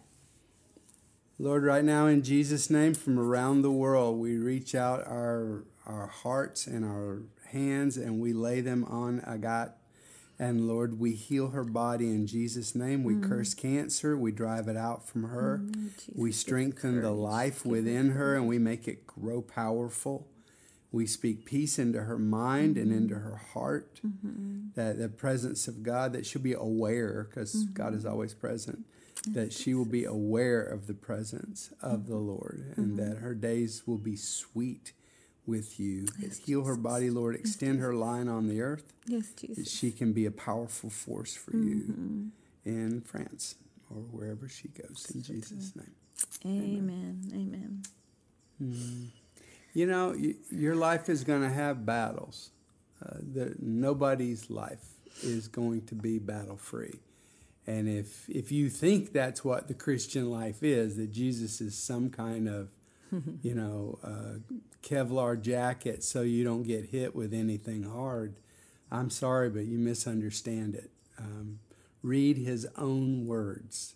Lord, 1.39 1.63
right 1.63 1.83
now 1.83 2.05
in 2.07 2.21
Jesus' 2.21 2.69
name, 2.69 2.93
from 2.93 3.17
around 3.17 3.61
the 3.61 3.71
world, 3.71 4.19
we 4.19 4.37
reach 4.37 4.75
out 4.75 4.99
our 5.07 5.63
our 5.85 6.07
hearts 6.07 6.67
and 6.67 6.85
our 6.85 7.23
hands 7.51 7.97
and 7.97 8.19
we 8.19 8.31
lay 8.31 8.61
them 8.61 8.83
on 8.83 9.21
Agat 9.21 9.71
and 10.41 10.69
Lord, 10.69 10.99
we 10.99 11.11
heal 11.11 11.49
her 11.49 11.65
body 11.65 12.07
in 12.07 12.25
Jesus' 12.25 12.73
name. 12.73 13.03
We 13.03 13.15
mm. 13.15 13.27
curse 13.27 13.53
cancer. 13.53 14.17
We 14.17 14.31
drive 14.31 14.69
it 14.69 14.77
out 14.77 15.05
from 15.05 15.23
her. 15.23 15.59
Mm, 15.61 15.89
we 16.15 16.31
strengthen 16.31 17.01
the 17.01 17.11
life 17.11 17.65
within 17.65 18.11
her 18.11 18.35
and 18.35 18.47
we 18.47 18.57
make 18.57 18.87
it 18.87 19.05
grow 19.05 19.41
powerful. 19.41 20.29
We 20.93 21.05
speak 21.07 21.45
peace 21.45 21.77
into 21.77 22.03
her 22.03 22.17
mind 22.17 22.77
mm-hmm. 22.77 22.89
and 22.89 22.93
into 22.93 23.15
her 23.15 23.35
heart. 23.53 23.99
Mm-hmm. 24.05 24.69
That 24.75 24.97
the 24.97 25.09
presence 25.09 25.67
of 25.67 25.83
God, 25.83 26.13
that 26.13 26.25
she'll 26.25 26.41
be 26.41 26.53
aware, 26.53 27.27
because 27.29 27.53
mm-hmm. 27.53 27.73
God 27.73 27.93
is 27.93 28.05
always 28.05 28.33
present, 28.33 28.85
that 29.27 29.53
she 29.53 29.73
will 29.73 29.85
be 29.85 30.05
aware 30.05 30.61
of 30.61 30.87
the 30.87 30.93
presence 30.93 31.71
of 31.81 32.07
the 32.07 32.17
Lord 32.17 32.73
and 32.75 32.97
mm-hmm. 32.97 33.09
that 33.09 33.17
her 33.19 33.33
days 33.33 33.83
will 33.85 33.97
be 33.97 34.15
sweet 34.15 34.93
with 35.45 35.79
you. 35.79 36.05
Yes, 36.19 36.37
Heal 36.37 36.63
her 36.65 36.75
body, 36.75 37.09
Lord. 37.09 37.35
Extend 37.35 37.79
her 37.79 37.93
line 37.93 38.27
on 38.27 38.47
the 38.47 38.61
earth. 38.61 38.93
Yes, 39.05 39.31
Jesus. 39.31 39.57
That 39.57 39.67
she 39.67 39.91
can 39.91 40.13
be 40.13 40.25
a 40.25 40.31
powerful 40.31 40.89
force 40.89 41.35
for 41.35 41.51
mm-hmm. 41.51 41.67
you 41.67 42.31
in 42.65 43.01
France 43.01 43.55
or 43.89 43.97
wherever 43.97 44.47
she 44.47 44.67
goes. 44.69 45.11
In 45.13 45.23
Jesus' 45.23 45.75
name. 45.75 45.95
Amen. 46.45 47.21
Amen. 47.33 47.83
Mm. 48.61 49.07
You 49.73 49.85
know, 49.85 50.13
you, 50.13 50.35
your 50.51 50.75
life 50.75 51.09
is 51.09 51.23
going 51.23 51.41
to 51.41 51.49
have 51.49 51.85
battles. 51.85 52.51
Uh, 53.03 53.17
the, 53.33 53.55
nobody's 53.59 54.49
life 54.49 54.83
is 55.23 55.47
going 55.47 55.85
to 55.85 55.95
be 55.95 56.19
battle 56.19 56.57
free. 56.57 56.99
And 57.69 57.87
if 57.87 58.27
if 58.27 58.51
you 58.51 58.67
think 58.67 59.13
that's 59.13 59.45
what 59.45 59.67
the 59.67 59.75
Christian 59.75 60.31
life 60.31 60.63
is, 60.63 60.97
that 60.97 61.11
Jesus 61.11 61.61
is 61.61 61.77
some 61.77 62.09
kind 62.09 62.49
of, 62.49 62.69
you 63.43 63.53
know, 63.53 63.99
uh, 64.03 64.57
Kevlar 64.81 65.39
jacket 65.39 66.03
so 66.03 66.23
you 66.23 66.43
don't 66.43 66.63
get 66.63 66.85
hit 66.85 67.15
with 67.15 67.31
anything 67.31 67.83
hard, 67.83 68.37
I'm 68.91 69.11
sorry, 69.11 69.51
but 69.51 69.65
you 69.65 69.77
misunderstand 69.77 70.73
it. 70.73 70.89
Um, 71.19 71.59
read 72.01 72.37
his 72.37 72.65
own 72.75 73.27
words. 73.27 73.93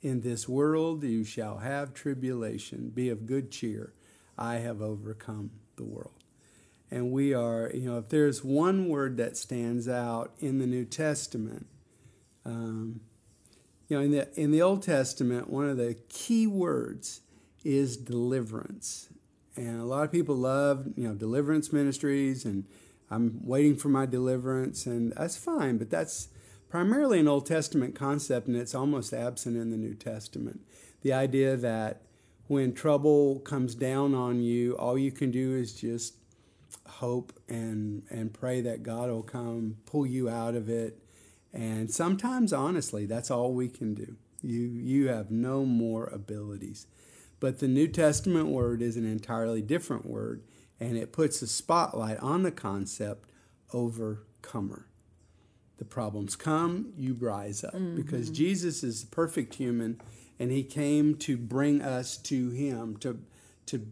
In 0.00 0.22
this 0.22 0.48
world 0.48 1.02
you 1.04 1.22
shall 1.22 1.58
have 1.58 1.92
tribulation. 1.92 2.92
Be 2.94 3.10
of 3.10 3.26
good 3.26 3.50
cheer. 3.50 3.92
I 4.38 4.54
have 4.54 4.80
overcome 4.80 5.50
the 5.76 5.84
world. 5.84 6.24
And 6.90 7.12
we 7.12 7.34
are, 7.34 7.70
you 7.74 7.90
know, 7.90 7.98
if 7.98 8.08
there's 8.08 8.42
one 8.42 8.88
word 8.88 9.18
that 9.18 9.36
stands 9.36 9.86
out 9.86 10.32
in 10.40 10.60
the 10.60 10.66
New 10.66 10.86
Testament, 10.86 11.66
um, 12.44 13.00
you 13.88 13.96
know, 13.96 14.02
in 14.02 14.10
the 14.10 14.40
in 14.40 14.50
the 14.50 14.62
Old 14.62 14.82
Testament, 14.82 15.50
one 15.50 15.68
of 15.68 15.76
the 15.76 15.94
key 16.08 16.46
words 16.46 17.20
is 17.64 17.96
deliverance, 17.96 19.08
and 19.56 19.80
a 19.80 19.84
lot 19.84 20.04
of 20.04 20.12
people 20.12 20.34
love, 20.34 20.86
you 20.96 21.06
know, 21.06 21.14
deliverance 21.14 21.72
ministries, 21.72 22.44
and 22.44 22.64
I'm 23.10 23.40
waiting 23.44 23.76
for 23.76 23.88
my 23.88 24.06
deliverance, 24.06 24.86
and 24.86 25.12
that's 25.12 25.36
fine, 25.36 25.76
but 25.76 25.90
that's 25.90 26.28
primarily 26.68 27.20
an 27.20 27.28
Old 27.28 27.44
Testament 27.44 27.94
concept, 27.94 28.46
and 28.46 28.56
it's 28.56 28.74
almost 28.74 29.12
absent 29.12 29.56
in 29.56 29.70
the 29.70 29.76
New 29.76 29.94
Testament. 29.94 30.60
The 31.02 31.12
idea 31.12 31.56
that 31.56 32.02
when 32.46 32.72
trouble 32.72 33.40
comes 33.40 33.74
down 33.74 34.14
on 34.14 34.40
you, 34.40 34.72
all 34.78 34.96
you 34.96 35.12
can 35.12 35.30
do 35.30 35.54
is 35.54 35.74
just 35.74 36.14
hope 36.86 37.32
and 37.48 38.02
and 38.10 38.32
pray 38.32 38.60
that 38.62 38.82
God 38.82 39.10
will 39.10 39.22
come 39.22 39.76
pull 39.86 40.06
you 40.06 40.28
out 40.28 40.54
of 40.54 40.68
it 40.68 41.01
and 41.52 41.90
sometimes, 41.90 42.52
honestly, 42.52 43.06
that's 43.06 43.30
all 43.30 43.52
we 43.52 43.68
can 43.68 43.94
do. 43.94 44.16
You, 44.42 44.60
you 44.60 45.08
have 45.08 45.30
no 45.30 45.64
more 45.64 46.06
abilities. 46.06 46.86
But 47.40 47.58
the 47.58 47.68
New 47.68 47.88
Testament 47.88 48.48
word 48.48 48.80
is 48.80 48.96
an 48.96 49.04
entirely 49.04 49.62
different 49.62 50.06
word, 50.06 50.42
and 50.80 50.96
it 50.96 51.12
puts 51.12 51.42
a 51.42 51.46
spotlight 51.46 52.18
on 52.20 52.42
the 52.42 52.50
concept 52.50 53.30
overcomer. 53.72 54.86
The 55.76 55.84
problems 55.84 56.36
come, 56.36 56.92
you 56.96 57.14
rise 57.14 57.64
up. 57.64 57.74
Mm-hmm. 57.74 57.96
Because 57.96 58.30
Jesus 58.30 58.82
is 58.82 59.02
the 59.02 59.10
perfect 59.10 59.54
human, 59.56 60.00
and 60.38 60.50
he 60.50 60.62
came 60.62 61.16
to 61.16 61.36
bring 61.36 61.82
us 61.82 62.16
to 62.18 62.50
him, 62.50 62.96
to, 62.98 63.20
to 63.66 63.86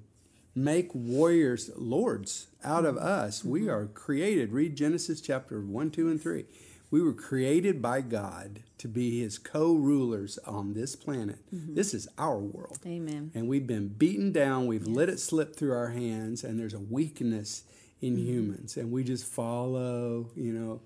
make 0.55 0.95
warriors 0.95 1.71
lords 1.77 2.47
out 2.65 2.85
of 2.85 2.97
us. 2.97 3.41
Mm-hmm. 3.41 3.51
We 3.51 3.69
are 3.69 3.87
created. 3.87 4.53
Read 4.53 4.77
Genesis 4.77 5.21
chapter 5.21 5.61
1, 5.61 5.91
2, 5.91 6.09
and 6.09 6.23
3 6.23 6.45
we 6.91 7.01
were 7.01 7.13
created 7.13 7.81
by 7.81 8.01
God 8.01 8.61
to 8.79 8.89
be 8.89 9.21
his 9.21 9.39
co 9.39 9.75
rulers 9.75 10.39
on 10.47 10.75
this 10.75 10.97
planet. 10.97 11.39
Mm-hmm. 11.55 11.75
This 11.75 11.95
is 11.95 12.09
our 12.19 12.39
world. 12.39 12.79
Amen. 12.85 13.31
And 13.35 13.49
we've 13.49 13.67
been 13.67 13.89
beaten 13.89 14.33
down, 14.33 14.67
we've 14.67 14.87
yes. 14.87 14.97
let 14.97 15.09
it 15.09 15.21
slip 15.21 15.55
through 15.55 15.73
our 15.73 15.91
hands, 15.91 16.43
and 16.43 16.59
there's 16.59 16.75
a 16.75 16.81
weakness 16.81 17.65
in 18.01 18.17
mm-hmm. 18.17 18.27
humans. 18.27 18.77
And 18.77 18.91
we 18.91 19.05
just 19.05 19.27
follow, 19.27 20.31
you 20.35 20.53
know, 20.53 20.81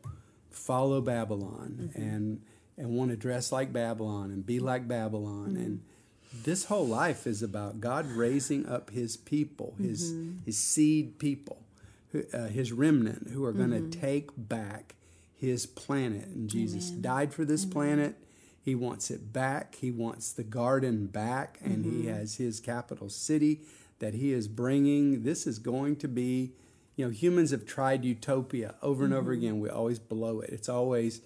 follow 0.51 1.01
Babylon 1.01 1.91
mm-hmm. 1.95 2.01
and 2.01 2.43
and 2.77 2.91
want 2.91 3.11
to 3.11 3.17
dress 3.17 3.53
like 3.53 3.73
Babylon 3.73 4.31
and 4.31 4.45
be 4.45 4.59
like 4.59 4.89
Babylon. 4.89 5.51
Mm-hmm. 5.51 5.57
And 5.57 5.83
this 6.43 6.65
whole 6.65 6.87
life 6.87 7.27
is 7.27 7.43
about 7.43 7.81
God 7.81 8.07
raising 8.07 8.67
up 8.67 8.91
his 8.91 9.17
people, 9.17 9.75
his 9.81 10.13
mm-hmm. 10.13 10.45
his 10.45 10.59
seed 10.59 11.19
people, 11.19 11.63
uh, 12.35 12.49
his 12.49 12.73
remnant 12.73 13.31
who 13.31 13.45
are 13.45 13.53
going 13.53 13.71
to 13.71 13.79
mm-hmm. 13.79 14.01
take 14.01 14.31
back 14.37 14.97
his 15.37 15.67
planet. 15.67 16.29
And 16.29 16.49
Jesus 16.49 16.91
Amen. 16.91 17.03
died 17.03 17.35
for 17.35 17.45
this 17.45 17.65
Amen. 17.65 17.73
planet. 17.73 18.17
He 18.63 18.75
wants 18.75 19.11
it 19.11 19.33
back. 19.33 19.77
He 19.77 19.91
wants 19.91 20.33
the 20.33 20.45
garden 20.45 21.07
back. 21.07 21.59
And 21.63 21.85
mm-hmm. 21.85 22.03
he 22.03 22.07
has 22.07 22.37
his 22.37 22.61
capital 22.61 23.09
city 23.09 23.61
that 23.99 24.15
he 24.15 24.33
is 24.33 24.49
bringing. 24.49 25.23
This 25.23 25.47
is 25.47 25.59
going 25.59 25.97
to 25.97 26.09
be, 26.09 26.53
you 26.97 27.05
know, 27.05 27.11
humans 27.11 27.51
have 27.51 27.67
tried 27.67 28.05
utopia 28.05 28.75
over 28.83 29.05
and 29.05 29.13
mm-hmm. 29.13 29.21
over 29.21 29.33
again. 29.33 29.61
We 29.61 29.69
always 29.69 29.99
blow 29.99 30.41
it. 30.41 30.51
It's 30.51 30.69
always 30.69 31.21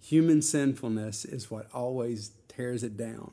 human 0.00 0.42
sinfulness 0.42 1.24
is 1.24 1.50
what 1.50 1.66
always 1.74 2.30
tears 2.48 2.82
it 2.84 2.96
down. 2.96 3.32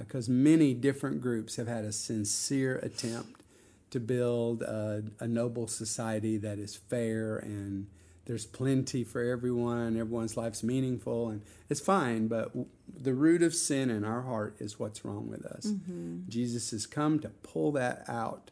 Because 0.00 0.28
uh, 0.28 0.32
many 0.32 0.72
different 0.74 1.20
groups 1.20 1.56
have 1.56 1.68
had 1.68 1.84
a 1.84 1.92
sincere 1.92 2.78
attempt 2.78 3.42
to 3.90 4.00
build 4.00 4.62
a, 4.62 5.04
a 5.20 5.28
noble 5.28 5.68
society 5.68 6.36
that 6.38 6.58
is 6.58 6.74
fair 6.74 7.36
and 7.36 7.86
there's 8.26 8.46
plenty 8.46 9.04
for 9.04 9.22
everyone, 9.22 9.96
everyone's 9.98 10.36
life's 10.36 10.62
meaningful, 10.62 11.28
and 11.28 11.42
it's 11.68 11.80
fine, 11.80 12.26
but 12.26 12.52
the 12.88 13.12
root 13.12 13.42
of 13.42 13.54
sin 13.54 13.90
in 13.90 14.04
our 14.04 14.22
heart 14.22 14.56
is 14.58 14.78
what's 14.78 15.04
wrong 15.04 15.28
with 15.28 15.44
us. 15.44 15.66
Mm-hmm. 15.66 16.20
Jesus 16.28 16.70
has 16.70 16.86
come 16.86 17.20
to 17.20 17.28
pull 17.28 17.72
that 17.72 18.04
out 18.08 18.50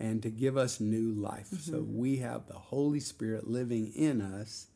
and 0.00 0.22
to 0.22 0.30
give 0.30 0.56
us 0.56 0.80
new 0.80 1.12
life. 1.12 1.50
Mm-hmm. 1.50 1.70
So 1.70 1.80
we 1.80 2.16
have 2.16 2.46
the 2.46 2.54
Holy 2.54 2.98
Spirit 2.98 3.48
living 3.48 3.92
in 3.94 4.20
us, 4.20 4.66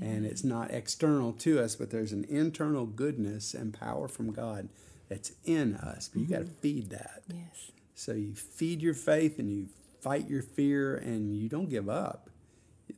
and 0.00 0.26
it's 0.26 0.44
not 0.44 0.72
external 0.72 1.32
to 1.32 1.60
us, 1.62 1.76
but 1.76 1.90
there's 1.90 2.12
an 2.12 2.26
internal 2.28 2.84
goodness 2.86 3.54
and 3.54 3.72
power 3.72 4.08
from 4.08 4.32
God 4.32 4.68
that's 5.08 5.32
in 5.44 5.74
us. 5.76 6.08
But 6.12 6.22
mm-hmm. 6.22 6.32
you 6.32 6.38
got 6.38 6.46
to 6.46 6.52
feed 6.52 6.90
that. 6.90 7.22
Yes. 7.28 7.70
So 7.94 8.12
you 8.12 8.34
feed 8.34 8.82
your 8.82 8.94
faith 8.94 9.38
and 9.38 9.50
you 9.50 9.68
fight 10.00 10.28
your 10.28 10.42
fear, 10.42 10.96
and 10.96 11.36
you 11.36 11.48
don't 11.48 11.70
give 11.70 11.88
up 11.88 12.30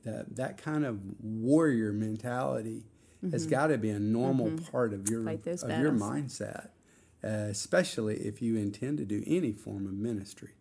that 0.05 0.37
that 0.37 0.59
kind 0.59 0.85
of 0.85 1.01
warrior 1.21 1.93
mentality 1.93 2.85
mm-hmm. 3.25 3.33
has 3.33 3.47
got 3.47 3.69
to 3.69 3.79
be 3.79 3.91
a 3.91 3.99
normal 3.99 4.47
mm-hmm. 4.47 4.65
part 4.67 4.93
of 4.93 5.09
your 5.09 5.21
of 5.29 5.43
battles. 5.45 5.65
your 5.65 5.93
mindset, 5.93 6.69
uh, 7.25 7.49
especially 7.51 8.17
if 8.17 8.41
you 8.43 8.57
intend 8.57 8.99
to 8.99 9.05
do 9.05 9.23
any 9.27 9.53
form 9.53 9.87
of 9.87 9.93
ministry, 9.93 10.55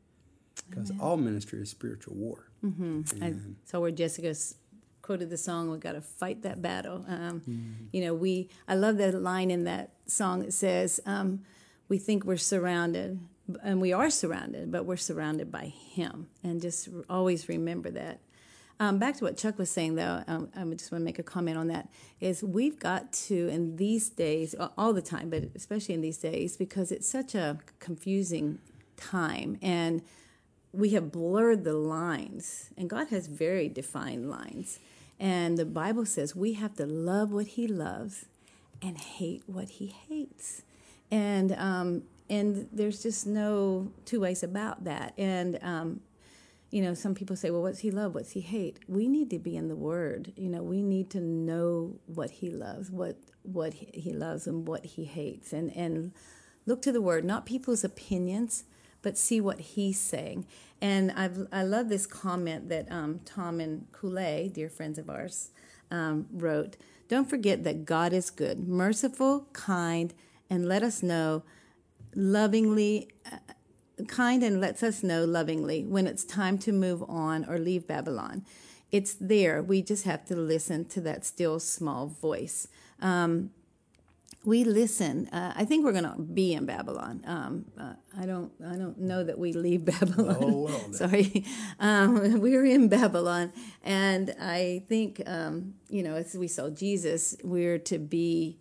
because 0.69 0.91
all 0.99 1.17
ministry 1.17 1.61
is 1.61 1.69
spiritual 1.69 2.15
war. 2.15 2.49
Mm-hmm. 2.63 3.21
And 3.21 3.55
so 3.65 3.79
where 3.81 3.91
Jessica's 3.91 4.55
quoted 5.01 5.29
the 5.29 5.37
song, 5.37 5.69
we've 5.69 5.79
got 5.79 5.93
to 5.93 6.01
fight 6.01 6.41
that 6.43 6.61
battle." 6.61 7.05
Um, 7.07 7.41
mm-hmm. 7.41 7.85
you 7.91 8.01
know, 8.01 8.13
we 8.13 8.49
I 8.67 8.75
love 8.75 8.97
that 8.97 9.13
line 9.21 9.51
in 9.51 9.63
that 9.65 9.91
song. 10.07 10.43
It 10.43 10.53
says, 10.53 10.99
um, 11.05 11.41
"We 11.87 11.97
think 11.97 12.25
we're 12.25 12.37
surrounded." 12.37 13.19
And 13.63 13.79
we 13.79 13.93
are 13.93 14.09
surrounded, 14.09 14.73
but 14.73 14.83
we're 14.83 14.97
surrounded 14.97 15.49
by 15.49 15.67
Him. 15.67 16.27
And 16.43 16.59
just 16.59 16.89
always 17.09 17.47
remember 17.47 17.89
that. 17.91 18.19
Um, 18.79 18.99
back 18.99 19.17
to 19.17 19.23
what 19.23 19.37
Chuck 19.37 19.57
was 19.57 19.71
saying, 19.71 19.95
though, 19.95 20.23
um, 20.27 20.49
I 20.55 20.63
just 20.75 20.91
want 20.91 21.01
to 21.01 21.05
make 21.05 21.17
a 21.17 21.23
comment 21.23 21.57
on 21.57 21.67
that. 21.67 21.89
Is 22.19 22.43
we've 22.43 22.79
got 22.79 23.11
to 23.13 23.47
in 23.47 23.77
these 23.77 24.09
days, 24.09 24.55
all 24.77 24.93
the 24.93 25.01
time, 25.01 25.29
but 25.29 25.45
especially 25.55 25.95
in 25.95 26.01
these 26.01 26.19
days, 26.19 26.57
because 26.57 26.91
it's 26.91 27.09
such 27.09 27.33
a 27.33 27.57
confusing 27.79 28.59
time, 28.95 29.57
and 29.61 30.03
we 30.71 30.89
have 30.89 31.11
blurred 31.11 31.63
the 31.63 31.73
lines, 31.73 32.69
and 32.77 32.89
God 32.89 33.07
has 33.07 33.27
very 33.27 33.67
defined 33.67 34.29
lines. 34.29 34.79
And 35.19 35.57
the 35.57 35.65
Bible 35.65 36.05
says 36.05 36.35
we 36.35 36.53
have 36.53 36.75
to 36.75 36.85
love 36.85 37.31
what 37.31 37.47
He 37.47 37.67
loves 37.67 38.25
and 38.79 38.95
hate 38.97 39.41
what 39.47 39.69
He 39.69 39.87
hates, 39.87 40.61
and 41.09 41.51
um, 41.53 42.03
and 42.29 42.69
there's 42.71 43.01
just 43.01 43.25
no 43.25 43.91
two 44.05 44.19
ways 44.19 44.43
about 44.43 44.83
that. 44.83 45.13
And 45.17 45.57
um, 45.63 46.01
you 46.69 46.81
know, 46.81 46.93
some 46.93 47.15
people 47.15 47.35
say, 47.35 47.49
well, 47.49 47.61
what's 47.61 47.79
he 47.79 47.91
love? 47.91 48.13
What's 48.13 48.31
he 48.31 48.41
hate? 48.41 48.79
We 48.87 49.07
need 49.07 49.29
to 49.29 49.39
be 49.39 49.55
in 49.55 49.69
the 49.69 49.75
word. 49.75 50.33
You 50.35 50.49
know, 50.49 50.61
we 50.61 50.81
need 50.81 51.09
to 51.11 51.21
know 51.21 51.99
what 52.05 52.31
he 52.31 52.49
loves, 52.49 52.91
what 52.91 53.17
what 53.43 53.73
he 53.73 54.11
loves 54.11 54.47
and 54.47 54.67
what 54.67 54.85
he 54.85 55.05
hates. 55.05 55.53
And 55.53 55.75
and 55.75 56.11
look 56.65 56.81
to 56.81 56.91
the 56.91 57.01
word, 57.01 57.23
not 57.23 57.45
people's 57.45 57.83
opinions, 57.83 58.65
but 59.01 59.17
see 59.17 59.39
what 59.39 59.59
he's 59.59 59.99
saying. 59.99 60.45
And 60.81 61.11
I've 61.11 61.47
I 61.51 61.63
love 61.63 61.87
this 61.87 62.05
comment 62.05 62.67
that 62.69 62.91
um, 62.91 63.21
Tom 63.23 63.61
and 63.61 63.89
Coulee, 63.93 64.49
dear 64.53 64.69
friends 64.69 64.99
of 64.99 65.09
ours, 65.09 65.51
um, 65.89 66.27
wrote. 66.31 66.75
Don't 67.07 67.29
forget 67.29 67.63
that 67.63 67.85
God 67.85 68.11
is 68.11 68.29
good, 68.29 68.67
merciful, 68.67 69.47
kind, 69.53 70.13
and 70.49 70.67
let 70.67 70.83
us 70.83 71.01
know 71.01 71.43
lovingly 72.13 73.07
uh, 73.31 73.37
kind 74.07 74.43
and 74.43 74.61
lets 74.61 74.83
us 74.83 75.03
know 75.03 75.25
lovingly 75.25 75.85
when 75.85 76.07
it's 76.07 76.23
time 76.23 76.57
to 76.59 76.71
move 76.71 77.03
on 77.07 77.45
or 77.45 77.57
leave 77.57 77.87
Babylon. 77.87 78.45
It's 78.91 79.15
there. 79.15 79.61
We 79.61 79.81
just 79.81 80.05
have 80.05 80.25
to 80.25 80.35
listen 80.35 80.85
to 80.85 81.01
that 81.01 81.25
still 81.25 81.59
small 81.59 82.07
voice. 82.07 82.67
Um, 83.01 83.51
we 84.45 84.63
listen. 84.63 85.27
Uh, 85.27 85.53
I 85.57 85.65
think 85.65 85.83
we're 85.83 85.91
going 85.91 86.05
to 86.05 86.21
be 86.21 86.53
in 86.53 86.65
Babylon. 86.65 87.21
Um, 87.25 87.65
uh, 87.77 87.93
I 88.17 88.25
don't. 88.25 88.51
I 88.65 88.77
don't 88.77 88.97
know 88.97 89.23
that 89.23 89.37
we 89.37 89.51
leave 89.51 89.83
Babylon. 89.99 90.37
Oh 90.39 90.57
well. 90.63 90.93
Sorry, 90.93 91.43
um, 91.81 92.39
we're 92.39 92.65
in 92.65 92.87
Babylon, 92.87 93.51
and 93.83 94.33
I 94.39 94.83
think 94.87 95.21
um, 95.25 95.73
you 95.89 96.01
know, 96.01 96.15
as 96.15 96.33
we 96.35 96.47
saw 96.47 96.69
Jesus, 96.69 97.35
we're 97.43 97.77
to 97.79 97.97
be 97.97 98.57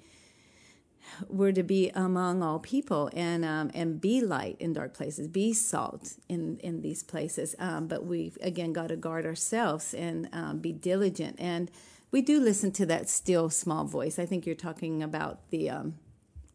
we're 1.29 1.53
to 1.53 1.63
be 1.63 1.91
among 1.95 2.43
all 2.43 2.59
people 2.59 3.11
and 3.15 3.45
um, 3.45 3.71
and 3.75 4.01
be 4.01 4.21
light 4.21 4.57
in 4.59 4.73
dark 4.73 4.95
places, 4.95 5.29
be 5.29 5.53
salt 5.53 6.15
in 6.29 6.59
in 6.59 6.83
these 6.83 7.03
places. 7.03 7.55
Um, 7.59 7.87
but 7.87 8.05
we've 8.05 8.39
again 8.43 8.73
got 8.73 8.89
to 8.89 8.97
guard 8.97 9.27
ourselves 9.27 9.95
and 9.95 10.29
um, 10.33 10.59
be 10.59 10.73
diligent. 10.73 11.37
And 11.39 11.71
we 12.11 12.23
do 12.23 12.41
listen 12.41 12.73
to 12.73 12.87
that 12.87 13.09
still 13.09 13.51
small 13.51 13.85
voice. 13.85 14.19
I 14.19 14.27
think 14.27 14.47
you're 14.47 14.55
talking 14.55 15.03
about 15.03 15.51
the, 15.51 15.71
um, 15.71 15.95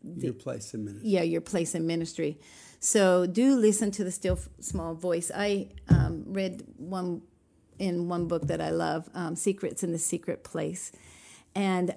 the 0.03 0.27
your 0.27 0.33
place 0.33 0.73
in 0.73 0.85
ministry. 0.85 1.09
Yeah, 1.09 1.21
your 1.23 1.41
place 1.41 1.75
in 1.75 1.85
ministry. 1.85 2.39
So 2.79 3.27
do 3.27 3.55
listen 3.55 3.91
to 3.91 4.03
the 4.03 4.11
still 4.11 4.39
small 4.59 4.95
voice. 4.95 5.31
I 5.33 5.69
um, 5.87 6.23
read 6.27 6.63
one 6.77 7.21
in 7.77 8.07
one 8.07 8.27
book 8.27 8.47
that 8.47 8.61
I 8.61 8.69
love, 8.71 9.09
um, 9.13 9.35
"Secrets 9.35 9.83
in 9.83 9.91
the 9.91 9.99
Secret 9.99 10.43
Place," 10.43 10.91
and 11.53 11.93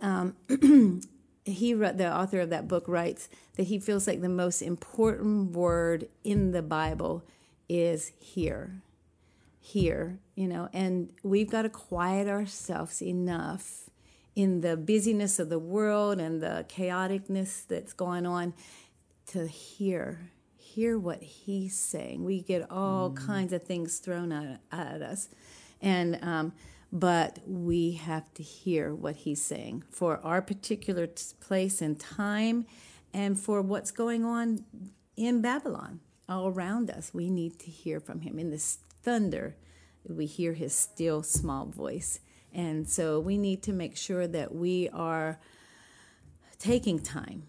he 1.44 1.74
wrote, 1.74 1.98
the 1.98 2.14
author 2.14 2.40
of 2.40 2.50
that 2.50 2.68
book 2.68 2.84
writes 2.88 3.28
that 3.56 3.64
he 3.64 3.78
feels 3.78 4.06
like 4.06 4.20
the 4.20 4.28
most 4.28 4.62
important 4.62 5.52
word 5.52 6.08
in 6.22 6.52
the 6.52 6.62
Bible 6.62 7.24
is 7.68 8.12
here. 8.18 8.82
Here, 9.60 10.18
you 10.34 10.46
know, 10.46 10.68
and 10.72 11.10
we've 11.22 11.50
got 11.50 11.62
to 11.62 11.70
quiet 11.70 12.28
ourselves 12.28 13.00
enough 13.00 13.88
in 14.36 14.60
the 14.60 14.76
busyness 14.76 15.38
of 15.38 15.48
the 15.48 15.58
world 15.58 16.20
and 16.20 16.42
the 16.42 16.66
chaoticness 16.68 17.66
that's 17.66 17.92
going 17.92 18.26
on 18.26 18.52
to 19.26 19.46
hear 19.46 20.30
hear 20.56 20.98
what 20.98 21.22
he's 21.22 21.78
saying 21.78 22.24
we 22.24 22.42
get 22.42 22.68
all 22.68 23.10
mm. 23.10 23.26
kinds 23.26 23.52
of 23.52 23.62
things 23.62 23.98
thrown 23.98 24.32
at, 24.32 24.60
at 24.72 25.02
us 25.02 25.28
and 25.80 26.18
um, 26.20 26.52
but 26.94 27.40
we 27.44 27.92
have 27.92 28.32
to 28.34 28.42
hear 28.44 28.94
what 28.94 29.16
he's 29.16 29.42
saying 29.42 29.82
for 29.90 30.24
our 30.24 30.40
particular 30.40 31.08
place 31.40 31.82
and 31.82 31.98
time 31.98 32.64
and 33.12 33.38
for 33.38 33.60
what's 33.60 33.90
going 33.90 34.24
on 34.24 34.64
in 35.16 35.42
Babylon 35.42 35.98
all 36.28 36.46
around 36.46 36.90
us. 36.90 37.12
We 37.12 37.30
need 37.30 37.58
to 37.58 37.66
hear 37.66 37.98
from 37.98 38.20
him. 38.20 38.38
In 38.38 38.50
this 38.50 38.78
thunder, 39.02 39.56
we 40.08 40.26
hear 40.26 40.52
his 40.52 40.72
still 40.72 41.24
small 41.24 41.66
voice. 41.66 42.20
And 42.52 42.88
so 42.88 43.18
we 43.18 43.38
need 43.38 43.64
to 43.64 43.72
make 43.72 43.96
sure 43.96 44.28
that 44.28 44.54
we 44.54 44.88
are 44.90 45.40
taking 46.60 47.00
time 47.00 47.48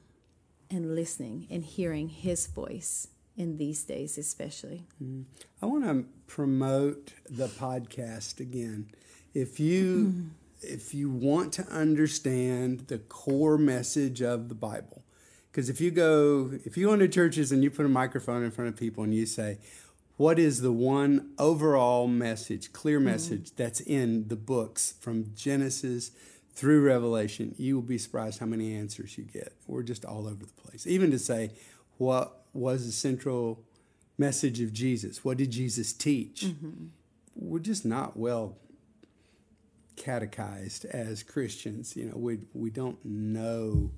and 0.72 0.96
listening 0.96 1.46
and 1.52 1.64
hearing 1.64 2.10
his 2.10 2.48
voice 2.48 3.10
in 3.38 3.58
these 3.58 3.84
days, 3.84 4.18
especially. 4.18 4.88
Mm. 5.04 5.26
I 5.62 5.68
want 5.68 5.84
to 5.84 6.06
promote 6.26 7.14
the 7.30 7.48
podcast 7.48 8.40
again 8.40 8.90
if 9.36 9.60
you 9.60 9.96
mm-hmm. 9.96 10.28
if 10.62 10.96
you 10.96 11.12
want 11.12 11.54
to 11.54 11.64
understand 11.68 12.88
the 12.88 12.98
core 12.98 13.60
message 13.60 14.22
of 14.22 14.50
the 14.50 14.56
Bible, 14.56 15.04
because 15.52 15.70
if 15.70 15.80
you 15.80 15.92
go 15.92 16.52
if 16.66 16.76
you 16.78 16.88
go 16.88 16.94
into 16.94 17.08
churches 17.08 17.52
and 17.52 17.64
you 17.64 17.70
put 17.70 17.86
a 17.86 17.90
microphone 17.90 18.44
in 18.44 18.50
front 18.50 18.70
of 18.70 18.76
people 18.76 19.04
and 19.04 19.14
you 19.14 19.28
say, 19.28 19.60
what 20.18 20.40
is 20.40 20.62
the 20.62 20.72
one 20.72 21.34
overall 21.38 22.08
message, 22.08 22.74
clear 22.74 22.98
mm-hmm. 22.98 23.10
message 23.10 23.46
mm-hmm. 23.48 23.64
that's 23.64 23.82
in 23.82 24.30
the 24.30 24.36
books 24.36 24.96
from 25.00 25.36
Genesis 25.36 26.12
through 26.54 26.82
Revelation, 26.82 27.54
you 27.58 27.76
will 27.76 27.82
be 27.82 27.98
surprised 27.98 28.40
how 28.40 28.46
many 28.46 28.74
answers 28.74 29.18
you 29.18 29.26
get. 29.26 29.52
We're 29.68 29.84
just 29.84 30.06
all 30.06 30.26
over 30.26 30.46
the 30.46 30.62
place. 30.62 30.88
Even 30.88 31.12
to 31.12 31.20
say, 31.20 31.52
what 31.98 32.46
was 32.54 32.86
the 32.86 32.94
central 32.94 33.62
message 34.18 34.62
of 34.62 34.72
Jesus? 34.72 35.26
What 35.26 35.36
did 35.36 35.52
Jesus 35.52 35.92
teach? 35.92 36.46
Mm-hmm. 36.46 36.86
We're 37.36 37.60
just 37.60 37.86
not 37.86 38.16
well 38.16 38.56
catechized 39.96 40.86
as 40.86 41.24
Christians. 41.24 41.96
You 41.96 42.06
know, 42.06 42.18
we 42.18 42.40
we 42.54 42.70
don't 42.70 43.04
know 43.04 43.92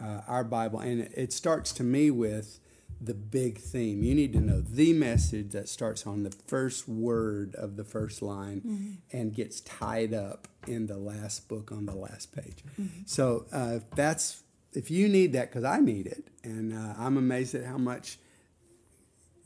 uh, 0.00 0.20
our 0.26 0.44
Bible, 0.44 0.80
and 0.80 1.00
it 1.14 1.32
starts 1.32 1.72
to 1.72 1.82
me 1.82 2.10
with 2.10 2.60
the 3.00 3.14
big 3.14 3.58
theme. 3.58 4.02
You 4.02 4.14
need 4.14 4.32
to 4.32 4.40
know 4.40 4.60
the 4.60 4.92
message 4.92 5.50
that 5.50 5.68
starts 5.68 6.06
on 6.06 6.22
the 6.22 6.30
first 6.30 6.88
word 6.88 7.54
of 7.54 7.76
the 7.76 7.84
first 7.84 8.22
line 8.22 8.60
mm-hmm. 8.60 9.16
and 9.16 9.34
gets 9.34 9.60
tied 9.60 10.14
up 10.14 10.48
in 10.66 10.86
the 10.86 10.96
last 10.96 11.48
book 11.48 11.70
on 11.70 11.86
the 11.86 11.94
last 11.94 12.34
page. 12.34 12.64
Mm-hmm. 12.80 13.02
So 13.06 13.46
uh, 13.52 13.80
that's 13.94 14.42
if 14.72 14.90
you 14.90 15.08
need 15.08 15.32
that, 15.34 15.50
because 15.50 15.64
I 15.64 15.80
need 15.80 16.06
it, 16.06 16.24
and 16.42 16.72
uh, 16.72 16.94
I'm 16.98 17.16
amazed 17.16 17.54
at 17.54 17.64
how 17.64 17.78
much 17.78 18.18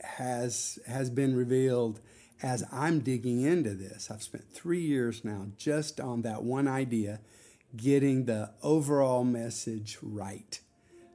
has 0.01 0.78
has 0.86 1.11
been 1.11 1.34
revealed 1.34 2.01
as 2.43 2.64
I'm 2.72 3.01
digging 3.01 3.43
into 3.43 3.74
this, 3.74 4.11
I've 4.11 4.22
spent 4.22 4.53
three 4.53 4.80
years 4.80 5.24
now 5.24 5.47
just 5.57 6.01
on 6.01 6.22
that 6.22 6.43
one 6.43 6.68
idea, 6.68 7.20
getting 7.76 8.26
the 8.26 8.51
overall 8.62 9.24
message 9.24 9.99
right. 10.03 10.61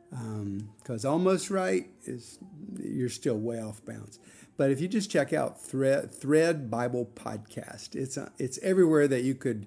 Because 0.09 1.05
um, 1.05 1.11
almost 1.11 1.49
right 1.49 1.87
is 2.05 2.37
you're 2.79 3.09
still 3.09 3.37
way 3.37 3.59
off 3.59 3.83
bounds. 3.85 4.19
But 4.57 4.69
if 4.69 4.79
you 4.79 4.87
just 4.87 5.09
check 5.09 5.33
out 5.33 5.59
Thread, 5.59 6.11
Thread 6.11 6.69
Bible 6.69 7.09
Podcast, 7.15 7.95
it's 7.95 8.17
a, 8.17 8.31
it's 8.37 8.59
everywhere 8.59 9.07
that 9.07 9.23
you 9.23 9.33
could 9.33 9.65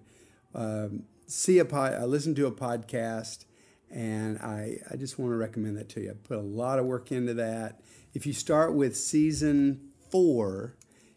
um, 0.55 1.05
see 1.27 1.59
a 1.59 1.65
pod, 1.65 1.95
uh, 1.95 2.07
listen 2.07 2.35
to 2.37 2.47
a 2.47 2.53
podcast, 2.53 3.47
and 3.91 4.39
I 4.39 4.79
I 4.91 4.97
just 4.97 5.19
want 5.19 5.33
to 5.33 5.37
recommend 5.37 5.77
that 5.79 5.89
to 5.91 6.01
you. 6.01 6.11
I 6.11 6.15
put 6.15 6.39
a 6.39 6.41
lot 6.41 6.79
of 6.79 6.87
work 6.87 7.11
into 7.11 7.35
that. 7.35 7.81
If 8.15 8.27
you 8.27 8.33
start 8.33 8.75
with 8.75 8.97
season 8.97 9.91
four, 10.11 10.77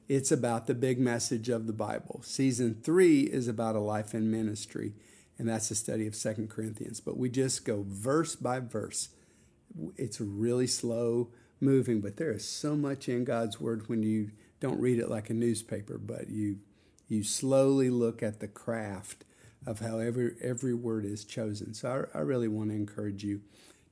it's 0.09 0.31
about 0.31 0.65
the 0.65 0.73
big 0.73 0.99
message 0.99 1.49
of 1.49 1.67
the 1.67 1.73
Bible. 1.73 2.21
Season 2.23 2.73
three 2.73 3.21
is 3.21 3.47
about 3.47 3.75
a 3.75 3.79
life 3.79 4.15
in 4.15 4.31
ministry, 4.31 4.93
and 5.37 5.47
that's 5.47 5.69
the 5.69 5.75
study 5.75 6.07
of 6.07 6.15
Second 6.15 6.49
Corinthians. 6.49 6.99
But 6.99 7.15
we 7.15 7.29
just 7.29 7.63
go 7.63 7.85
verse 7.87 8.35
by 8.35 8.59
verse. 8.59 9.09
It's 9.95 10.19
really 10.19 10.65
slow 10.65 11.29
moving, 11.61 12.01
but 12.01 12.17
there 12.17 12.31
is 12.31 12.43
so 12.43 12.75
much 12.75 13.07
in 13.07 13.23
God's 13.23 13.61
Word 13.61 13.87
when 13.87 14.01
you 14.01 14.31
don't 14.59 14.81
read 14.81 14.97
it 14.97 15.09
like 15.09 15.29
a 15.29 15.33
newspaper, 15.35 15.99
but 15.99 16.29
you 16.29 16.57
you 17.07 17.23
slowly 17.23 17.89
look 17.89 18.21
at 18.21 18.39
the 18.39 18.47
craft 18.47 19.25
of 19.67 19.79
how 19.79 19.99
every 19.99 20.35
every 20.41 20.73
word 20.73 21.05
is 21.05 21.23
chosen. 21.23 21.75
So 21.75 22.07
I, 22.13 22.17
I 22.17 22.21
really 22.21 22.47
want 22.47 22.71
to 22.71 22.75
encourage 22.75 23.23
you 23.23 23.41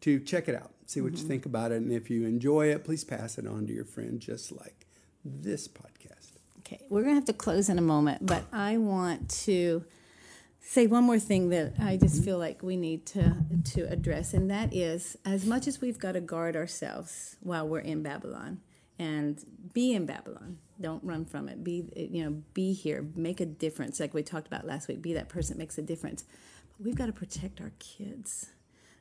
to 0.01 0.19
check 0.19 0.47
it 0.47 0.55
out, 0.55 0.71
see 0.87 0.99
what 1.01 1.13
mm-hmm. 1.13 1.21
you 1.21 1.27
think 1.27 1.45
about 1.45 1.71
it, 1.71 1.75
and 1.75 1.91
if 1.91 2.09
you 2.09 2.25
enjoy 2.25 2.71
it, 2.71 2.83
please 2.83 3.03
pass 3.03 3.37
it 3.37 3.45
on 3.45 3.67
to 3.67 3.73
your 3.73 3.85
friend, 3.85 4.19
just 4.19 4.51
like 4.51 4.87
this 5.25 5.67
podcast. 5.67 5.96
Okay, 6.67 6.81
we're 6.89 7.03
going 7.03 7.13
to 7.13 7.19
have 7.19 7.25
to 7.25 7.33
close 7.33 7.69
in 7.69 7.79
a 7.79 7.81
moment, 7.81 8.25
but 8.25 8.43
I 8.51 8.75
want 8.75 9.29
to 9.45 9.85
say 10.59 10.85
one 10.85 11.05
more 11.05 11.17
thing 11.17 11.47
that 11.49 11.75
I 11.79 11.95
just 11.95 12.15
mm-hmm. 12.15 12.25
feel 12.25 12.37
like 12.39 12.61
we 12.61 12.75
need 12.75 13.05
to 13.07 13.37
to 13.75 13.83
address, 13.89 14.33
and 14.33 14.51
that 14.51 14.75
is 14.75 15.17
as 15.23 15.45
much 15.45 15.65
as 15.65 15.79
we've 15.79 15.97
got 15.97 16.13
to 16.13 16.19
guard 16.19 16.57
ourselves 16.57 17.37
while 17.39 17.65
we're 17.65 17.79
in 17.79 18.03
Babylon 18.03 18.59
and 18.99 19.41
be 19.73 19.93
in 19.93 20.05
Babylon. 20.05 20.57
Don't 20.81 21.01
run 21.05 21.23
from 21.23 21.47
it. 21.47 21.63
Be 21.63 21.85
you 21.95 22.25
know, 22.25 22.43
be 22.53 22.73
here, 22.73 23.07
make 23.15 23.39
a 23.39 23.45
difference, 23.45 24.01
like 24.01 24.13
we 24.13 24.21
talked 24.21 24.47
about 24.47 24.67
last 24.67 24.89
week. 24.89 25.01
Be 25.01 25.13
that 25.13 25.29
person 25.29 25.55
that 25.55 25.59
makes 25.59 25.77
a 25.77 25.81
difference. 25.81 26.25
But 26.75 26.85
we've 26.85 26.97
got 26.97 27.05
to 27.05 27.13
protect 27.13 27.61
our 27.61 27.71
kids. 27.79 28.49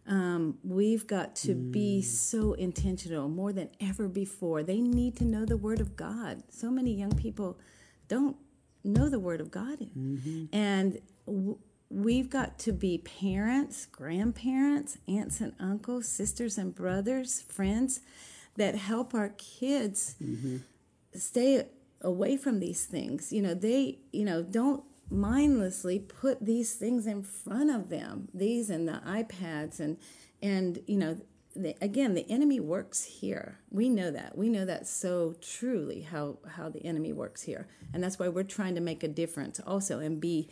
Um, 0.09 0.59
we've 0.63 1.07
got 1.07 1.35
to 1.37 1.55
mm. 1.55 1.73
be 1.73 2.03
so 2.03 2.53
intentional 2.53 3.29
more 3.29 3.53
than 3.53 3.71
ever 3.81 4.07
before. 4.09 4.63
They 4.63 4.81
need 4.81 5.17
to 5.17 5.25
know 5.25 5.45
the 5.45 5.57
Word 5.57 5.81
of 5.81 5.97
God. 5.97 6.43
So 6.49 6.71
many 6.71 6.93
young 6.93 7.13
people 7.13 7.59
don't 8.09 8.37
know 8.85 9.09
the 9.09 9.19
Word 9.19 9.41
of 9.41 9.51
God. 9.51 9.79
Mm-hmm. 9.81 10.45
And 10.53 11.01
w- 11.27 11.59
we've 11.91 12.31
got 12.31 12.59
to 12.61 12.73
be 12.73 12.99
parents, 12.99 13.87
grandparents, 13.87 14.99
aunts 15.09 15.41
and 15.41 15.55
uncles, 15.59 16.07
sisters 16.09 16.57
and 16.57 16.75
brothers, 16.75 17.43
friends 17.43 18.01
that 18.57 18.77
help 18.77 19.15
our 19.15 19.31
kids 19.31 20.15
mm-hmm. 20.23 20.59
stay 21.15 21.67
away 22.01 22.37
from 22.37 22.61
these 22.61 22.85
things. 22.85 23.33
You 23.33 23.43
know, 23.43 23.55
they, 23.55 23.99
you 24.13 24.25
know, 24.25 24.43
don't 24.43 24.85
mindlessly 25.11 25.99
put 25.99 26.45
these 26.45 26.75
things 26.75 27.07
in 27.07 27.23
front 27.23 27.71
of 27.71 27.89
them 27.89 28.29
these 28.35 28.71
and 28.71 28.89
the 28.89 29.01
ipads 29.07 29.79
and 29.79 29.97
and 30.43 30.81
you 30.87 30.97
know 30.97 31.17
the, 31.55 31.75
again 31.81 32.15
the 32.15 32.31
enemy 32.31 32.61
works 32.61 33.05
here. 33.05 33.59
We 33.71 33.89
know 33.89 34.11
that. 34.11 34.37
We 34.37 34.51
know 34.51 34.65
that 34.67 34.87
so 34.87 35.37
truly 35.41 36.03
how 36.03 36.39
how 36.47 36.69
the 36.69 36.85
enemy 36.85 37.13
works 37.13 37.43
here. 37.43 37.67
And 37.95 38.03
that's 38.03 38.19
why 38.19 38.29
we're 38.29 38.43
trying 38.43 38.75
to 38.75 38.81
make 38.81 39.03
a 39.03 39.09
difference 39.09 39.59
also 39.61 39.99
and 39.99 40.21
be 40.21 40.51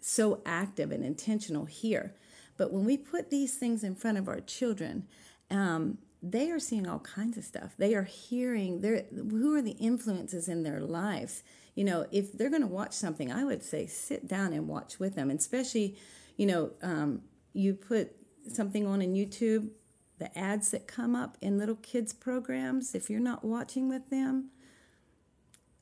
so 0.00 0.42
active 0.44 0.92
and 0.92 1.04
intentional 1.04 1.64
here. 1.64 2.14
But 2.58 2.72
when 2.72 2.84
we 2.84 2.98
put 2.98 3.30
these 3.30 3.54
things 3.54 3.82
in 3.82 3.94
front 3.94 4.18
of 4.18 4.28
our 4.28 4.40
children 4.40 5.06
um, 5.50 5.98
they 6.22 6.50
are 6.50 6.60
seeing 6.60 6.86
all 6.86 7.00
kinds 7.00 7.36
of 7.36 7.44
stuff. 7.44 7.74
They 7.76 7.94
are 7.94 8.04
hearing 8.04 8.80
they 8.80 9.06
who 9.10 9.54
are 9.54 9.62
the 9.62 9.72
influences 9.72 10.48
in 10.48 10.62
their 10.62 10.80
lives 10.80 11.42
you 11.74 11.84
know, 11.84 12.06
if 12.10 12.32
they're 12.32 12.50
going 12.50 12.62
to 12.62 12.68
watch 12.68 12.92
something, 12.92 13.32
I 13.32 13.44
would 13.44 13.62
say 13.62 13.86
sit 13.86 14.28
down 14.28 14.52
and 14.52 14.68
watch 14.68 14.98
with 14.98 15.14
them. 15.14 15.30
And 15.30 15.38
especially, 15.38 15.96
you 16.36 16.46
know, 16.46 16.70
um, 16.82 17.22
you 17.52 17.74
put 17.74 18.12
something 18.50 18.86
on 18.86 19.00
in 19.00 19.14
YouTube, 19.14 19.70
the 20.18 20.36
ads 20.38 20.70
that 20.70 20.86
come 20.86 21.14
up 21.14 21.36
in 21.40 21.58
little 21.58 21.76
kids' 21.76 22.12
programs, 22.12 22.94
if 22.94 23.08
you're 23.08 23.20
not 23.20 23.44
watching 23.44 23.88
with 23.88 24.10
them, 24.10 24.50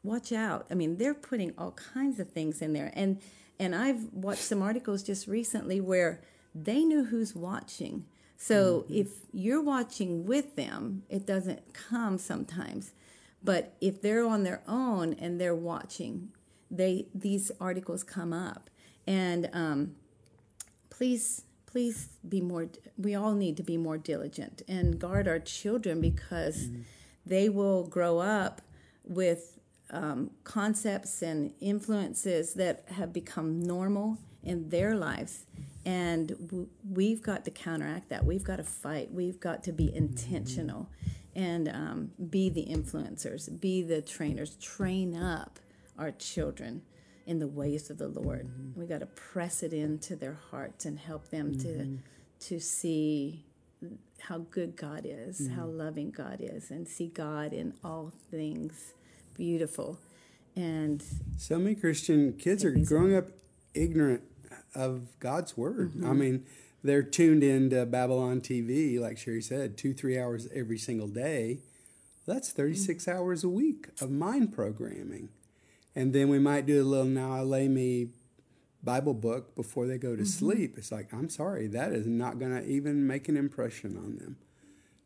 watch 0.03 0.33
out. 0.33 0.67
I 0.71 0.75
mean, 0.75 0.97
they're 0.97 1.15
putting 1.15 1.53
all 1.59 1.73
kinds 1.73 2.19
of 2.21 2.31
things 2.31 2.63
in 2.63 2.73
there. 2.73 2.93
And 2.95 3.21
and 3.59 3.75
I've 3.75 4.05
watched 4.15 4.41
some 4.41 4.63
articles 4.63 5.03
just 5.03 5.27
recently 5.27 5.83
where 5.83 6.23
they 6.55 6.83
knew 6.83 7.05
who's 7.05 7.35
watching. 7.35 8.07
So 8.39 8.87
if 8.89 9.09
you're 9.35 9.61
watching 9.61 10.25
with 10.25 10.57
them, 10.57 11.03
it 11.11 11.27
doesn't 11.27 11.75
come 11.75 12.17
sometimes. 12.17 12.93
But 13.43 13.75
if 13.81 14.03
they're 14.03 14.27
on 14.27 14.43
their 14.43 14.63
own 14.69 15.15
and 15.15 15.41
they're 15.41 15.55
watching, 15.55 16.29
they 16.71 17.07
these 17.15 17.51
articles 17.61 18.05
come 18.05 18.33
up, 18.33 18.71
and 19.07 19.49
um, 19.53 19.95
please 20.91 21.43
please 21.67 22.11
be 22.29 22.41
more 22.41 22.69
we 22.99 23.15
all 23.15 23.35
need 23.35 23.57
to 23.57 23.63
be 23.63 23.77
more 23.77 23.97
diligent 23.97 24.63
and 24.69 24.99
guard 24.99 25.27
our 25.27 25.39
children 25.39 26.01
because 26.01 26.69
they 27.25 27.49
will 27.49 27.85
grow 27.85 28.19
up 28.19 28.61
with 29.05 29.59
um, 29.91 30.31
concepts 30.45 31.23
and 31.23 31.53
influences 31.61 32.55
that 32.55 32.85
have 32.93 33.13
become 33.13 33.61
normal 33.61 34.19
in 34.43 34.69
their 34.69 34.95
lives. 34.95 35.47
And 35.85 36.29
w- 36.29 36.69
we've 36.89 37.23
got 37.23 37.45
to 37.47 37.51
counteract 37.51 38.09
that. 38.11 38.25
We've 38.25 38.45
got 38.45 38.57
to 38.57 38.65
fight. 38.65 39.13
We've 39.13 39.41
got 39.41 39.63
to 39.65 39.73
be 39.73 39.95
intentional 39.95 40.89
and 41.35 41.69
um, 41.69 42.11
be 42.29 42.49
the 42.49 42.67
influencers 42.67 43.61
be 43.61 43.83
the 43.83 44.03
trainers 44.03 44.57
train 44.57 45.17
up 45.17 45.61
our 45.99 46.11
children 46.11 46.83
in 47.27 47.39
the 47.39 47.47
ways 47.47 47.91
of 47.91 47.99
the 47.99 48.09
Lord. 48.09 48.49
Mm-hmm. 48.49 48.81
We 48.81 48.87
got 48.87 49.01
to 49.01 49.07
press 49.07 49.63
it 49.63 49.73
into 49.73 50.17
their 50.17 50.39
hearts 50.51 50.85
and 50.85 50.99
help 50.99 51.29
them 51.29 51.57
to 51.59 51.69
mm-hmm. 51.69 51.97
to 52.41 52.61
see 52.61 53.45
how 54.23 54.39
good 54.39 54.77
God 54.77 55.03
is, 55.05 55.41
mm-hmm. 55.41 55.55
how 55.55 55.67
loving 55.67 56.11
God 56.11 56.39
is, 56.41 56.71
and 56.71 56.89
see 56.89 57.07
God 57.07 57.53
in 57.53 57.75
all 57.85 58.13
things 58.31 58.95
beautiful. 59.35 59.99
And 60.57 61.03
So 61.39 61.59
many 61.59 61.75
Christian 61.75 62.33
kids 62.35 62.65
are 62.65 62.73
growing 62.73 63.15
up 63.15 63.29
ignorant 63.75 64.23
of 64.75 65.19
God's 65.21 65.57
word. 65.57 65.93
I 66.05 66.13
mean, 66.13 66.45
they're 66.83 67.03
tuned 67.03 67.43
into 67.43 67.85
Babylon 67.87 68.41
TV, 68.41 68.99
like 68.99 69.19
Sherry 69.19 69.43
said, 69.43 69.77
two, 69.77 69.93
three 69.93 70.19
hours 70.19 70.49
every 70.55 70.79
single 70.79 71.09
day. 71.09 71.59
That's 72.27 72.51
36 72.51 73.05
mm. 73.05 73.13
hours 73.13 73.45
a 73.45 73.49
week 73.49 73.89
of 74.01 74.11
mind 74.11 74.53
programming. 74.55 75.31
And 75.95 76.13
then 76.13 76.29
we 76.29 76.39
might 76.39 76.67
do 76.67 76.83
a 76.83 76.85
little 76.85 77.07
now 77.07 77.33
I 77.33 77.41
lay 77.41 77.69
me 77.69 78.09
Bible 78.83 79.15
book 79.15 79.55
before 79.55 79.87
they 79.87 79.99
go 79.99 80.17
to 80.17 80.23
mm-hmm. 80.23 80.25
sleep. 80.25 80.79
It's 80.79 80.93
like, 80.93 81.13
I'm 81.13 81.29
sorry, 81.29 81.67
that 81.69 81.93
is 81.93 82.07
not 82.07 82.39
going 82.39 82.53
to 82.53 82.65
even 82.67 83.07
make 83.07 83.29
an 83.29 83.37
impression 83.37 83.97
on 83.97 84.17
them. 84.17 84.37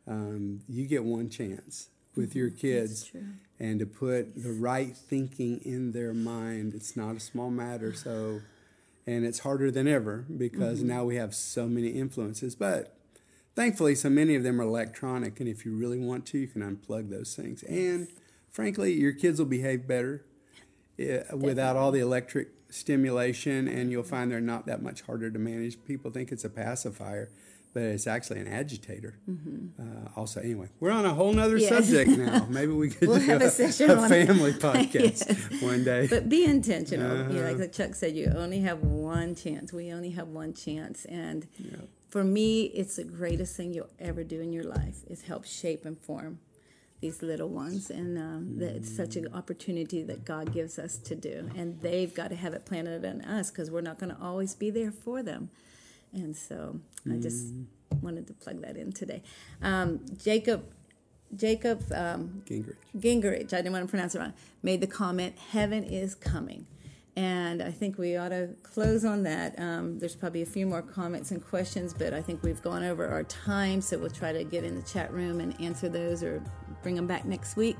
Um, 0.06 0.60
you 0.68 0.86
get 0.86 1.04
one 1.04 1.30
chance 1.30 1.88
with 2.14 2.36
your 2.36 2.50
mm-hmm. 2.50 2.58
kids 2.58 3.10
and 3.58 3.78
to 3.80 3.86
put 3.86 4.40
the 4.40 4.52
right 4.52 4.96
thinking 4.96 5.60
in 5.64 5.92
their 5.92 6.14
mind. 6.14 6.74
It's 6.74 6.96
not 6.96 7.16
a 7.16 7.20
small 7.20 7.50
matter. 7.50 7.92
So, 7.94 8.40
and 9.06 9.24
it's 9.24 9.40
harder 9.40 9.70
than 9.70 9.86
ever 9.86 10.24
because 10.36 10.82
now 10.82 11.04
we 11.04 11.16
have 11.16 11.34
so 11.34 11.66
many 11.68 11.88
influences. 11.88 12.54
But 12.54 12.96
thankfully, 13.54 13.94
so 13.94 14.08
many 14.08 14.34
of 14.34 14.42
them 14.42 14.60
are 14.60 14.64
electronic. 14.64 15.40
And 15.40 15.48
if 15.48 15.64
you 15.64 15.76
really 15.76 15.98
want 15.98 16.26
to, 16.26 16.38
you 16.38 16.46
can 16.46 16.62
unplug 16.62 17.10
those 17.10 17.34
things. 17.34 17.62
And 17.64 18.08
frankly, 18.50 18.94
your 18.94 19.12
kids 19.12 19.38
will 19.38 19.46
behave 19.46 19.86
better 19.86 20.24
eh, 20.98 21.22
without 21.34 21.76
all 21.76 21.90
the 21.90 22.00
electric 22.00 22.48
stimulation. 22.70 23.68
And 23.68 23.90
you'll 23.90 24.02
find 24.04 24.30
they're 24.30 24.40
not 24.40 24.66
that 24.66 24.82
much 24.82 25.02
harder 25.02 25.30
to 25.30 25.38
manage. 25.38 25.84
People 25.84 26.10
think 26.10 26.32
it's 26.32 26.44
a 26.44 26.50
pacifier. 26.50 27.30
But 27.74 27.82
it's 27.82 28.06
actually 28.06 28.38
an 28.40 28.46
agitator. 28.48 29.18
Uh, 29.28 29.82
also, 30.16 30.40
anyway, 30.40 30.68
we're 30.80 30.92
on 30.92 31.04
a 31.04 31.12
whole 31.12 31.32
nother 31.32 31.56
Yes. 31.58 31.68
subject 31.70 32.08
now. 32.18 32.46
Maybe 32.48 32.72
we 32.72 32.88
could 32.88 33.08
We'll 33.08 33.18
do 33.18 33.26
have 33.26 33.42
a, 33.42 33.46
a 33.46 33.50
session 33.50 33.90
a 33.90 33.94
on- 33.96 34.08
family 34.08 34.52
podcast 34.68 35.60
one 35.60 35.82
day. 35.84 36.06
but 36.06 36.28
be 36.28 36.44
intentional. 36.44 37.16
You 37.32 37.40
know, 37.40 37.46
Uh-huh. 37.48 37.58
like 37.58 37.72
Chuck 37.72 37.96
said, 37.96 38.14
you 38.14 38.32
only 38.36 38.60
have 38.60 38.78
one 38.84 39.34
chance. 39.34 39.72
We 39.72 39.92
only 39.92 40.10
have 40.10 40.28
one 40.28 40.54
chance, 40.54 41.04
and 41.06 41.46
for 42.08 42.22
me, 42.22 42.66
it's 42.66 42.94
the 42.96 43.02
greatest 43.04 43.56
thing 43.56 43.74
you'll 43.74 43.90
ever 43.98 44.22
do 44.22 44.40
in 44.40 44.52
your 44.52 44.64
life 44.64 44.98
is 45.08 45.22
help 45.22 45.44
shape 45.44 45.84
and 45.84 45.98
form 45.98 46.38
these 47.00 47.22
little 47.22 47.48
ones, 47.48 47.90
and 47.90 48.16
um, 48.16 48.58
that 48.58 48.76
it's 48.76 48.94
such 48.96 49.16
an 49.16 49.26
opportunity 49.34 50.02
that 50.04 50.24
God 50.24 50.52
gives 50.54 50.78
us 50.78 50.96
to 50.98 51.16
do, 51.16 51.50
and 51.56 51.80
they've 51.82 52.14
got 52.14 52.28
to 52.30 52.36
have 52.36 52.54
it 52.54 52.64
planted 52.64 53.04
in 53.04 53.20
us 53.22 53.50
because 53.50 53.68
we're 53.68 53.80
not 53.90 53.98
going 53.98 54.14
to 54.14 54.22
always 54.22 54.54
be 54.54 54.70
there 54.70 54.92
for 54.92 55.24
them, 55.24 55.50
and 56.12 56.36
so 56.36 56.78
I 57.10 57.16
just 57.16 57.52
wanted 58.00 58.26
to 58.28 58.32
plug 58.34 58.62
that 58.62 58.76
in 58.76 58.92
today. 58.92 59.22
Um, 59.62 60.00
Jacob, 60.16 60.64
Jacob. 61.36 61.82
Um, 61.92 62.42
Gingrich. 62.46 62.76
Gingrich, 62.96 63.52
I 63.52 63.56
didn't 63.58 63.72
want 63.72 63.84
to 63.84 63.90
pronounce 63.90 64.14
it 64.14 64.20
wrong, 64.20 64.34
made 64.62 64.80
the 64.80 64.86
comment, 64.86 65.36
Heaven 65.50 65.84
is 65.84 66.14
coming. 66.14 66.66
And 67.16 67.62
I 67.62 67.70
think 67.70 67.96
we 67.96 68.16
ought 68.16 68.30
to 68.30 68.50
close 68.64 69.04
on 69.04 69.22
that. 69.22 69.56
Um, 69.58 70.00
there's 70.00 70.16
probably 70.16 70.42
a 70.42 70.46
few 70.46 70.66
more 70.66 70.82
comments 70.82 71.30
and 71.30 71.44
questions, 71.44 71.94
but 71.94 72.12
I 72.12 72.20
think 72.20 72.42
we've 72.42 72.60
gone 72.60 72.82
over 72.82 73.06
our 73.06 73.22
time, 73.24 73.80
so 73.80 73.98
we'll 73.98 74.10
try 74.10 74.32
to 74.32 74.42
get 74.42 74.64
in 74.64 74.74
the 74.74 74.82
chat 74.82 75.12
room 75.12 75.38
and 75.38 75.58
answer 75.60 75.88
those 75.88 76.24
or 76.24 76.42
bring 76.82 76.96
them 76.96 77.06
back 77.06 77.24
next 77.24 77.56
week. 77.56 77.76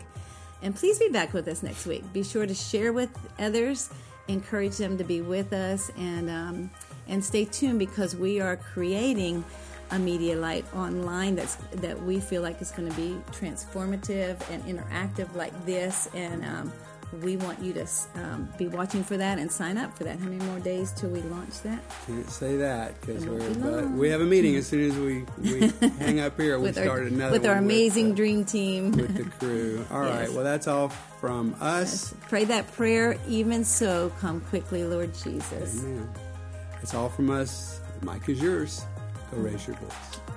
And 0.62 0.75
please 0.75 1.01
be 1.01 1.09
back 1.09 1.33
with 1.33 1.49
us 1.49 1.64
next 1.64 1.85
week. 1.85 2.05
Be 2.12 2.22
sure 2.22 2.47
to 2.47 2.55
share 2.55 2.93
with 2.93 3.11
others, 3.41 3.91
encourage 4.29 4.77
them 4.77 4.97
to 4.99 5.05
be 5.05 5.20
with 5.20 5.53
us, 5.53 5.91
and 5.99 6.31
um, 6.31 6.70
and 7.09 7.25
stay 7.25 7.45
tuned 7.45 7.79
because 7.79 8.15
we 8.17 8.41
are 8.41 8.57
creating 8.57 9.45
a 9.91 9.97
MediaLight 9.97 10.65
online 10.75 11.37
that's 11.37 11.57
that 11.77 12.03
we 12.03 12.19
feel 12.21 12.43
like 12.43 12.61
is 12.63 12.71
going 12.71 12.91
to 12.91 12.97
be 12.97 13.17
transformative 13.33 14.37
and 14.51 14.63
interactive 14.65 15.35
like 15.37 15.53
this 15.67 16.09
and 16.15 16.45
um, 16.45 16.73
we 17.23 17.37
want 17.37 17.61
you 17.63 17.73
to 17.73 17.87
um, 18.17 18.49
be 18.59 18.67
watching 18.67 19.05
for 19.05 19.17
that 19.17 19.39
and 19.39 19.53
sign 19.53 19.77
up 19.79 19.97
for 19.97 20.03
that 20.05 20.19
how 20.19 20.25
many 20.25 20.43
more 20.47 20.59
days 20.59 20.91
till 20.93 21.11
we 21.11 21.21
launch 21.23 21.61
that 21.63 21.81
Can't 22.07 22.29
say 22.29 22.57
that 22.57 22.99
because 23.01 23.25
we're 23.27 23.87
we 23.89 24.09
have 24.09 24.21
a 24.21 24.25
meeting 24.25 24.57
as 24.57 24.67
soon 24.67 24.91
as 24.91 24.97
we, 24.97 25.25
we 25.39 25.69
hang 25.99 26.19
up 26.19 26.41
here. 26.41 26.57
We 26.59 26.65
with 26.65 26.75
start 26.75 26.89
our, 26.89 26.99
another 27.03 27.33
with 27.33 27.47
our 27.47 27.57
amazing 27.57 28.13
uh, 28.13 28.15
dream 28.17 28.45
team 28.45 28.91
with 28.93 29.15
the 29.17 29.25
crew. 29.39 29.85
All 29.93 30.01
right, 30.01 30.23
Yes. 30.23 30.31
well 30.31 30.45
that's 30.45 30.67
all 30.67 30.89
from 31.21 31.55
us. 31.61 32.15
pray 32.29 32.45
that 32.47 32.73
prayer 32.73 33.17
even 33.29 33.65
so 33.65 34.11
come 34.21 34.41
quickly 34.41 34.83
lord 34.83 35.13
jesus 35.15 35.83
Amen. 35.85 36.09
That's 36.85 36.93
all 36.93 37.09
from 37.09 37.30
us. 37.30 37.80
Mike 38.03 38.28
is 38.28 38.43
yours. 38.43 38.85
Go 39.30 39.39
raise 39.39 39.66
your 39.66 39.74
voice. 39.76 40.34